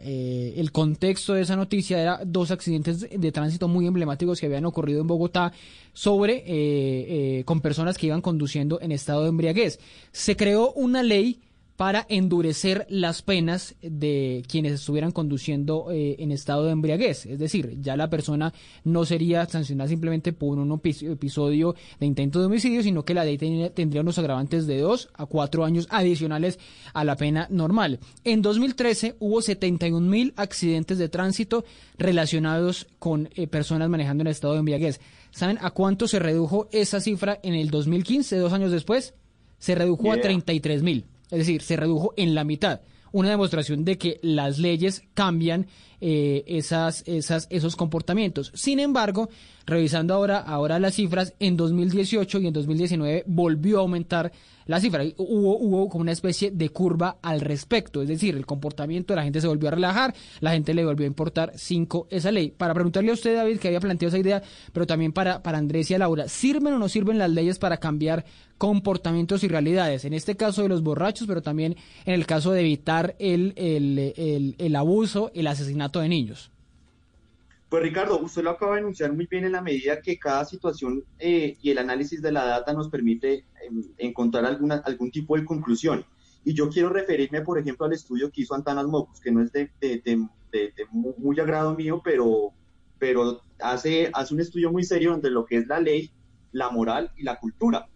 eh, 0.00 0.54
el 0.56 0.72
contexto 0.72 1.34
de 1.34 1.42
esa 1.42 1.56
noticia 1.56 2.00
era 2.00 2.20
dos 2.24 2.50
accidentes 2.54 3.06
de 3.10 3.32
tránsito 3.32 3.68
muy 3.68 3.86
emblemáticos 3.86 4.40
que 4.40 4.46
habían 4.46 4.64
ocurrido 4.64 5.00
en 5.00 5.06
Bogotá 5.06 5.52
sobre 5.92 6.42
eh, 6.46 7.44
con 7.44 7.60
personas 7.60 7.98
que 7.98 8.06
iban 8.06 8.22
conduciendo 8.22 8.80
en 8.80 8.92
estado 8.92 9.22
de 9.22 9.28
embriaguez. 9.28 9.78
Se 10.12 10.36
creó 10.36 10.72
una 10.72 11.02
ley 11.02 11.40
para 11.76 12.06
endurecer 12.08 12.86
las 12.88 13.22
penas 13.22 13.74
de 13.82 14.44
quienes 14.48 14.72
estuvieran 14.72 15.10
conduciendo 15.10 15.90
eh, 15.90 16.16
en 16.20 16.30
estado 16.30 16.64
de 16.66 16.72
embriaguez. 16.72 17.26
Es 17.26 17.38
decir, 17.38 17.78
ya 17.80 17.96
la 17.96 18.10
persona 18.10 18.52
no 18.84 19.04
sería 19.04 19.44
sancionada 19.46 19.88
simplemente 19.88 20.32
por 20.32 20.58
un 20.58 20.80
episodio 20.82 21.74
de 21.98 22.06
intento 22.06 22.38
de 22.38 22.46
homicidio, 22.46 22.82
sino 22.82 23.04
que 23.04 23.14
la 23.14 23.24
ley 23.24 23.38
tendría 23.38 24.02
unos 24.02 24.18
agravantes 24.18 24.66
de 24.66 24.78
dos 24.78 25.08
a 25.14 25.26
cuatro 25.26 25.64
años 25.64 25.88
adicionales 25.90 26.58
a 26.92 27.04
la 27.04 27.16
pena 27.16 27.48
normal. 27.50 27.98
En 28.22 28.40
2013 28.42 29.16
hubo 29.18 29.42
71 29.42 30.08
mil 30.08 30.32
accidentes 30.36 30.98
de 30.98 31.08
tránsito 31.08 31.64
relacionados 31.98 32.86
con 32.98 33.30
eh, 33.34 33.48
personas 33.48 33.88
manejando 33.88 34.22
en 34.22 34.28
estado 34.28 34.54
de 34.54 34.60
embriaguez. 34.60 35.00
¿Saben 35.32 35.58
a 35.60 35.72
cuánto 35.72 36.06
se 36.06 36.20
redujo 36.20 36.68
esa 36.70 37.00
cifra 37.00 37.40
en 37.42 37.54
el 37.54 37.70
2015, 37.70 38.36
dos 38.36 38.52
años 38.52 38.70
después? 38.70 39.14
Se 39.58 39.74
redujo 39.74 40.12
a 40.12 40.20
33 40.20 40.82
mil. 40.82 41.06
Es 41.34 41.46
decir, 41.46 41.62
se 41.62 41.76
redujo 41.76 42.14
en 42.16 42.34
la 42.34 42.44
mitad. 42.44 42.80
Una 43.12 43.30
demostración 43.30 43.84
de 43.84 43.96
que 43.96 44.18
las 44.22 44.58
leyes 44.58 45.04
cambian 45.14 45.66
eh, 46.00 46.44
esas, 46.46 47.02
esas, 47.06 47.46
esos 47.48 47.76
comportamientos. 47.76 48.50
Sin 48.54 48.78
embargo, 48.78 49.30
revisando 49.64 50.12
ahora, 50.12 50.38
ahora 50.38 50.78
las 50.78 50.96
cifras, 50.96 51.32
en 51.38 51.56
2018 51.56 52.40
y 52.40 52.46
en 52.46 52.52
2019 52.52 53.24
volvió 53.26 53.78
a 53.78 53.80
aumentar 53.80 54.30
la 54.66 54.80
cifra. 54.80 55.02
Hubo, 55.16 55.56
hubo 55.58 55.88
como 55.88 56.02
una 56.02 56.12
especie 56.12 56.50
de 56.50 56.68
curva 56.68 57.16
al 57.22 57.40
respecto, 57.40 58.02
es 58.02 58.08
decir, 58.08 58.36
el 58.36 58.44
comportamiento 58.44 59.12
de 59.12 59.16
la 59.16 59.22
gente 59.24 59.40
se 59.40 59.46
volvió 59.46 59.68
a 59.68 59.72
relajar, 59.72 60.14
la 60.40 60.52
gente 60.52 60.74
le 60.74 60.84
volvió 60.84 61.04
a 61.04 61.08
importar 61.08 61.52
cinco 61.56 62.06
esa 62.10 62.30
ley. 62.30 62.50
Para 62.50 62.74
preguntarle 62.74 63.10
a 63.10 63.14
usted, 63.14 63.34
David, 63.34 63.58
que 63.58 63.68
había 63.68 63.80
planteado 63.80 64.08
esa 64.08 64.18
idea, 64.18 64.42
pero 64.72 64.86
también 64.86 65.12
para, 65.12 65.42
para 65.42 65.58
Andrés 65.58 65.90
y 65.90 65.94
a 65.94 65.98
Laura, 65.98 66.28
¿sirven 66.28 66.74
o 66.74 66.78
no 66.78 66.88
sirven 66.88 67.18
las 67.18 67.30
leyes 67.30 67.58
para 67.58 67.78
cambiar 67.78 68.24
comportamientos 68.64 69.44
y 69.44 69.48
realidades? 69.48 70.06
En 70.06 70.14
este 70.14 70.38
caso 70.38 70.62
de 70.62 70.70
los 70.70 70.82
borrachos, 70.82 71.28
pero 71.28 71.42
también 71.42 71.76
en 72.06 72.14
el 72.14 72.24
caso 72.24 72.50
de 72.52 72.60
evitar 72.60 73.14
el, 73.18 73.52
el, 73.56 74.54
el 74.56 74.76
abuso, 74.76 75.30
el 75.34 75.48
asesinato 75.48 76.00
de 76.00 76.08
niños. 76.08 76.50
Pues 77.68 77.82
Ricardo, 77.82 78.20
usted 78.20 78.42
lo 78.42 78.50
acaba 78.50 78.76
de 78.76 78.80
anunciar 78.80 79.12
muy 79.12 79.26
bien 79.26 79.44
en 79.44 79.52
la 79.52 79.60
medida 79.60 80.00
que 80.00 80.18
cada 80.18 80.46
situación 80.46 81.04
eh, 81.18 81.58
y 81.60 81.70
el 81.70 81.76
análisis 81.76 82.22
de 82.22 82.32
la 82.32 82.46
data 82.46 82.72
nos 82.72 82.88
permite 82.88 83.44
em, 83.66 83.82
encontrar 83.98 84.46
alguna, 84.46 84.76
algún 84.76 85.10
tipo 85.10 85.36
de 85.36 85.44
conclusión. 85.44 86.06
Y 86.42 86.54
yo 86.54 86.70
quiero 86.70 86.88
referirme, 86.88 87.42
por 87.42 87.58
ejemplo, 87.58 87.84
al 87.84 87.92
estudio 87.92 88.30
que 88.30 88.40
hizo 88.42 88.54
Antanas 88.54 88.86
Mocus, 88.86 89.20
que 89.20 89.30
no 89.30 89.42
es 89.42 89.52
de, 89.52 89.68
muy 90.92 91.38
agrado 91.38 91.74
mío, 91.74 92.00
pero, 92.02 92.54
pero 92.98 93.42
hace, 93.60 94.10
hace 94.14 94.32
un 94.32 94.40
estudio 94.40 94.72
muy 94.72 94.84
serio 94.84 95.12
entre 95.12 95.30
lo 95.30 95.44
que 95.44 95.56
es 95.56 95.66
la 95.66 95.80
ley, 95.80 96.10
la 96.52 96.70
moral 96.70 97.10
y 97.18 97.24
la 97.24 97.38
cultura. 97.38 97.88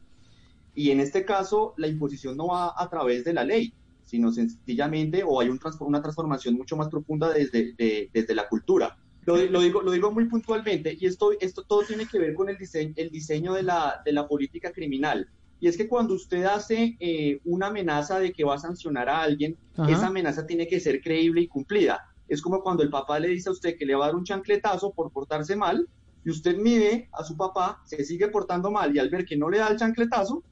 Y 0.79 0.91
en 0.91 1.01
este 1.01 1.25
caso, 1.25 1.75
la 1.77 1.89
imposición 1.89 2.37
no 2.37 2.49
va 2.49 2.73
a 2.77 2.89
través 2.89 3.25
de 3.25 3.33
la 3.33 3.45
ley, 3.45 3.73
sino 4.05 4.33
sencillamente, 4.33 5.23
o 5.25 5.41
hay 5.41 5.49
un, 5.49 5.61
una 5.81 6.01
transformación 6.01 6.55
mucho 6.55 6.77
más 6.77 6.89
profunda 6.89 7.31
desde, 7.31 7.75
desde 8.13 8.35
la 8.35 8.49
cultura 8.49 8.97
lo, 9.37 9.61
digo, 9.61 9.83
lo 9.83 9.91
digo 9.91 10.11
muy 10.11 10.25
puntualmente, 10.27 10.97
y 10.99 11.07
esto, 11.07 11.33
esto 11.41 11.63
todo 11.63 11.83
tiene 11.83 12.07
que 12.07 12.19
ver 12.19 12.35
con 12.35 12.49
el 12.49 12.57
diseño, 12.57 12.95
el 12.97 13.11
diseño 13.11 13.55
de, 13.55 13.63
la, 13.63 14.01
de 14.05 14.13
la 14.13 14.27
política 14.27 14.73
criminal. 14.73 15.29
Y 15.61 15.67
es 15.67 15.77
que 15.77 15.89
cuando 15.89 16.15
usted 16.15 16.45
hace 16.45 16.97
eh, 17.01 17.41
una 17.45 17.67
amenaza 17.67 18.21
de 18.21 18.33
que 18.33 18.45
va 18.45 18.55
a 18.55 18.59
sancionar 18.59 19.09
a 19.09 19.23
alguien, 19.23 19.57
esa 19.89 20.07
amenaza 20.07 20.47
tiene 20.47 20.67
que 20.69 20.81
ser 20.81 21.01
creíble 21.01 21.43
y 21.43 21.49
cumplida. 21.49 22.07
Es 22.29 22.41
como 22.41 22.63
cuando 22.63 22.83
el 22.83 22.91
papá 22.91 23.19
le 23.19 23.29
dice 23.29 23.49
a 23.49 23.53
usted 23.53 23.77
que 23.77 23.85
le 23.85 23.95
va 23.95 24.05
a 24.05 24.09
dar 24.09 24.17
un 24.17 24.25
chancletazo 24.25 24.93
por 24.93 25.11
portarse 25.11 25.57
mal, 25.57 25.89
y 26.25 26.31
usted 26.31 26.57
mide 26.57 27.09
a 27.13 27.25
su 27.25 27.37
papá, 27.37 27.81
se 27.85 28.05
sigue 28.05 28.29
portando 28.29 28.71
mal, 28.71 28.95
y 28.95 28.99
al 28.99 29.11
ver 29.11 29.25
que 29.25 29.37
no 29.37 29.51
le 29.51 29.59
da 29.59 29.69
el 29.69 29.79
chancletazo, 29.79 30.43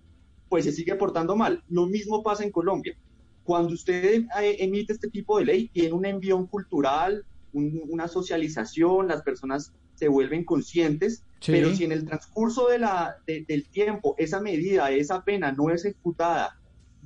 pues 0.49 0.64
se 0.64 0.72
sigue 0.72 0.94
portando 0.94 1.36
mal. 1.36 1.62
Lo 1.68 1.86
mismo 1.86 2.22
pasa 2.22 2.44
en 2.44 2.51
Colombia. 2.51 2.97
Cuando 3.44 3.74
usted 3.74 4.24
eh, 4.40 4.57
emite 4.59 4.92
este 4.92 5.09
tipo 5.09 5.38
de 5.38 5.44
ley, 5.44 5.68
tiene 5.68 5.92
un 5.92 6.05
envión 6.05 6.47
cultural, 6.47 7.24
una 7.53 8.09
socialización, 8.09 9.09
las 9.09 9.22
personas 9.22 9.72
se 9.94 10.09
vuelven 10.09 10.44
conscientes, 10.44 11.22
pero 11.47 11.74
si 11.74 11.84
en 11.84 11.92
el 11.92 12.05
transcurso 12.05 12.68
de 12.68 12.78
la, 12.78 13.16
del 13.26 13.66
tiempo 13.68 14.14
esa 14.18 14.40
medida, 14.40 14.90
esa 14.90 15.24
pena 15.24 15.53
no 15.53 15.70
es 15.70 15.84
ejecutada 15.84 16.59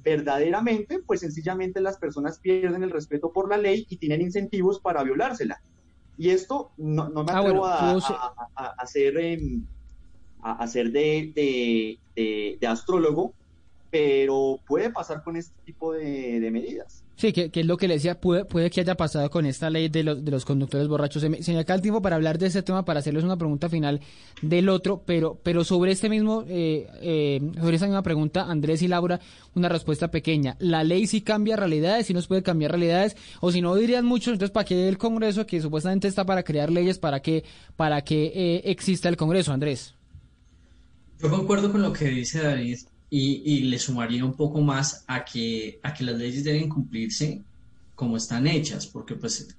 verdaderamente, 0.03 1.01
pues 1.01 1.21
sencillamente 1.21 1.81
las 1.81 1.99
personas 1.99 2.39
pierden 2.39 2.83
el 2.83 2.91
respeto 2.91 3.33
por 3.33 3.49
la 3.49 3.59
ley 3.59 3.87
y 3.89 3.97
tienen 3.99 4.23
incentivos 4.23 4.81
para 4.81 5.03
violársela. 5.05 5.61
Y 6.19 6.31
esto 6.31 6.73
no, 6.77 7.09
me 7.11 7.33
ah, 7.33 7.39
atrevo 7.39 7.67
a, 7.67 7.93
hacer, 8.79 9.15
a, 10.43 10.53
hacer 10.63 10.91
de, 10.93 11.99
de, 12.15 12.67
astrólogo, 12.67 13.35
pero 13.91 14.61
puede 14.67 14.91
pasar 14.91 15.23
con 15.23 15.37
este 15.37 15.55
tipo 15.65 15.93
de 15.93 16.51
medidas. 16.51 17.05
Sí, 17.21 17.35
que, 17.35 17.51
es 17.53 17.67
lo 17.67 17.77
que 17.77 17.87
le 17.87 17.95
decía, 17.95 18.19
puede, 18.19 18.47
puede 18.47 18.71
que 18.71 18.81
haya 18.81 18.95
pasado 18.95 19.29
con 19.29 19.45
esta 19.45 19.69
ley 19.69 19.91
de 19.91 20.03
los, 20.03 20.25
de 20.25 20.31
los 20.31 20.47
conductores 20.47 20.89
borrachos. 20.89 21.21
Se 21.21 21.29
me, 21.29 21.59
acaba 21.59 21.75
el 21.75 21.83
tiempo 21.83 22.01
para 22.01 22.17
hablar 22.17 22.39
de 22.39 22.47
ese 22.47 22.63
tema, 22.63 22.87
para 22.87 23.01
hacerles 23.01 23.25
una 23.25 23.37
pregunta 23.37 23.69
final 23.69 24.01
del 24.41 24.71
otro, 24.71 25.03
pero, 25.05 25.39
pero 25.43 25.63
sobre 25.63 25.93
este 25.93 26.09
mismo, 26.09 26.45
eh, 26.49 26.89
eh, 27.03 27.43
sobre 27.61 27.77
esa 27.77 27.85
misma 27.85 28.03
pregunta, 28.03 28.45
Andrés 28.45 28.81
y 28.81 28.89
Laura, 28.89 29.21
una 29.55 29.69
respuesta 29.69 30.11
pequeña. 30.11 30.57
¿La 30.61 30.83
ley 30.83 31.07
sí 31.07 31.21
cambia 31.21 31.57
realidades, 31.57 32.07
sí 32.07 32.15
nos 32.15 32.27
puede 32.27 32.43
cambiar 32.43 32.71
realidades? 32.71 33.19
O 33.43 33.53
si 33.53 33.61
no 33.61 33.75
dirían 33.75 34.07
mucho, 34.07 34.31
entonces 34.31 34.51
¿para 34.51 34.65
qué 34.65 34.89
el 34.89 34.97
Congreso, 34.97 35.45
que 35.45 35.61
supuestamente 35.61 36.09
está 36.09 36.25
para 36.25 36.43
crear 36.43 36.73
leyes, 36.73 36.99
para 36.99 37.21
que, 37.21 37.45
para 37.77 38.01
que 38.01 38.33
eh, 38.35 38.63
exista 38.65 39.11
el 39.11 39.19
Congreso, 39.19 39.53
Andrés? 39.53 39.95
Yo 41.23 41.29
concuerdo 41.29 41.71
con 41.71 41.83
lo 41.83 41.93
que 41.93 42.07
dice 42.07 42.43
David 42.43 42.79
y, 43.11 43.65
le 43.65 43.79
sumaría 43.79 44.25
un 44.25 44.35
poco 44.35 44.63
más 44.63 45.05
a 45.07 45.25
que, 45.25 45.79
a 45.83 45.93
que 45.93 46.05
las 46.05 46.17
leyes 46.17 46.45
deben 46.45 46.69
cumplirse 46.69 47.43
como 47.95 48.17
están 48.17 48.47
hechas, 48.47 48.87
porque 48.87 49.17
pues 49.17 49.55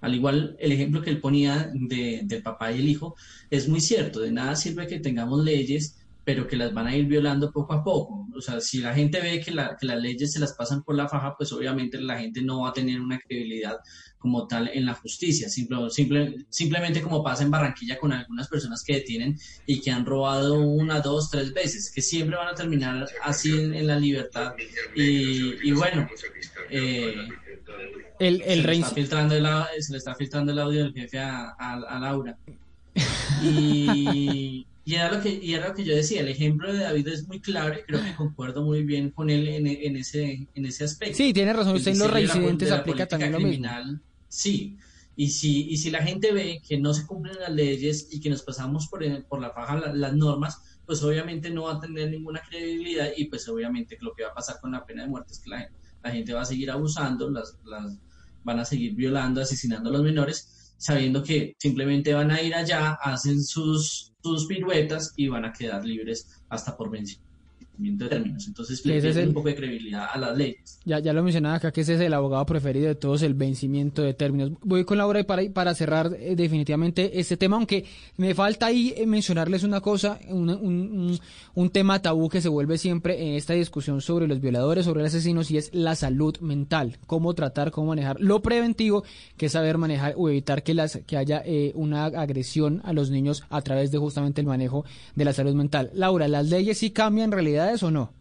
al 0.00 0.14
igual 0.14 0.56
el 0.58 0.72
ejemplo 0.72 1.02
que 1.02 1.10
él 1.10 1.20
ponía 1.20 1.70
de, 1.74 2.22
del 2.24 2.42
papá 2.42 2.72
y 2.72 2.78
el 2.78 2.88
hijo 2.88 3.16
es 3.50 3.68
muy 3.68 3.82
cierto, 3.82 4.20
de 4.20 4.32
nada 4.32 4.56
sirve 4.56 4.86
que 4.86 5.00
tengamos 5.00 5.44
leyes 5.44 5.98
pero 6.24 6.48
que 6.48 6.56
las 6.56 6.72
van 6.72 6.86
a 6.86 6.96
ir 6.96 7.04
violando 7.06 7.52
poco 7.52 7.74
a 7.74 7.84
poco. 7.84 8.26
O 8.34 8.40
sea, 8.40 8.60
si 8.60 8.78
la 8.78 8.94
gente 8.94 9.20
ve 9.20 9.40
que, 9.40 9.50
la, 9.50 9.76
que 9.78 9.86
las 9.86 10.00
leyes 10.00 10.32
se 10.32 10.40
las 10.40 10.54
pasan 10.54 10.82
por 10.82 10.96
la 10.96 11.08
faja, 11.08 11.34
pues 11.36 11.52
obviamente 11.52 12.00
la 12.00 12.18
gente 12.18 12.40
no 12.42 12.62
va 12.62 12.70
a 12.70 12.72
tener 12.72 13.00
una 13.00 13.18
credibilidad 13.18 13.76
como 14.18 14.46
tal 14.46 14.70
en 14.72 14.86
la 14.86 14.94
justicia. 14.94 15.50
Simple, 15.50 15.90
simple, 15.90 16.46
simplemente 16.48 17.02
como 17.02 17.22
pasa 17.22 17.42
en 17.42 17.50
Barranquilla 17.50 17.98
con 17.98 18.12
algunas 18.12 18.48
personas 18.48 18.82
que 18.82 18.94
detienen 18.94 19.38
y 19.66 19.82
que 19.82 19.90
han 19.90 20.06
robado 20.06 20.60
una, 20.60 21.00
dos, 21.00 21.30
tres 21.30 21.52
veces, 21.52 21.92
que 21.94 22.00
siempre 22.00 22.36
van 22.36 22.48
a 22.48 22.54
terminar 22.54 23.06
así 23.22 23.52
en, 23.52 23.86
la 23.86 23.98
libertad. 23.98 24.54
Y, 24.96 25.72
bueno, 25.72 26.08
eh, 26.70 27.14
el, 28.18 28.40
el 28.42 28.62
se, 28.62 28.66
le 28.66 28.72
está 28.76 28.94
filtrando 28.94 29.34
el, 29.34 29.46
se 29.82 29.92
le 29.92 29.98
está 29.98 30.14
filtrando 30.14 30.52
el 30.52 30.58
audio 30.58 30.84
del 30.84 30.94
jefe 30.94 31.18
a, 31.18 31.50
a 31.58 31.98
Laura. 31.98 32.36
Y 33.42 34.66
y 34.86 34.94
era, 34.96 35.10
lo 35.10 35.22
que, 35.22 35.30
y 35.30 35.54
era 35.54 35.68
lo 35.68 35.74
que 35.74 35.84
yo 35.84 35.96
decía, 35.96 36.20
el 36.20 36.28
ejemplo 36.28 36.72
de 36.72 36.80
David 36.80 37.08
es 37.08 37.26
muy 37.26 37.40
claro 37.40 37.74
y 37.74 37.82
creo 37.84 38.02
que 38.02 38.14
concuerdo 38.14 38.62
muy 38.62 38.82
bien 38.82 39.10
con 39.10 39.30
él 39.30 39.48
en, 39.48 39.66
en 39.66 39.96
ese, 39.96 40.46
en 40.54 40.66
ese 40.66 40.84
aspecto. 40.84 41.16
Sí, 41.16 41.32
tiene 41.32 41.52
razón, 41.54 41.76
usted 41.76 41.92
en 41.92 41.98
los 41.98 42.10
reincidentes 42.10 42.70
aplica 42.70 43.06
también 43.06 43.32
lo 43.32 43.40
mismo. 43.40 43.68
Sí, 44.28 44.76
y 45.16 45.28
si, 45.30 45.68
y 45.68 45.76
si 45.78 45.90
la 45.90 46.02
gente 46.02 46.32
ve 46.32 46.60
que 46.66 46.78
no 46.78 46.92
se 46.92 47.06
cumplen 47.06 47.36
las 47.40 47.50
leyes 47.50 48.08
y 48.10 48.20
que 48.20 48.28
nos 48.28 48.42
pasamos 48.42 48.88
por, 48.88 49.00
por 49.26 49.40
la 49.40 49.50
faja 49.50 49.92
las 49.94 50.14
normas, 50.14 50.60
pues 50.84 51.02
obviamente 51.02 51.50
no 51.50 51.64
va 51.64 51.74
a 51.74 51.80
tener 51.80 52.10
ninguna 52.10 52.42
credibilidad 52.46 53.08
y 53.16 53.24
pues 53.26 53.48
obviamente 53.48 53.96
lo 54.00 54.12
que 54.12 54.24
va 54.24 54.30
a 54.30 54.34
pasar 54.34 54.60
con 54.60 54.72
la 54.72 54.84
pena 54.84 55.04
de 55.04 55.08
muerte 55.08 55.32
es 55.32 55.38
que 55.38 55.50
la, 55.50 55.70
la 56.02 56.10
gente 56.10 56.34
va 56.34 56.42
a 56.42 56.46
seguir 56.46 56.70
abusando, 56.70 57.30
las, 57.30 57.56
las, 57.64 57.96
van 58.42 58.58
a 58.58 58.64
seguir 58.64 58.94
violando, 58.94 59.40
asesinando 59.40 59.88
a 59.88 59.92
los 59.94 60.02
menores, 60.02 60.74
sabiendo 60.76 61.22
que 61.22 61.56
simplemente 61.58 62.12
van 62.12 62.30
a 62.30 62.42
ir 62.42 62.54
allá, 62.54 62.98
hacen 63.00 63.42
sus 63.42 64.13
sus 64.24 64.46
piruetas 64.46 65.12
y 65.16 65.28
van 65.28 65.44
a 65.44 65.52
quedar 65.52 65.84
libres 65.84 66.42
hasta 66.48 66.76
por 66.76 66.90
vencimiento 66.90 67.23
de 67.76 68.08
términos. 68.08 68.46
Entonces 68.46 68.84
le 68.86 68.98
es 68.98 69.16
un 69.16 69.34
poco 69.34 69.48
de 69.48 69.56
credibilidad 69.56 70.06
a 70.12 70.18
las 70.18 70.36
leyes. 70.36 70.78
Ya, 70.84 70.98
ya 70.98 71.12
lo 71.12 71.22
mencionaba 71.22 71.56
acá 71.56 71.72
que 71.72 71.82
ese 71.82 71.94
es 71.94 72.00
el 72.00 72.14
abogado 72.14 72.44
preferido 72.46 72.88
de 72.88 72.94
todos, 72.94 73.22
el 73.22 73.34
vencimiento 73.34 74.02
de 74.02 74.14
términos. 74.14 74.52
Voy 74.62 74.84
con 74.84 74.98
Laura 74.98 75.22
para, 75.24 75.42
para 75.52 75.74
cerrar 75.74 76.14
eh, 76.18 76.36
definitivamente 76.36 77.18
este 77.18 77.36
tema, 77.36 77.56
aunque 77.56 77.84
me 78.16 78.34
falta 78.34 78.66
ahí 78.66 78.94
eh, 78.96 79.06
mencionarles 79.06 79.64
una 79.64 79.80
cosa, 79.80 80.18
un, 80.28 80.48
un, 80.50 81.18
un, 81.54 81.70
tema 81.70 82.00
tabú 82.00 82.28
que 82.28 82.40
se 82.40 82.48
vuelve 82.48 82.78
siempre 82.78 83.20
en 83.20 83.34
esta 83.34 83.54
discusión 83.54 84.00
sobre 84.00 84.26
los 84.26 84.40
violadores, 84.40 84.84
sobre 84.84 85.02
los 85.02 85.08
asesinos, 85.08 85.50
y 85.50 85.58
es 85.58 85.70
la 85.72 85.94
salud 85.94 86.38
mental. 86.40 86.98
Cómo 87.06 87.34
tratar, 87.34 87.70
cómo 87.70 87.88
manejar 87.88 88.20
lo 88.20 88.42
preventivo, 88.42 89.04
que 89.36 89.46
es 89.46 89.52
saber 89.52 89.78
manejar 89.78 90.14
o 90.16 90.28
evitar 90.28 90.62
que, 90.62 90.74
las, 90.74 91.00
que 91.06 91.16
haya 91.16 91.42
eh, 91.44 91.72
una 91.74 92.04
agresión 92.06 92.80
a 92.84 92.92
los 92.92 93.10
niños 93.10 93.44
a 93.50 93.62
través 93.62 93.90
de 93.90 93.98
justamente 93.98 94.40
el 94.40 94.46
manejo 94.46 94.84
de 95.14 95.24
la 95.24 95.32
salud 95.32 95.54
mental. 95.54 95.90
Laura, 95.94 96.28
¿las 96.28 96.48
leyes 96.48 96.78
sí 96.78 96.90
cambian 96.90 97.32
realidad 97.32 97.63
o 97.82 97.90
no? 97.90 98.12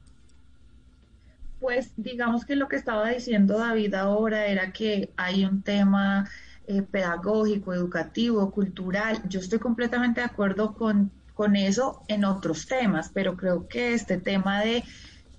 Pues 1.60 1.92
digamos 1.96 2.46
que 2.46 2.56
lo 2.56 2.68
que 2.68 2.76
estaba 2.76 3.10
diciendo 3.10 3.58
David 3.58 3.94
ahora 3.94 4.48
era 4.48 4.74
que 4.74 5.12
hay 5.16 5.46
un 5.46 5.62
tema 5.62 6.30
eh, 6.68 6.82
pedagógico, 6.82 7.74
educativo, 7.74 8.52
cultural. 8.52 9.22
Yo 9.30 9.40
estoy 9.40 9.60
completamente 9.60 10.22
de 10.22 10.26
acuerdo 10.26 10.74
con, 10.74 11.12
con 11.34 11.56
eso 11.56 12.02
en 12.08 12.26
otros 12.26 12.68
temas, 12.68 13.12
pero 13.14 13.38
creo 13.38 13.68
que 13.68 13.94
este 13.94 14.18
tema 14.18 14.62
de 14.62 14.84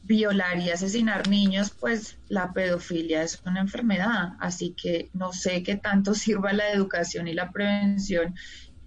violar 0.05 0.59
y 0.59 0.71
asesinar 0.71 1.29
niños, 1.29 1.71
pues 1.71 2.19
la 2.29 2.53
pedofilia 2.53 3.23
es 3.23 3.41
una 3.47 3.61
enfermedad, 3.61 4.35
así 4.39 4.75
que 4.81 5.09
no 5.15 5.33
sé 5.33 5.63
qué 5.63 5.77
tanto 5.77 6.15
sirva 6.15 6.53
la 6.53 6.71
educación 6.71 7.27
y 7.29 7.35
la 7.35 7.51
prevención 7.51 8.35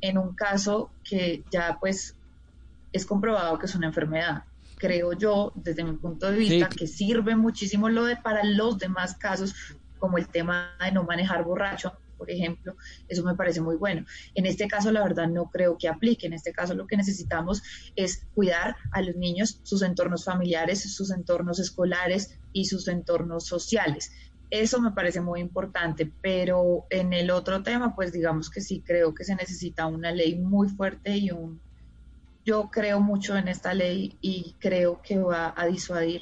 en 0.02 0.18
un 0.18 0.36
caso 0.36 0.92
que 1.04 1.44
ya 1.52 1.78
pues 1.80 2.16
es 2.94 3.06
comprobado 3.06 3.58
que 3.58 3.66
es 3.66 3.76
una 3.76 3.88
enfermedad. 3.88 4.44
Creo 4.78 5.14
yo, 5.14 5.52
desde 5.56 5.84
mi 5.84 5.98
punto 5.98 6.32
de 6.32 6.38
vista, 6.38 6.70
que 6.70 6.88
sirve 6.88 7.36
muchísimo 7.36 7.90
lo 7.90 8.06
de 8.06 8.18
para 8.18 8.44
los 8.44 8.78
demás 8.78 9.16
casos, 9.18 9.56
como 9.98 10.18
el 10.18 10.28
tema 10.28 10.76
de 10.84 10.92
no 10.92 11.04
manejar 11.04 11.44
borracho, 11.44 11.94
por 12.18 12.32
ejemplo, 12.32 12.76
eso 13.08 13.24
me 13.24 13.36
parece 13.36 13.62
muy 13.62 13.76
bueno. 13.76 14.06
En 14.34 14.46
este 14.46 14.68
caso, 14.68 14.92
la 14.92 15.04
verdad, 15.04 15.28
no 15.28 15.50
creo 15.50 15.78
que 15.78 15.88
aplique. 15.88 16.28
En 16.28 16.34
este 16.34 16.52
caso, 16.52 16.74
lo 16.74 16.88
que 16.88 16.98
necesitamos 16.98 17.62
es 17.96 18.26
cuidar 18.34 18.76
a 18.92 19.02
los 19.02 19.16
niños, 19.16 19.60
sus 19.64 19.84
entornos 19.84 20.26
familiares, 20.26 20.96
sus 20.96 21.12
entornos 21.12 21.60
escolares 21.60 22.40
y 22.54 22.66
sus 22.66 22.88
entornos 22.88 23.46
sociales. 23.46 24.12
Eso 24.50 24.82
me 24.82 24.92
parece 24.92 25.22
muy 25.22 25.42
importante, 25.42 26.12
pero 26.22 26.86
en 26.90 27.14
el 27.14 27.32
otro 27.32 27.64
tema, 27.64 27.96
pues 27.96 28.14
digamos 28.14 28.50
que 28.50 28.62
sí 28.62 28.82
creo 28.86 29.14
que 29.14 29.26
se 29.26 29.36
necesita 29.36 29.88
una 29.88 30.12
ley 30.12 30.40
muy 30.40 30.70
fuerte 30.70 31.18
y 31.18 31.32
un... 31.32 31.62
Yo 32.48 32.70
creo 32.72 33.02
mucho 33.02 33.36
en 33.36 33.50
esta 33.50 33.74
ley 33.74 34.18
y 34.22 34.56
creo 34.58 35.02
que 35.02 35.20
va 35.20 35.54
a 35.54 35.66
disuadir 35.66 36.22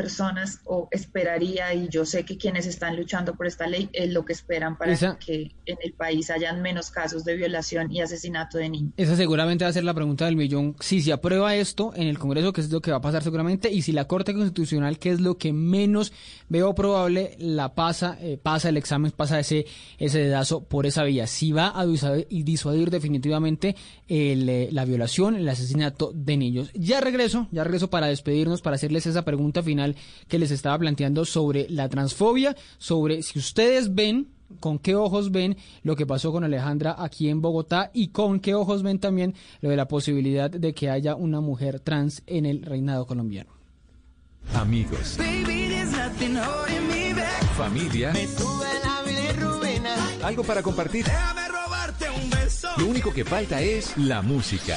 personas 0.00 0.60
o 0.64 0.88
esperaría, 0.90 1.74
y 1.74 1.88
yo 1.90 2.06
sé 2.06 2.24
que 2.24 2.38
quienes 2.38 2.64
están 2.64 2.96
luchando 2.96 3.34
por 3.34 3.46
esta 3.46 3.66
ley 3.66 3.90
es 3.92 4.10
lo 4.10 4.24
que 4.24 4.32
esperan 4.32 4.78
para 4.78 4.96
que 5.18 5.52
en 5.66 5.76
el 5.82 5.92
país 5.92 6.30
hayan 6.30 6.62
menos 6.62 6.90
casos 6.90 7.22
de 7.22 7.36
violación 7.36 7.92
y 7.92 8.00
asesinato 8.00 8.56
de 8.56 8.70
niños. 8.70 8.94
Esa 8.96 9.14
seguramente 9.14 9.64
va 9.64 9.68
a 9.68 9.74
ser 9.74 9.84
la 9.84 9.92
pregunta 9.92 10.24
del 10.24 10.36
millón. 10.36 10.74
Si 10.80 11.02
se 11.02 11.12
aprueba 11.12 11.54
esto 11.54 11.92
en 11.94 12.08
el 12.08 12.18
Congreso, 12.18 12.54
que 12.54 12.62
es 12.62 12.70
lo 12.70 12.80
que 12.80 12.92
va 12.92 12.96
a 12.96 13.02
pasar 13.02 13.22
seguramente, 13.22 13.70
y 13.70 13.82
si 13.82 13.92
la 13.92 14.06
Corte 14.06 14.32
Constitucional, 14.32 14.98
que 14.98 15.10
es 15.10 15.20
lo 15.20 15.36
que 15.36 15.52
menos 15.52 16.14
veo 16.48 16.74
probable, 16.74 17.36
la 17.38 17.74
pasa, 17.74 18.16
eh, 18.22 18.38
pasa 18.42 18.70
el 18.70 18.78
examen, 18.78 19.12
pasa 19.12 19.38
ese, 19.38 19.66
ese 19.98 20.18
dedazo 20.20 20.64
por 20.64 20.86
esa 20.86 21.04
vía. 21.04 21.26
Si 21.26 21.52
va 21.52 21.78
a 21.78 21.84
disuadir, 21.84 22.88
definitivamente 22.88 23.76
eh, 24.08 24.68
la 24.72 24.86
violación, 24.86 25.36
el 25.36 25.48
asesinato 25.48 26.10
de 26.14 26.38
niños. 26.38 26.70
Ya 26.72 27.02
regreso, 27.02 27.48
ya 27.50 27.64
regreso 27.64 27.90
para 27.90 28.06
despedirnos, 28.06 28.62
para 28.62 28.76
hacerles 28.76 29.04
esa 29.04 29.26
pregunta 29.26 29.62
final 29.62 29.89
que 30.28 30.38
les 30.38 30.50
estaba 30.50 30.78
planteando 30.78 31.24
sobre 31.24 31.66
la 31.68 31.88
transfobia, 31.88 32.56
sobre 32.78 33.22
si 33.22 33.38
ustedes 33.38 33.94
ven 33.94 34.28
con 34.58 34.78
qué 34.78 34.96
ojos 34.96 35.30
ven 35.30 35.56
lo 35.82 35.94
que 35.94 36.06
pasó 36.06 36.32
con 36.32 36.42
Alejandra 36.42 36.96
aquí 36.98 37.28
en 37.28 37.40
Bogotá 37.40 37.90
y 37.94 38.08
con 38.08 38.40
qué 38.40 38.54
ojos 38.54 38.82
ven 38.82 38.98
también 38.98 39.34
lo 39.60 39.70
de 39.70 39.76
la 39.76 39.86
posibilidad 39.86 40.50
de 40.50 40.74
que 40.74 40.90
haya 40.90 41.14
una 41.14 41.40
mujer 41.40 41.80
trans 41.80 42.22
en 42.26 42.46
el 42.46 42.62
reinado 42.62 43.06
colombiano. 43.06 43.50
Amigos. 44.54 45.18
Familia. 47.56 48.12
Algo 50.22 50.42
para 50.42 50.62
compartir. 50.62 51.06
Lo 52.78 52.86
único 52.86 53.12
que 53.12 53.24
falta 53.24 53.60
es 53.60 53.96
la 53.96 54.22
música. 54.22 54.76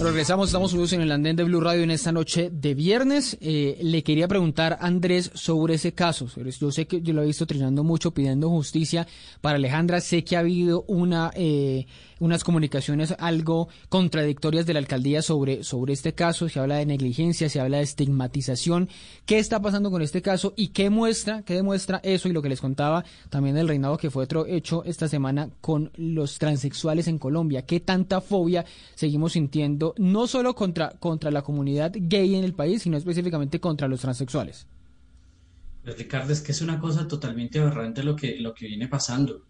Regresamos, 0.00 0.48
estamos 0.48 0.70
subidos 0.70 0.92
en 0.92 1.00
el 1.00 1.10
andén 1.10 1.34
de 1.34 1.42
Blue 1.42 1.60
Radio 1.60 1.82
en 1.82 1.90
esta 1.90 2.12
noche 2.12 2.50
de 2.52 2.74
viernes. 2.74 3.36
Eh, 3.40 3.78
le 3.82 4.04
quería 4.04 4.28
preguntar 4.28 4.78
Andrés 4.80 5.32
sobre 5.34 5.74
ese 5.74 5.92
caso. 5.92 6.28
Yo 6.60 6.70
sé 6.70 6.86
que 6.86 7.02
yo 7.02 7.12
lo 7.12 7.22
he 7.22 7.26
visto 7.26 7.46
trinando 7.46 7.82
mucho 7.82 8.12
pidiendo 8.12 8.48
justicia 8.48 9.08
para 9.40 9.56
Alejandra. 9.56 10.00
Sé 10.00 10.22
que 10.22 10.36
ha 10.36 10.40
habido 10.40 10.84
una 10.86 11.32
eh, 11.34 11.86
unas 12.20 12.44
comunicaciones 12.44 13.14
algo 13.18 13.68
contradictorias 13.88 14.66
de 14.66 14.74
la 14.74 14.80
alcaldía 14.80 15.22
sobre, 15.22 15.64
sobre 15.64 15.92
este 15.92 16.14
caso. 16.14 16.48
Se 16.48 16.60
habla 16.60 16.76
de 16.76 16.86
negligencia, 16.86 17.48
se 17.48 17.60
habla 17.60 17.78
de 17.78 17.84
estigmatización. 17.84 18.88
¿Qué 19.26 19.38
está 19.38 19.60
pasando 19.60 19.90
con 19.90 20.02
este 20.02 20.22
caso 20.22 20.54
y 20.56 20.68
qué 20.68 20.90
muestra, 20.90 21.42
qué 21.42 21.54
demuestra 21.54 22.00
eso 22.02 22.28
y 22.28 22.32
lo 22.32 22.42
que 22.42 22.48
les 22.48 22.60
contaba 22.60 23.04
también 23.30 23.54
del 23.54 23.68
reinado 23.68 23.96
que 23.96 24.10
fue 24.10 24.24
otro 24.24 24.46
hecho 24.46 24.84
esta 24.84 25.08
semana 25.08 25.50
con 25.60 25.90
los 25.96 26.38
transexuales 26.38 27.08
en 27.08 27.18
Colombia? 27.18 27.62
¿Qué 27.62 27.80
tanta 27.80 28.20
fobia 28.20 28.64
seguimos 28.94 29.32
sintiendo 29.32 29.94
no 29.98 30.26
solo 30.26 30.54
contra, 30.54 30.90
contra 30.98 31.30
la 31.30 31.42
comunidad 31.42 31.92
gay 31.94 32.34
en 32.34 32.44
el 32.44 32.54
país, 32.54 32.82
sino 32.82 32.96
específicamente 32.96 33.60
contra 33.60 33.88
los 33.88 34.00
transexuales? 34.00 34.66
Pues 35.84 35.96
Ricardo, 35.96 36.32
es 36.32 36.40
que 36.40 36.52
es 36.52 36.60
una 36.60 36.78
cosa 36.78 37.08
totalmente 37.08 37.58
aberrante 37.58 38.02
lo 38.02 38.14
que, 38.14 38.36
lo 38.38 38.52
que 38.52 38.66
viene 38.66 38.88
pasando 38.88 39.42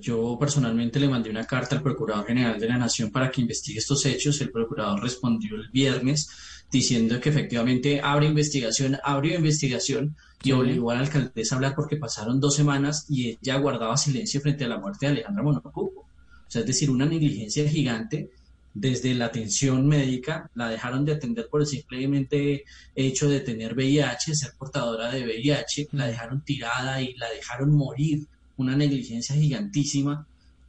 yo 0.00 0.36
personalmente 0.38 1.00
le 1.00 1.08
mandé 1.08 1.30
una 1.30 1.46
carta 1.46 1.76
al 1.76 1.82
Procurador 1.82 2.26
General 2.26 2.58
de 2.58 2.68
la 2.68 2.76
Nación 2.76 3.10
para 3.10 3.30
que 3.30 3.40
investigue 3.40 3.78
estos 3.78 4.04
hechos. 4.06 4.40
El 4.40 4.50
Procurador 4.50 5.02
respondió 5.02 5.56
el 5.56 5.68
viernes 5.70 6.28
diciendo 6.70 7.18
que 7.20 7.30
efectivamente 7.30 8.00
abre 8.02 8.26
investigación, 8.26 8.98
abrió 9.02 9.36
investigación 9.36 10.16
y 10.42 10.52
obligó 10.52 10.90
a 10.90 10.94
la 10.94 11.00
alcaldesa 11.00 11.54
a 11.54 11.56
hablar 11.56 11.74
porque 11.74 11.96
pasaron 11.96 12.40
dos 12.40 12.54
semanas 12.54 13.06
y 13.08 13.38
ella 13.42 13.56
guardaba 13.56 13.96
silencio 13.96 14.40
frente 14.40 14.64
a 14.64 14.68
la 14.68 14.78
muerte 14.78 15.06
de 15.06 15.12
Alejandra 15.12 15.42
Monocupo. 15.42 16.00
O 16.00 16.50
sea, 16.50 16.60
es 16.60 16.66
decir, 16.66 16.90
una 16.90 17.06
negligencia 17.06 17.68
gigante 17.68 18.30
desde 18.72 19.14
la 19.14 19.26
atención 19.26 19.86
médica, 19.86 20.48
la 20.54 20.68
dejaron 20.68 21.04
de 21.04 21.12
atender 21.12 21.48
por 21.48 21.60
el 21.60 21.66
simplemente 21.66 22.64
hecho 22.94 23.28
de 23.28 23.40
tener 23.40 23.74
VIH, 23.74 24.34
ser 24.34 24.52
portadora 24.56 25.10
de 25.10 25.24
VIH, 25.24 25.88
la 25.92 26.06
dejaron 26.06 26.42
tirada 26.44 27.02
y 27.02 27.14
la 27.14 27.28
dejaron 27.30 27.72
morir 27.72 28.26
una 28.60 28.76
negligencia 28.76 29.34
gigantísima. 29.34 30.26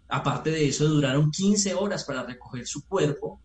Aparte 0.08 0.52
de 0.52 0.68
eso, 0.68 0.88
duraron 0.88 1.32
15 1.32 1.74
horas 1.74 2.04
para 2.04 2.24
recoger 2.24 2.68
su 2.68 2.86
cuerpo. 2.86 3.40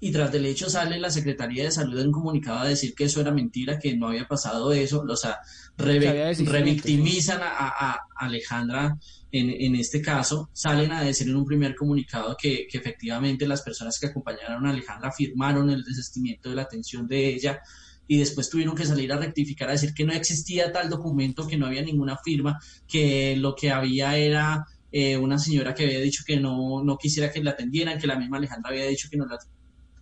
Y 0.00 0.12
tras 0.12 0.30
del 0.30 0.44
hecho 0.44 0.68
sale 0.68 0.98
la 0.98 1.08
Secretaría 1.10 1.64
de 1.64 1.70
Salud 1.70 1.98
en 1.98 2.08
un 2.08 2.12
comunicado 2.12 2.58
a 2.58 2.68
decir 2.68 2.94
que 2.94 3.04
eso 3.04 3.22
era 3.22 3.30
mentira, 3.30 3.78
que 3.78 3.96
no 3.96 4.08
había 4.08 4.28
pasado 4.28 4.70
eso, 4.72 5.02
o 5.08 5.16
sea, 5.16 5.38
revictimizan 5.78 7.40
a, 7.42 8.00
Alejandra 8.16 8.98
en, 9.32 9.74
este 9.74 10.02
caso, 10.02 10.50
salen 10.52 10.92
a 10.92 11.02
decir 11.02 11.28
en 11.28 11.36
un 11.36 11.46
primer 11.46 11.74
comunicado 11.74 12.36
que, 12.38 12.66
que, 12.70 12.78
efectivamente 12.78 13.48
las 13.48 13.62
personas 13.62 13.98
que 13.98 14.06
acompañaron 14.08 14.66
a 14.66 14.70
Alejandra 14.70 15.10
firmaron 15.10 15.70
el 15.70 15.82
desistimiento 15.82 16.50
de 16.50 16.56
la 16.56 16.62
atención 16.62 17.08
de 17.08 17.34
ella, 17.34 17.60
y 18.06 18.18
después 18.18 18.50
tuvieron 18.50 18.74
que 18.74 18.84
salir 18.84 19.12
a 19.12 19.16
rectificar 19.16 19.68
a 19.68 19.72
decir 19.72 19.94
que 19.94 20.04
no 20.04 20.12
existía 20.12 20.72
tal 20.72 20.90
documento, 20.90 21.46
que 21.46 21.56
no 21.56 21.66
había 21.66 21.82
ninguna 21.82 22.18
firma, 22.18 22.60
que 22.86 23.36
lo 23.36 23.54
que 23.54 23.70
había 23.70 24.16
era 24.16 24.66
eh, 24.92 25.16
una 25.16 25.38
señora 25.38 25.74
que 25.74 25.84
había 25.84 26.00
dicho 26.00 26.22
que 26.26 26.38
no, 26.38 26.84
no 26.84 26.96
quisiera 26.96 27.32
que 27.32 27.42
la 27.42 27.52
atendieran, 27.52 27.98
que 27.98 28.06
la 28.06 28.18
misma 28.18 28.36
Alejandra 28.36 28.70
había 28.70 28.86
dicho 28.86 29.08
que 29.10 29.16
no 29.16 29.26
la 29.26 29.38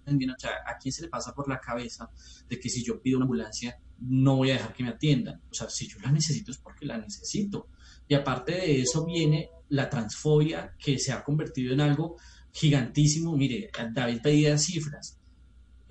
atendieran. 0.02 0.36
O 0.36 0.38
sea, 0.38 0.50
¿a 0.66 0.76
quién 0.78 0.92
se 0.92 1.02
le 1.02 1.08
pasa 1.08 1.32
por 1.32 1.48
la 1.48 1.60
cabeza 1.60 2.10
de 2.48 2.58
que 2.58 2.68
si 2.68 2.84
yo 2.84 3.00
pido 3.00 3.18
una 3.18 3.24
ambulancia 3.24 3.78
no 4.00 4.36
voy 4.36 4.50
a 4.50 4.54
dejar 4.54 4.74
que 4.74 4.82
me 4.82 4.90
atiendan? 4.90 5.40
O 5.50 5.54
sea, 5.54 5.70
si 5.70 5.86
yo 5.86 5.98
la 6.00 6.10
necesito 6.10 6.50
es 6.50 6.58
porque 6.58 6.86
la 6.86 6.98
necesito. 6.98 7.68
Y 8.08 8.14
aparte 8.14 8.52
de 8.52 8.82
eso 8.82 9.06
viene 9.06 9.48
la 9.68 9.88
transfobia 9.88 10.74
que 10.78 10.98
se 10.98 11.12
ha 11.12 11.22
convertido 11.22 11.72
en 11.72 11.80
algo 11.80 12.16
gigantísimo. 12.52 13.36
Mire, 13.36 13.70
David 13.92 14.20
pedía 14.22 14.58
cifras 14.58 15.21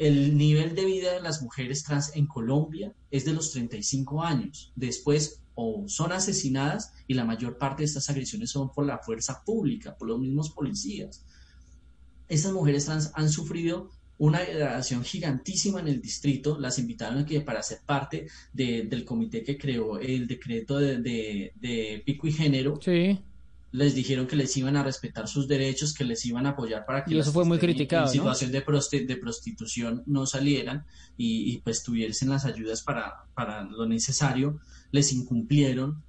el 0.02 0.36
nivel 0.36 0.74
de 0.74 0.84
vida 0.84 1.14
de 1.14 1.22
las 1.22 1.43
mujeres 1.43 1.84
trans 1.84 2.16
en 2.16 2.26
Colombia 2.26 2.91
es 3.12 3.24
de 3.24 3.34
los 3.34 3.52
35 3.52 4.24
años. 4.24 4.74
Después 4.76 5.43
o 5.54 5.84
son 5.88 6.12
asesinadas 6.12 6.91
y 7.06 7.14
la 7.14 7.24
mayor 7.24 7.60
parte 7.60 7.84
de 7.84 7.86
estas 7.86 8.10
agresiones 8.10 8.49
son 8.49 8.72
por 8.72 8.88
la 8.88 8.97
fuerza 8.97 9.43
pública, 9.45 9.95
por 9.95 10.08
los 10.08 10.20
mismos 10.20 10.49
policías. 10.49 11.24
Estas 12.28 12.52
mujeres 12.52 12.86
trans 12.86 13.12
han 13.14 13.30
sufrido 13.30 13.91
una 14.18 14.39
degradación 14.39 15.04
gigantísima 15.04 15.80
en 15.80 15.88
el 15.88 16.02
distrito. 16.02 16.58
Las 16.60 16.80
invitaron 16.80 17.20
aquí 17.20 17.39
para 17.41 17.62
ser 17.62 17.82
parte 17.86 18.26
del 18.54 19.06
comité 19.06 19.43
que 19.43 19.60
creó 19.60 19.99
el 19.99 20.26
decreto 20.26 20.80
de, 20.80 21.54
de 21.54 22.02
pico 22.04 22.26
y 22.26 22.32
género. 22.32 22.80
Sí 22.82 23.20
les 23.72 23.95
dijeron 23.95 24.28
que 24.28 24.36
les 24.36 24.55
iban 24.57 24.76
a 24.76 24.84
respetar 24.84 25.28
sus 25.28 25.47
derechos, 25.47 25.93
que 25.93 26.03
les 26.03 26.26
iban 26.26 26.45
a 26.45 26.49
apoyar 26.49 26.86
para 26.86 27.03
que 27.03 27.13
y 27.13 27.19
eso 27.19 27.32
fue 27.32 27.45
muy 27.45 27.57
criticado, 27.57 28.05
en 28.05 28.11
situación 28.11 28.51
de, 28.51 28.63
de 29.05 29.17
prostitución 29.17 30.03
no 30.05 30.26
salieran 30.26 30.86
y, 31.17 31.57
pues 31.59 31.84
tuviesen 31.84 32.30
las 32.30 32.45
ayudas 32.45 32.82
para, 32.82 33.26
para 33.34 33.63
lo 33.63 33.86
necesario, 33.86 34.59
les 34.91 35.13
incumplieron, 35.13 36.03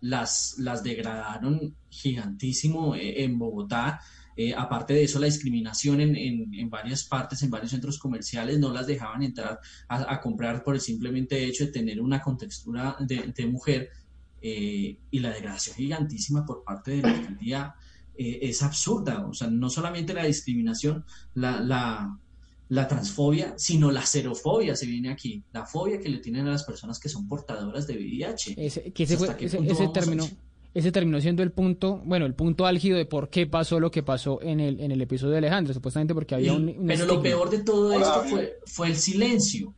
las, 0.00 0.56
las 0.58 0.84
degradaron 0.84 1.74
gigantísimo 1.88 2.94
eh, 2.94 3.24
en 3.24 3.38
Bogotá. 3.38 4.00
Eh, 4.36 4.54
aparte 4.56 4.94
de 4.94 5.02
eso, 5.02 5.18
la 5.18 5.26
discriminación 5.26 6.00
en, 6.00 6.14
en, 6.54 6.70
varias 6.70 7.02
partes, 7.02 7.42
en 7.42 7.50
varios 7.50 7.72
centros 7.72 7.98
comerciales, 7.98 8.60
no 8.60 8.72
las 8.72 8.86
dejaban 8.86 9.24
entrar 9.24 9.58
a, 9.88 10.20
comprar 10.20 10.62
por 10.62 10.76
el 10.76 10.80
simplemente 10.80 11.44
hecho 11.44 11.64
de 11.64 11.72
tener 11.72 12.00
una 12.00 12.20
contextura 12.20 12.96
de, 13.00 13.32
de 13.34 13.46
mujer 13.48 13.90
eh, 14.40 14.98
y 15.10 15.18
la 15.18 15.30
degradación 15.30 15.76
gigantísima 15.76 16.44
por 16.46 16.62
parte 16.64 16.92
de 16.92 17.02
la 17.02 17.10
alcaldía 17.10 17.74
eh, 18.16 18.38
es 18.42 18.62
absurda. 18.62 19.26
O 19.26 19.34
sea, 19.34 19.48
no 19.48 19.70
solamente 19.70 20.14
la 20.14 20.24
discriminación, 20.24 21.04
la, 21.34 21.60
la, 21.60 22.18
la 22.68 22.88
transfobia, 22.88 23.54
sino 23.56 23.90
la 23.90 24.04
xerofobia 24.04 24.76
se 24.76 24.86
viene 24.86 25.10
aquí, 25.10 25.42
la 25.52 25.64
fobia 25.64 26.00
que 26.00 26.08
le 26.08 26.18
tienen 26.18 26.46
a 26.46 26.50
las 26.50 26.64
personas 26.64 26.98
que 26.98 27.08
son 27.08 27.26
portadoras 27.28 27.86
de 27.86 27.94
VIH. 27.94 28.54
Ese, 28.56 28.92
que 28.92 29.02
ese, 29.04 29.16
fue, 29.16 29.36
ese, 29.40 29.58
ese 29.58 29.88
término, 29.88 30.28
ese 30.74 30.92
terminó 30.92 31.20
siendo 31.20 31.42
el 31.42 31.50
punto, 31.50 32.02
bueno, 32.04 32.26
el 32.26 32.34
punto 32.34 32.66
álgido 32.66 32.98
de 32.98 33.06
por 33.06 33.30
qué 33.30 33.46
pasó 33.46 33.80
lo 33.80 33.90
que 33.90 34.02
pasó 34.02 34.42
en 34.42 34.60
el, 34.60 34.80
en 34.80 34.92
el 34.92 35.00
episodio 35.00 35.32
de 35.32 35.38
Alejandro, 35.38 35.72
supuestamente 35.72 36.14
porque 36.14 36.34
había 36.34 36.52
un, 36.52 36.68
un 36.68 36.86
Pero 36.86 37.06
lo 37.06 37.22
peor 37.22 37.50
de 37.50 37.60
todo 37.60 37.92
esto 37.92 38.24
fue, 38.28 38.58
fue 38.66 38.88
el 38.88 38.96
silencio. 38.96 39.74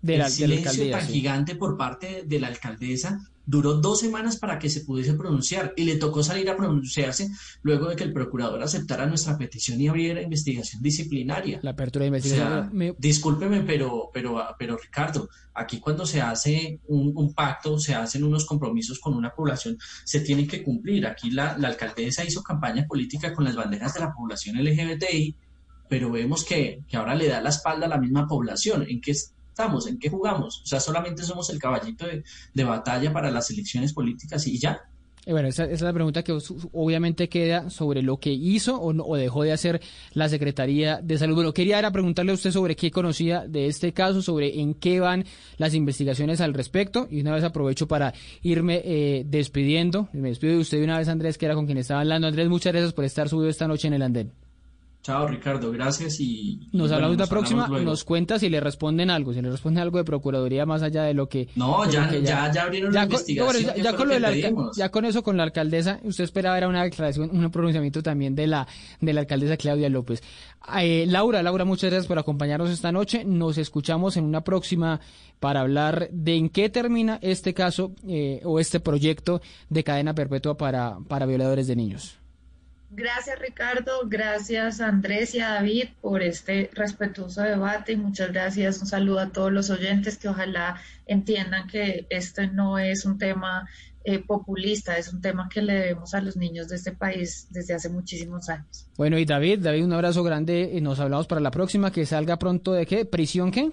De 0.00 0.14
el 0.14 0.18
la, 0.20 0.24
de 0.24 0.30
la 0.30 0.36
silencio 0.36 0.70
alcaldía, 0.70 0.98
tan 0.98 1.06
sí. 1.06 1.12
gigante 1.12 1.54
por 1.56 1.76
parte 1.76 2.22
de 2.24 2.38
la 2.40 2.46
alcaldesa 2.48 3.20
duró 3.50 3.74
dos 3.80 4.00
semanas 4.00 4.36
para 4.36 4.58
que 4.58 4.68
se 4.68 4.82
pudiese 4.82 5.14
pronunciar 5.14 5.72
y 5.74 5.84
le 5.84 5.96
tocó 5.96 6.22
salir 6.22 6.50
a 6.50 6.56
pronunciarse 6.56 7.30
luego 7.62 7.88
de 7.88 7.96
que 7.96 8.04
el 8.04 8.12
procurador 8.12 8.62
aceptara 8.62 9.06
nuestra 9.06 9.38
petición 9.38 9.80
y 9.80 9.88
abriera 9.88 10.20
investigación 10.20 10.82
disciplinaria. 10.82 11.58
La 11.62 11.70
apertura 11.70 12.04
de 12.04 12.10
O 12.10 12.20
sea, 12.20 12.28
investigación. 12.36 12.76
Me- 12.76 12.94
discúlpeme, 12.98 13.62
pero, 13.62 14.10
pero, 14.12 14.44
pero 14.58 14.76
Ricardo, 14.76 15.30
aquí 15.54 15.80
cuando 15.80 16.04
se 16.04 16.20
hace 16.20 16.78
un, 16.88 17.12
un 17.16 17.32
pacto, 17.32 17.78
se 17.78 17.94
hacen 17.94 18.22
unos 18.22 18.44
compromisos 18.44 18.98
con 18.98 19.14
una 19.14 19.30
población, 19.34 19.78
se 20.04 20.20
tienen 20.20 20.46
que 20.46 20.62
cumplir. 20.62 21.06
Aquí 21.06 21.30
la, 21.30 21.56
la 21.56 21.68
alcaldesa 21.68 22.24
hizo 22.26 22.42
campaña 22.42 22.84
política 22.86 23.32
con 23.32 23.44
las 23.46 23.56
banderas 23.56 23.94
de 23.94 24.00
la 24.00 24.12
población 24.12 24.62
LGBTI, 24.62 25.34
pero 25.88 26.10
vemos 26.10 26.44
que, 26.44 26.82
que 26.86 26.98
ahora 26.98 27.14
le 27.14 27.28
da 27.28 27.40
la 27.40 27.48
espalda 27.48 27.86
a 27.86 27.88
la 27.88 27.96
misma 27.98 28.26
población. 28.26 28.84
¿En 28.86 29.00
qué 29.00 29.12
estamos? 29.58 29.88
¿En 29.88 29.98
qué 29.98 30.08
jugamos? 30.08 30.60
O 30.62 30.66
sea, 30.66 30.78
solamente 30.78 31.24
somos 31.24 31.50
el 31.50 31.58
caballito 31.58 32.06
de, 32.06 32.22
de 32.54 32.64
batalla 32.64 33.12
para 33.12 33.30
las 33.32 33.50
elecciones 33.50 33.92
políticas 33.92 34.46
y 34.46 34.56
ya. 34.58 34.80
Bueno, 35.26 35.48
esa, 35.48 35.64
esa 35.64 35.74
es 35.74 35.82
la 35.82 35.92
pregunta 35.92 36.22
que 36.22 36.32
obviamente 36.72 37.28
queda 37.28 37.68
sobre 37.68 38.00
lo 38.00 38.18
que 38.18 38.30
hizo 38.32 38.80
o, 38.80 38.92
no- 38.94 39.02
o 39.04 39.16
dejó 39.16 39.42
de 39.42 39.52
hacer 39.52 39.80
la 40.14 40.28
Secretaría 40.28 41.00
de 41.02 41.18
Salud. 41.18 41.34
Bueno, 41.34 41.52
quería 41.52 41.78
era 41.78 41.90
preguntarle 41.90 42.30
a 42.32 42.34
usted 42.36 42.50
sobre 42.52 42.76
qué 42.76 42.90
conocía 42.90 43.46
de 43.46 43.66
este 43.66 43.92
caso, 43.92 44.22
sobre 44.22 44.58
en 44.60 44.72
qué 44.74 45.00
van 45.00 45.24
las 45.58 45.74
investigaciones 45.74 46.40
al 46.40 46.54
respecto. 46.54 47.08
Y 47.10 47.20
una 47.20 47.34
vez 47.34 47.42
aprovecho 47.44 47.86
para 47.88 48.14
irme 48.42 48.80
eh, 48.84 49.24
despidiendo. 49.26 50.08
Me 50.12 50.28
despido 50.30 50.54
de 50.54 50.60
usted 50.60 50.82
una 50.82 50.96
vez, 50.96 51.08
Andrés, 51.08 51.36
que 51.36 51.44
era 51.46 51.54
con 51.56 51.66
quien 51.66 51.78
estaba 51.78 52.00
hablando. 52.00 52.26
Andrés, 52.28 52.48
muchas 52.48 52.72
gracias 52.72 52.92
por 52.94 53.04
estar 53.04 53.28
subido 53.28 53.50
esta 53.50 53.66
noche 53.68 53.88
en 53.88 53.94
el 53.94 54.02
andén. 54.02 54.32
Chao, 55.08 55.26
Ricardo, 55.26 55.72
gracias 55.72 56.20
y... 56.20 56.24
y 56.24 56.68
Nos 56.72 56.80
bueno, 56.90 56.94
hablamos 56.96 57.16
la 57.16 57.26
próxima, 57.28 57.64
hablamos 57.64 57.84
nos 57.86 58.04
cuenta 58.04 58.38
si 58.38 58.50
le 58.50 58.60
responden 58.60 59.08
algo, 59.08 59.32
si 59.32 59.40
le 59.40 59.50
responden 59.50 59.82
algo 59.82 59.96
de 59.96 60.04
Procuraduría 60.04 60.66
más 60.66 60.82
allá 60.82 61.04
de 61.04 61.14
lo 61.14 61.30
que... 61.30 61.48
No, 61.56 61.90
ya- 61.90 62.10
que 62.10 62.20
ya- 62.20 62.52
ya 62.52 62.64
abrieron 62.64 62.92
la 62.92 63.06
con- 63.06 63.12
investigación, 63.12 63.46
bueno, 63.64 63.74
ya, 63.74 63.82
ya 63.82 63.96
con 63.96 64.08
lo 64.10 64.18
la 64.18 64.72
ya 64.76 64.90
con 64.90 65.04
eso, 65.06 65.22
con 65.22 65.38
la 65.38 65.44
alcaldesa, 65.44 65.98
usted 66.04 66.24
esperaba 66.24 66.58
era 66.58 66.68
una 66.68 66.82
declaración, 66.82 67.30
un 67.32 67.50
pronunciamiento 67.50 68.02
también 68.02 68.34
de 68.34 68.48
la, 68.48 68.68
de 69.00 69.12
la 69.14 69.20
alcaldesa 69.20 69.56
Claudia 69.56 69.88
López. 69.88 70.22
Eh, 70.78 71.06
Laura, 71.08 71.42
Laura, 71.42 71.64
muchas 71.64 71.88
gracias 71.88 72.06
por 72.06 72.18
acompañarnos 72.18 72.68
esta 72.68 72.92
noche. 72.92 73.24
Nos 73.24 73.56
escuchamos 73.56 74.18
en 74.18 74.24
una 74.24 74.42
próxima 74.44 75.00
para 75.40 75.60
hablar 75.60 76.10
de 76.12 76.36
en 76.36 76.50
qué 76.50 76.68
termina 76.68 77.18
este 77.22 77.54
caso 77.54 77.92
eh, 78.06 78.42
o 78.44 78.60
este 78.60 78.78
proyecto 78.78 79.40
de 79.70 79.84
cadena 79.84 80.14
perpetua 80.14 80.58
para, 80.58 80.98
para 81.08 81.24
violadores 81.24 81.66
de 81.66 81.76
niños. 81.76 82.18
Gracias 82.90 83.38
Ricardo, 83.38 84.00
gracias 84.06 84.80
a 84.80 84.88
Andrés 84.88 85.34
y 85.34 85.40
a 85.40 85.50
David 85.50 85.88
por 86.00 86.22
este 86.22 86.70
respetuoso 86.72 87.42
debate 87.42 87.92
y 87.92 87.96
muchas 87.96 88.32
gracias. 88.32 88.80
Un 88.80 88.86
saludo 88.86 89.18
a 89.20 89.30
todos 89.30 89.52
los 89.52 89.68
oyentes 89.68 90.16
que 90.16 90.28
ojalá 90.28 90.80
entiendan 91.06 91.68
que 91.68 92.06
este 92.08 92.46
no 92.46 92.78
es 92.78 93.04
un 93.04 93.18
tema 93.18 93.68
eh, 94.04 94.20
populista, 94.20 94.96
es 94.96 95.12
un 95.12 95.20
tema 95.20 95.50
que 95.52 95.60
le 95.60 95.74
debemos 95.74 96.14
a 96.14 96.22
los 96.22 96.34
niños 96.36 96.68
de 96.68 96.76
este 96.76 96.92
país 96.92 97.46
desde 97.50 97.74
hace 97.74 97.90
muchísimos 97.90 98.48
años. 98.48 98.86
Bueno, 98.96 99.18
y 99.18 99.26
David, 99.26 99.58
David, 99.58 99.84
un 99.84 99.92
abrazo 99.92 100.22
grande 100.22 100.70
y 100.72 100.80
nos 100.80 100.98
hablamos 100.98 101.26
para 101.26 101.42
la 101.42 101.50
próxima, 101.50 101.92
que 101.92 102.06
salga 102.06 102.38
pronto 102.38 102.72
de 102.72 102.86
qué, 102.86 103.04
prisión 103.04 103.50
qué? 103.50 103.70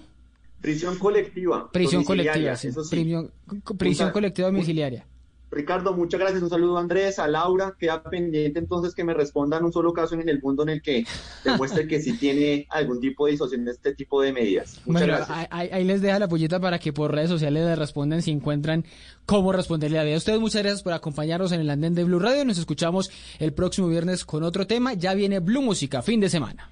Prisión 0.60 0.98
colectiva. 0.98 1.70
Prisión 1.72 2.04
colectiva, 2.04 2.54
sí. 2.54 2.68
eso 2.68 2.84
sí. 2.84 2.90
Prisión, 2.90 3.32
prisión 3.78 4.10
colectiva 4.10 4.48
domiciliaria. 4.48 5.06
Ricardo, 5.50 5.92
muchas 5.94 6.20
gracias. 6.20 6.42
Un 6.42 6.50
saludo 6.50 6.76
a 6.76 6.80
Andrés, 6.80 7.18
a 7.18 7.28
Laura. 7.28 7.74
Queda 7.78 8.02
pendiente 8.02 8.58
entonces 8.58 8.94
que 8.94 9.04
me 9.04 9.14
respondan 9.14 9.64
un 9.64 9.72
solo 9.72 9.92
caso 9.92 10.14
en 10.14 10.28
el 10.28 10.40
mundo 10.42 10.62
en 10.64 10.70
el 10.70 10.82
que 10.82 11.04
demuestre 11.44 11.86
que 11.86 12.00
sí 12.00 12.16
tiene 12.18 12.66
algún 12.70 13.00
tipo 13.00 13.26
de 13.26 13.32
disociación 13.32 13.64
de 13.64 13.70
este 13.72 13.94
tipo 13.94 14.20
de 14.22 14.32
medidas. 14.32 14.80
Muchas 14.86 15.06
Bueno, 15.06 15.06
gracias. 15.26 15.48
ahí, 15.50 15.84
les 15.84 16.02
deja 16.02 16.18
la 16.18 16.28
pollita 16.28 16.58
para 16.60 16.78
que 16.78 16.92
por 16.92 17.12
redes 17.12 17.30
sociales 17.30 17.64
le 17.64 17.76
respondan 17.76 18.22
si 18.22 18.32
encuentran 18.32 18.84
cómo 19.24 19.52
responderle. 19.52 20.14
A 20.14 20.16
ustedes 20.16 20.40
muchas 20.40 20.62
gracias 20.62 20.82
por 20.82 20.92
acompañarnos 20.92 21.52
en 21.52 21.60
el 21.60 21.70
andén 21.70 21.94
de 21.94 22.04
Blue 22.04 22.18
Radio. 22.18 22.44
Nos 22.44 22.58
escuchamos 22.58 23.10
el 23.38 23.52
próximo 23.52 23.88
viernes 23.88 24.24
con 24.24 24.42
otro 24.42 24.66
tema. 24.66 24.94
Ya 24.94 25.14
viene 25.14 25.38
Blue 25.40 25.62
Música, 25.62 26.02
fin 26.02 26.20
de 26.20 26.28
semana. 26.28 26.70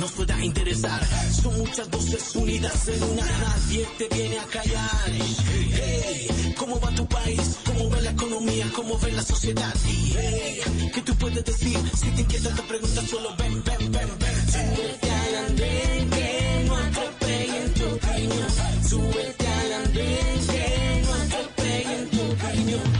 Nos 0.00 0.12
pueda 0.12 0.42
interesar. 0.42 1.00
Son 1.42 1.56
muchas 1.58 1.88
voces 1.90 2.34
unidas 2.34 2.88
en 2.88 3.02
una. 3.02 3.22
Nadie 3.22 3.86
te 3.98 4.08
viene 4.08 4.38
a 4.38 4.44
callar. 4.46 5.10
Hey, 5.74 6.54
¿cómo 6.56 6.80
va 6.80 6.90
tu 6.92 7.06
país? 7.06 7.58
¿Cómo 7.66 7.90
ve 7.90 8.00
la 8.00 8.10
economía? 8.10 8.66
¿Cómo 8.74 8.98
ve 8.98 9.12
la 9.12 9.22
sociedad? 9.22 9.74
Hey, 9.84 10.60
¿qué 10.94 11.02
tú 11.02 11.14
puedes 11.16 11.44
decir? 11.44 11.78
Si 11.94 12.10
te 12.12 12.22
inquieta 12.22 12.54
te 12.54 12.62
preguntas 12.62 13.04
solo 13.10 13.36
ven, 13.36 13.62
ven, 13.62 13.92
ven, 13.92 14.08
ven. 14.18 14.36
Súbete 14.54 15.10
al 15.10 15.34
andén 15.44 16.10
que 16.10 16.64
no 16.66 16.76
atropellen 16.76 17.74
tu 17.74 18.06
reino. 18.06 18.46
Súbete 18.88 19.46
al 19.46 19.72
andén 19.84 20.46
que 20.46 21.02
no 21.04 21.12
atropellen 21.12 22.10
tu 22.10 22.46
reino. 22.46 22.99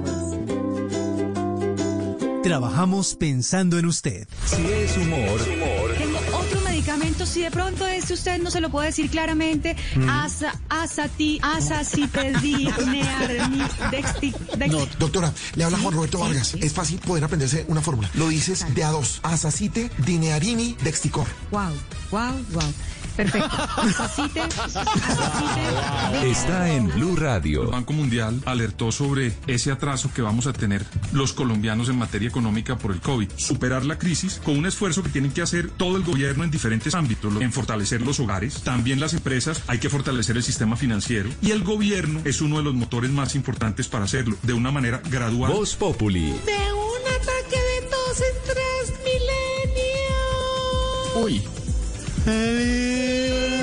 Trabajamos 2.43 3.15
pensando 3.15 3.77
en 3.77 3.85
usted. 3.85 4.27
Si 4.45 4.65
es 4.65 4.97
humor, 4.97 5.39
Tengo 5.97 6.19
otro 6.33 6.61
medicamento, 6.61 7.25
si 7.25 7.41
de 7.41 7.51
pronto 7.51 7.85
este 7.85 8.13
usted 8.15 8.41
no 8.41 8.49
se 8.49 8.59
lo 8.61 8.69
puede 8.71 8.87
decir 8.87 9.09
claramente, 9.11 9.75
Mm. 9.95 10.09
asa, 10.09 10.59
asati, 10.69 11.39
asacipedi, 11.43 12.67
nearni, 12.87 13.61
dexti, 13.91 14.33
dexti. 14.57 14.69
No, 14.77 14.85
doctora, 14.97 15.31
le 15.55 15.63
habla 15.63 15.77
Juan 15.77 15.93
Roberto 15.93 16.19
Vargas. 16.19 16.55
Es 16.55 16.73
fácil 16.73 16.99
poder 16.99 17.23
aprenderse 17.23 17.63
una 17.67 17.81
fórmula. 17.81 18.09
Lo 18.15 18.27
dices 18.29 18.65
de 18.73 18.83
a 18.83 18.89
dos. 18.89 19.19
Asacite, 19.23 19.91
dinearini, 19.99 20.75
dexticor. 20.83 21.27
Wow, 21.51 21.71
wow, 22.11 22.33
wow. 22.53 22.73
Perfecto. 23.15 23.57
Está 26.23 26.69
en 26.71 26.87
Blue 26.87 27.15
Radio. 27.15 27.63
El 27.63 27.69
Banco 27.69 27.93
Mundial 27.93 28.41
alertó 28.45 28.91
sobre 28.91 29.33
ese 29.47 29.71
atraso 29.71 30.11
que 30.13 30.21
vamos 30.21 30.47
a 30.47 30.53
tener 30.53 30.85
los 31.11 31.33
colombianos 31.33 31.89
en 31.89 31.97
materia 31.97 32.29
económica 32.29 32.77
por 32.77 32.91
el 32.91 33.01
COVID. 33.01 33.29
Superar 33.35 33.85
la 33.85 33.97
crisis 33.97 34.41
con 34.43 34.57
un 34.57 34.65
esfuerzo 34.65 35.03
que 35.03 35.09
tienen 35.09 35.31
que 35.31 35.41
hacer 35.41 35.69
todo 35.69 35.97
el 35.97 36.03
gobierno 36.03 36.43
en 36.43 36.51
diferentes 36.51 36.95
ámbitos, 36.95 37.33
en 37.41 37.51
fortalecer 37.51 38.01
los 38.01 38.19
hogares, 38.19 38.61
también 38.63 38.99
las 38.99 39.13
empresas, 39.13 39.63
hay 39.67 39.79
que 39.79 39.89
fortalecer 39.89 40.37
el 40.37 40.43
sistema 40.43 40.75
financiero 40.75 41.29
y 41.41 41.51
el 41.51 41.63
gobierno 41.63 42.21
es 42.25 42.41
uno 42.41 42.57
de 42.57 42.63
los 42.63 42.73
motores 42.73 43.11
más 43.11 43.35
importantes 43.35 43.87
para 43.87 44.05
hacerlo 44.05 44.37
de 44.43 44.53
una 44.53 44.71
manera 44.71 45.01
gradual. 45.09 45.51
Voz 45.51 45.75
Populi. 45.75 46.31
De 46.31 46.73
un 46.73 47.01
ataque 47.15 47.57
de 47.57 47.81
dos 47.89 48.21
en 48.21 48.35
tres 48.45 48.93
milenios. 49.03 49.85
Uy. 51.15 51.60
De 52.25 53.61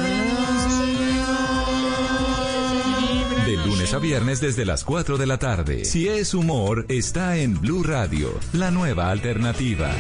lunes 3.65 3.95
a 3.95 3.99
viernes 3.99 4.41
desde 4.41 4.65
las 4.65 4.85
4 4.85 5.17
de 5.17 5.27
la 5.27 5.39
tarde. 5.39 5.85
Si 5.85 6.09
es 6.09 6.35
humor, 6.35 6.87
está 6.89 7.37
en 7.37 7.61
Blue 7.61 7.85
Radio, 7.85 8.31
la 8.53 8.71
nueva 8.71 9.11
alternativa. 9.11 9.91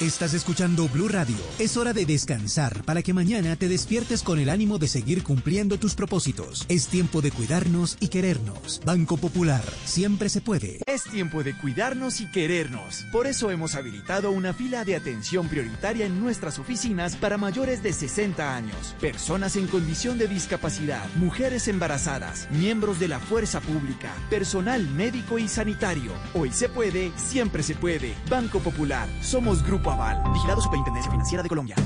Estás 0.00 0.32
escuchando 0.32 0.88
Blue 0.88 1.08
Radio. 1.08 1.34
Es 1.58 1.76
hora 1.76 1.92
de 1.92 2.06
descansar 2.06 2.84
para 2.84 3.02
que 3.02 3.12
mañana 3.12 3.56
te 3.56 3.66
despiertes 3.66 4.22
con 4.22 4.38
el 4.38 4.48
ánimo 4.48 4.78
de 4.78 4.86
seguir 4.86 5.24
cumpliendo 5.24 5.76
tus 5.76 5.96
propósitos. 5.96 6.66
Es 6.68 6.86
tiempo 6.86 7.20
de 7.20 7.32
cuidarnos 7.32 7.96
y 7.98 8.06
querernos. 8.06 8.80
Banco 8.84 9.16
Popular, 9.16 9.64
siempre 9.84 10.28
se 10.28 10.40
puede. 10.40 10.78
Es 10.86 11.02
tiempo 11.02 11.42
de 11.42 11.52
cuidarnos 11.58 12.20
y 12.20 12.30
querernos. 12.30 13.06
Por 13.10 13.26
eso 13.26 13.50
hemos 13.50 13.74
habilitado 13.74 14.30
una 14.30 14.54
fila 14.54 14.84
de 14.84 14.94
atención 14.94 15.48
prioritaria 15.48 16.06
en 16.06 16.20
nuestras 16.20 16.60
oficinas 16.60 17.16
para 17.16 17.36
mayores 17.36 17.82
de 17.82 17.92
60 17.92 18.54
años, 18.54 18.94
personas 19.00 19.56
en 19.56 19.66
condición 19.66 20.16
de 20.16 20.28
discapacidad, 20.28 21.12
mujeres 21.16 21.66
embarazadas, 21.66 22.46
miembros 22.52 23.00
de 23.00 23.08
la 23.08 23.18
fuerza 23.18 23.60
pública, 23.60 24.14
personal 24.30 24.88
médico 24.90 25.40
y 25.40 25.48
sanitario. 25.48 26.12
Hoy 26.34 26.52
se 26.52 26.68
puede, 26.68 27.10
siempre 27.16 27.64
se 27.64 27.74
puede. 27.74 28.14
Banco 28.30 28.60
Popular, 28.60 29.08
somos 29.20 29.64
Grupo 29.64 29.87
Aval, 29.90 30.22
vigilado 30.32 30.60
Superintendencia 30.60 31.10
Financiera 31.10 31.42
de 31.42 31.48
Colombia. 31.48 31.76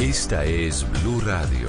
Esta 0.00 0.44
es 0.44 0.86
Blue 1.02 1.20
Radio. 1.20 1.68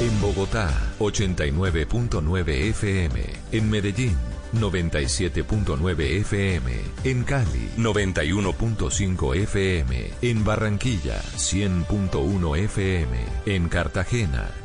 En 0.00 0.20
Bogotá, 0.20 0.68
89.9 0.98 2.48
FM. 2.70 3.22
En 3.52 3.70
Medellín, 3.70 4.16
97.9 4.52 6.00
FM. 6.20 6.72
En 7.04 7.22
Cali, 7.22 7.70
91.5 7.76 9.36
FM. 9.36 10.10
En 10.22 10.44
Barranquilla, 10.44 11.22
100.1 11.36 12.58
FM. 12.58 13.18
En 13.46 13.68
Cartagena, 13.68 14.50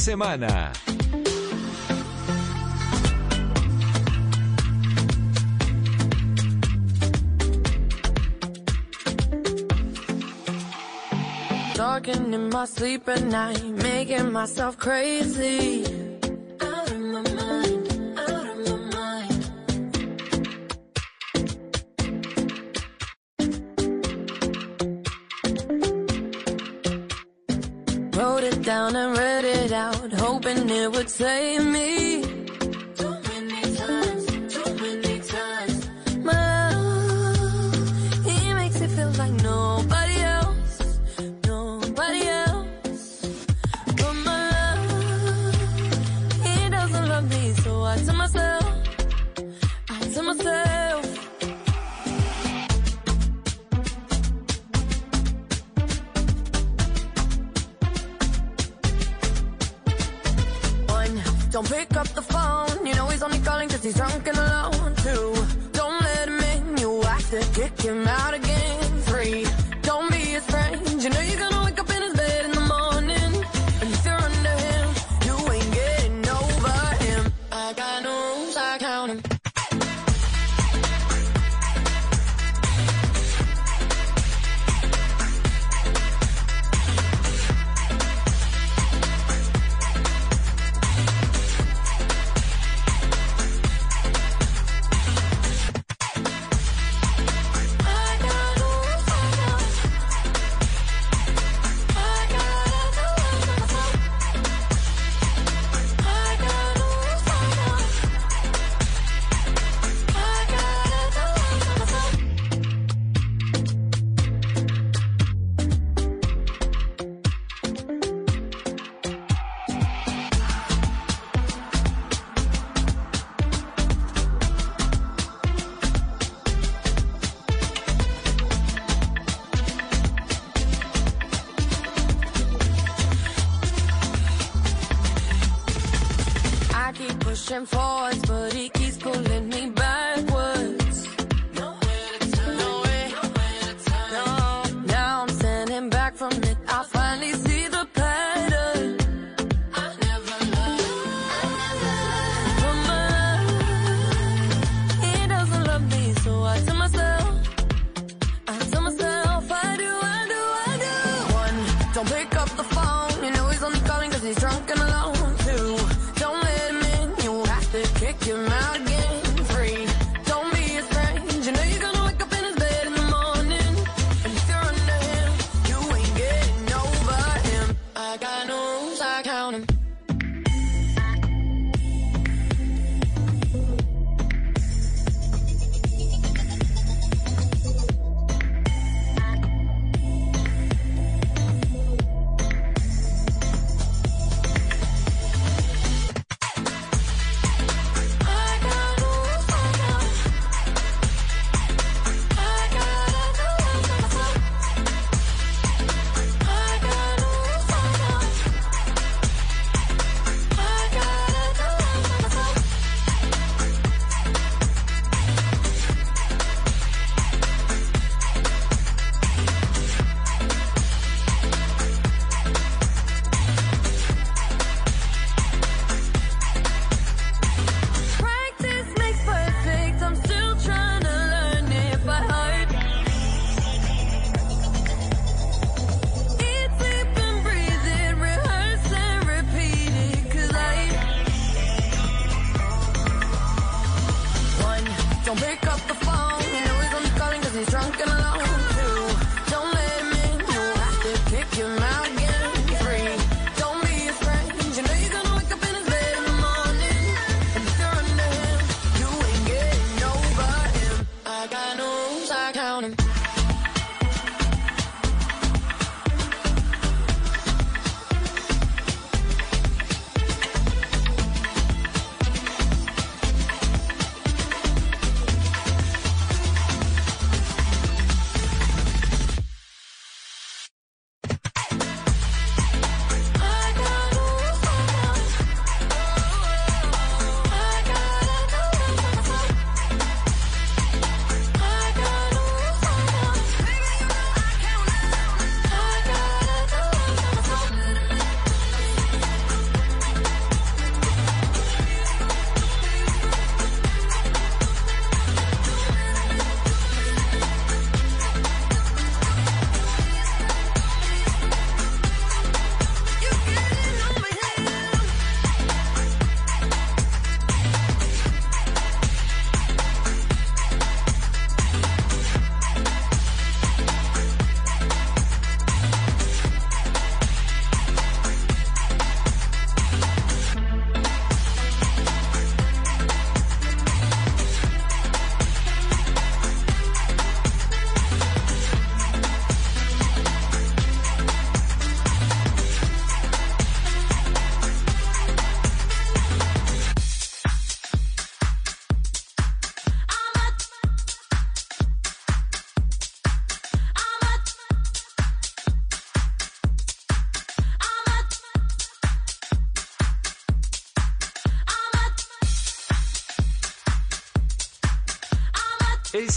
semana. 0.00 0.72
Talking 11.74 12.32
in 12.32 12.48
my 12.48 12.64
sleep 12.64 13.08
at 13.08 13.22
night, 13.24 13.62
making 13.62 14.32
myself 14.32 14.78
crazy. 14.78 15.99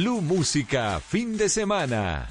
Blue 0.00 0.22
Música, 0.22 0.98
fin 0.98 1.36
de 1.36 1.46
semana. 1.50 2.26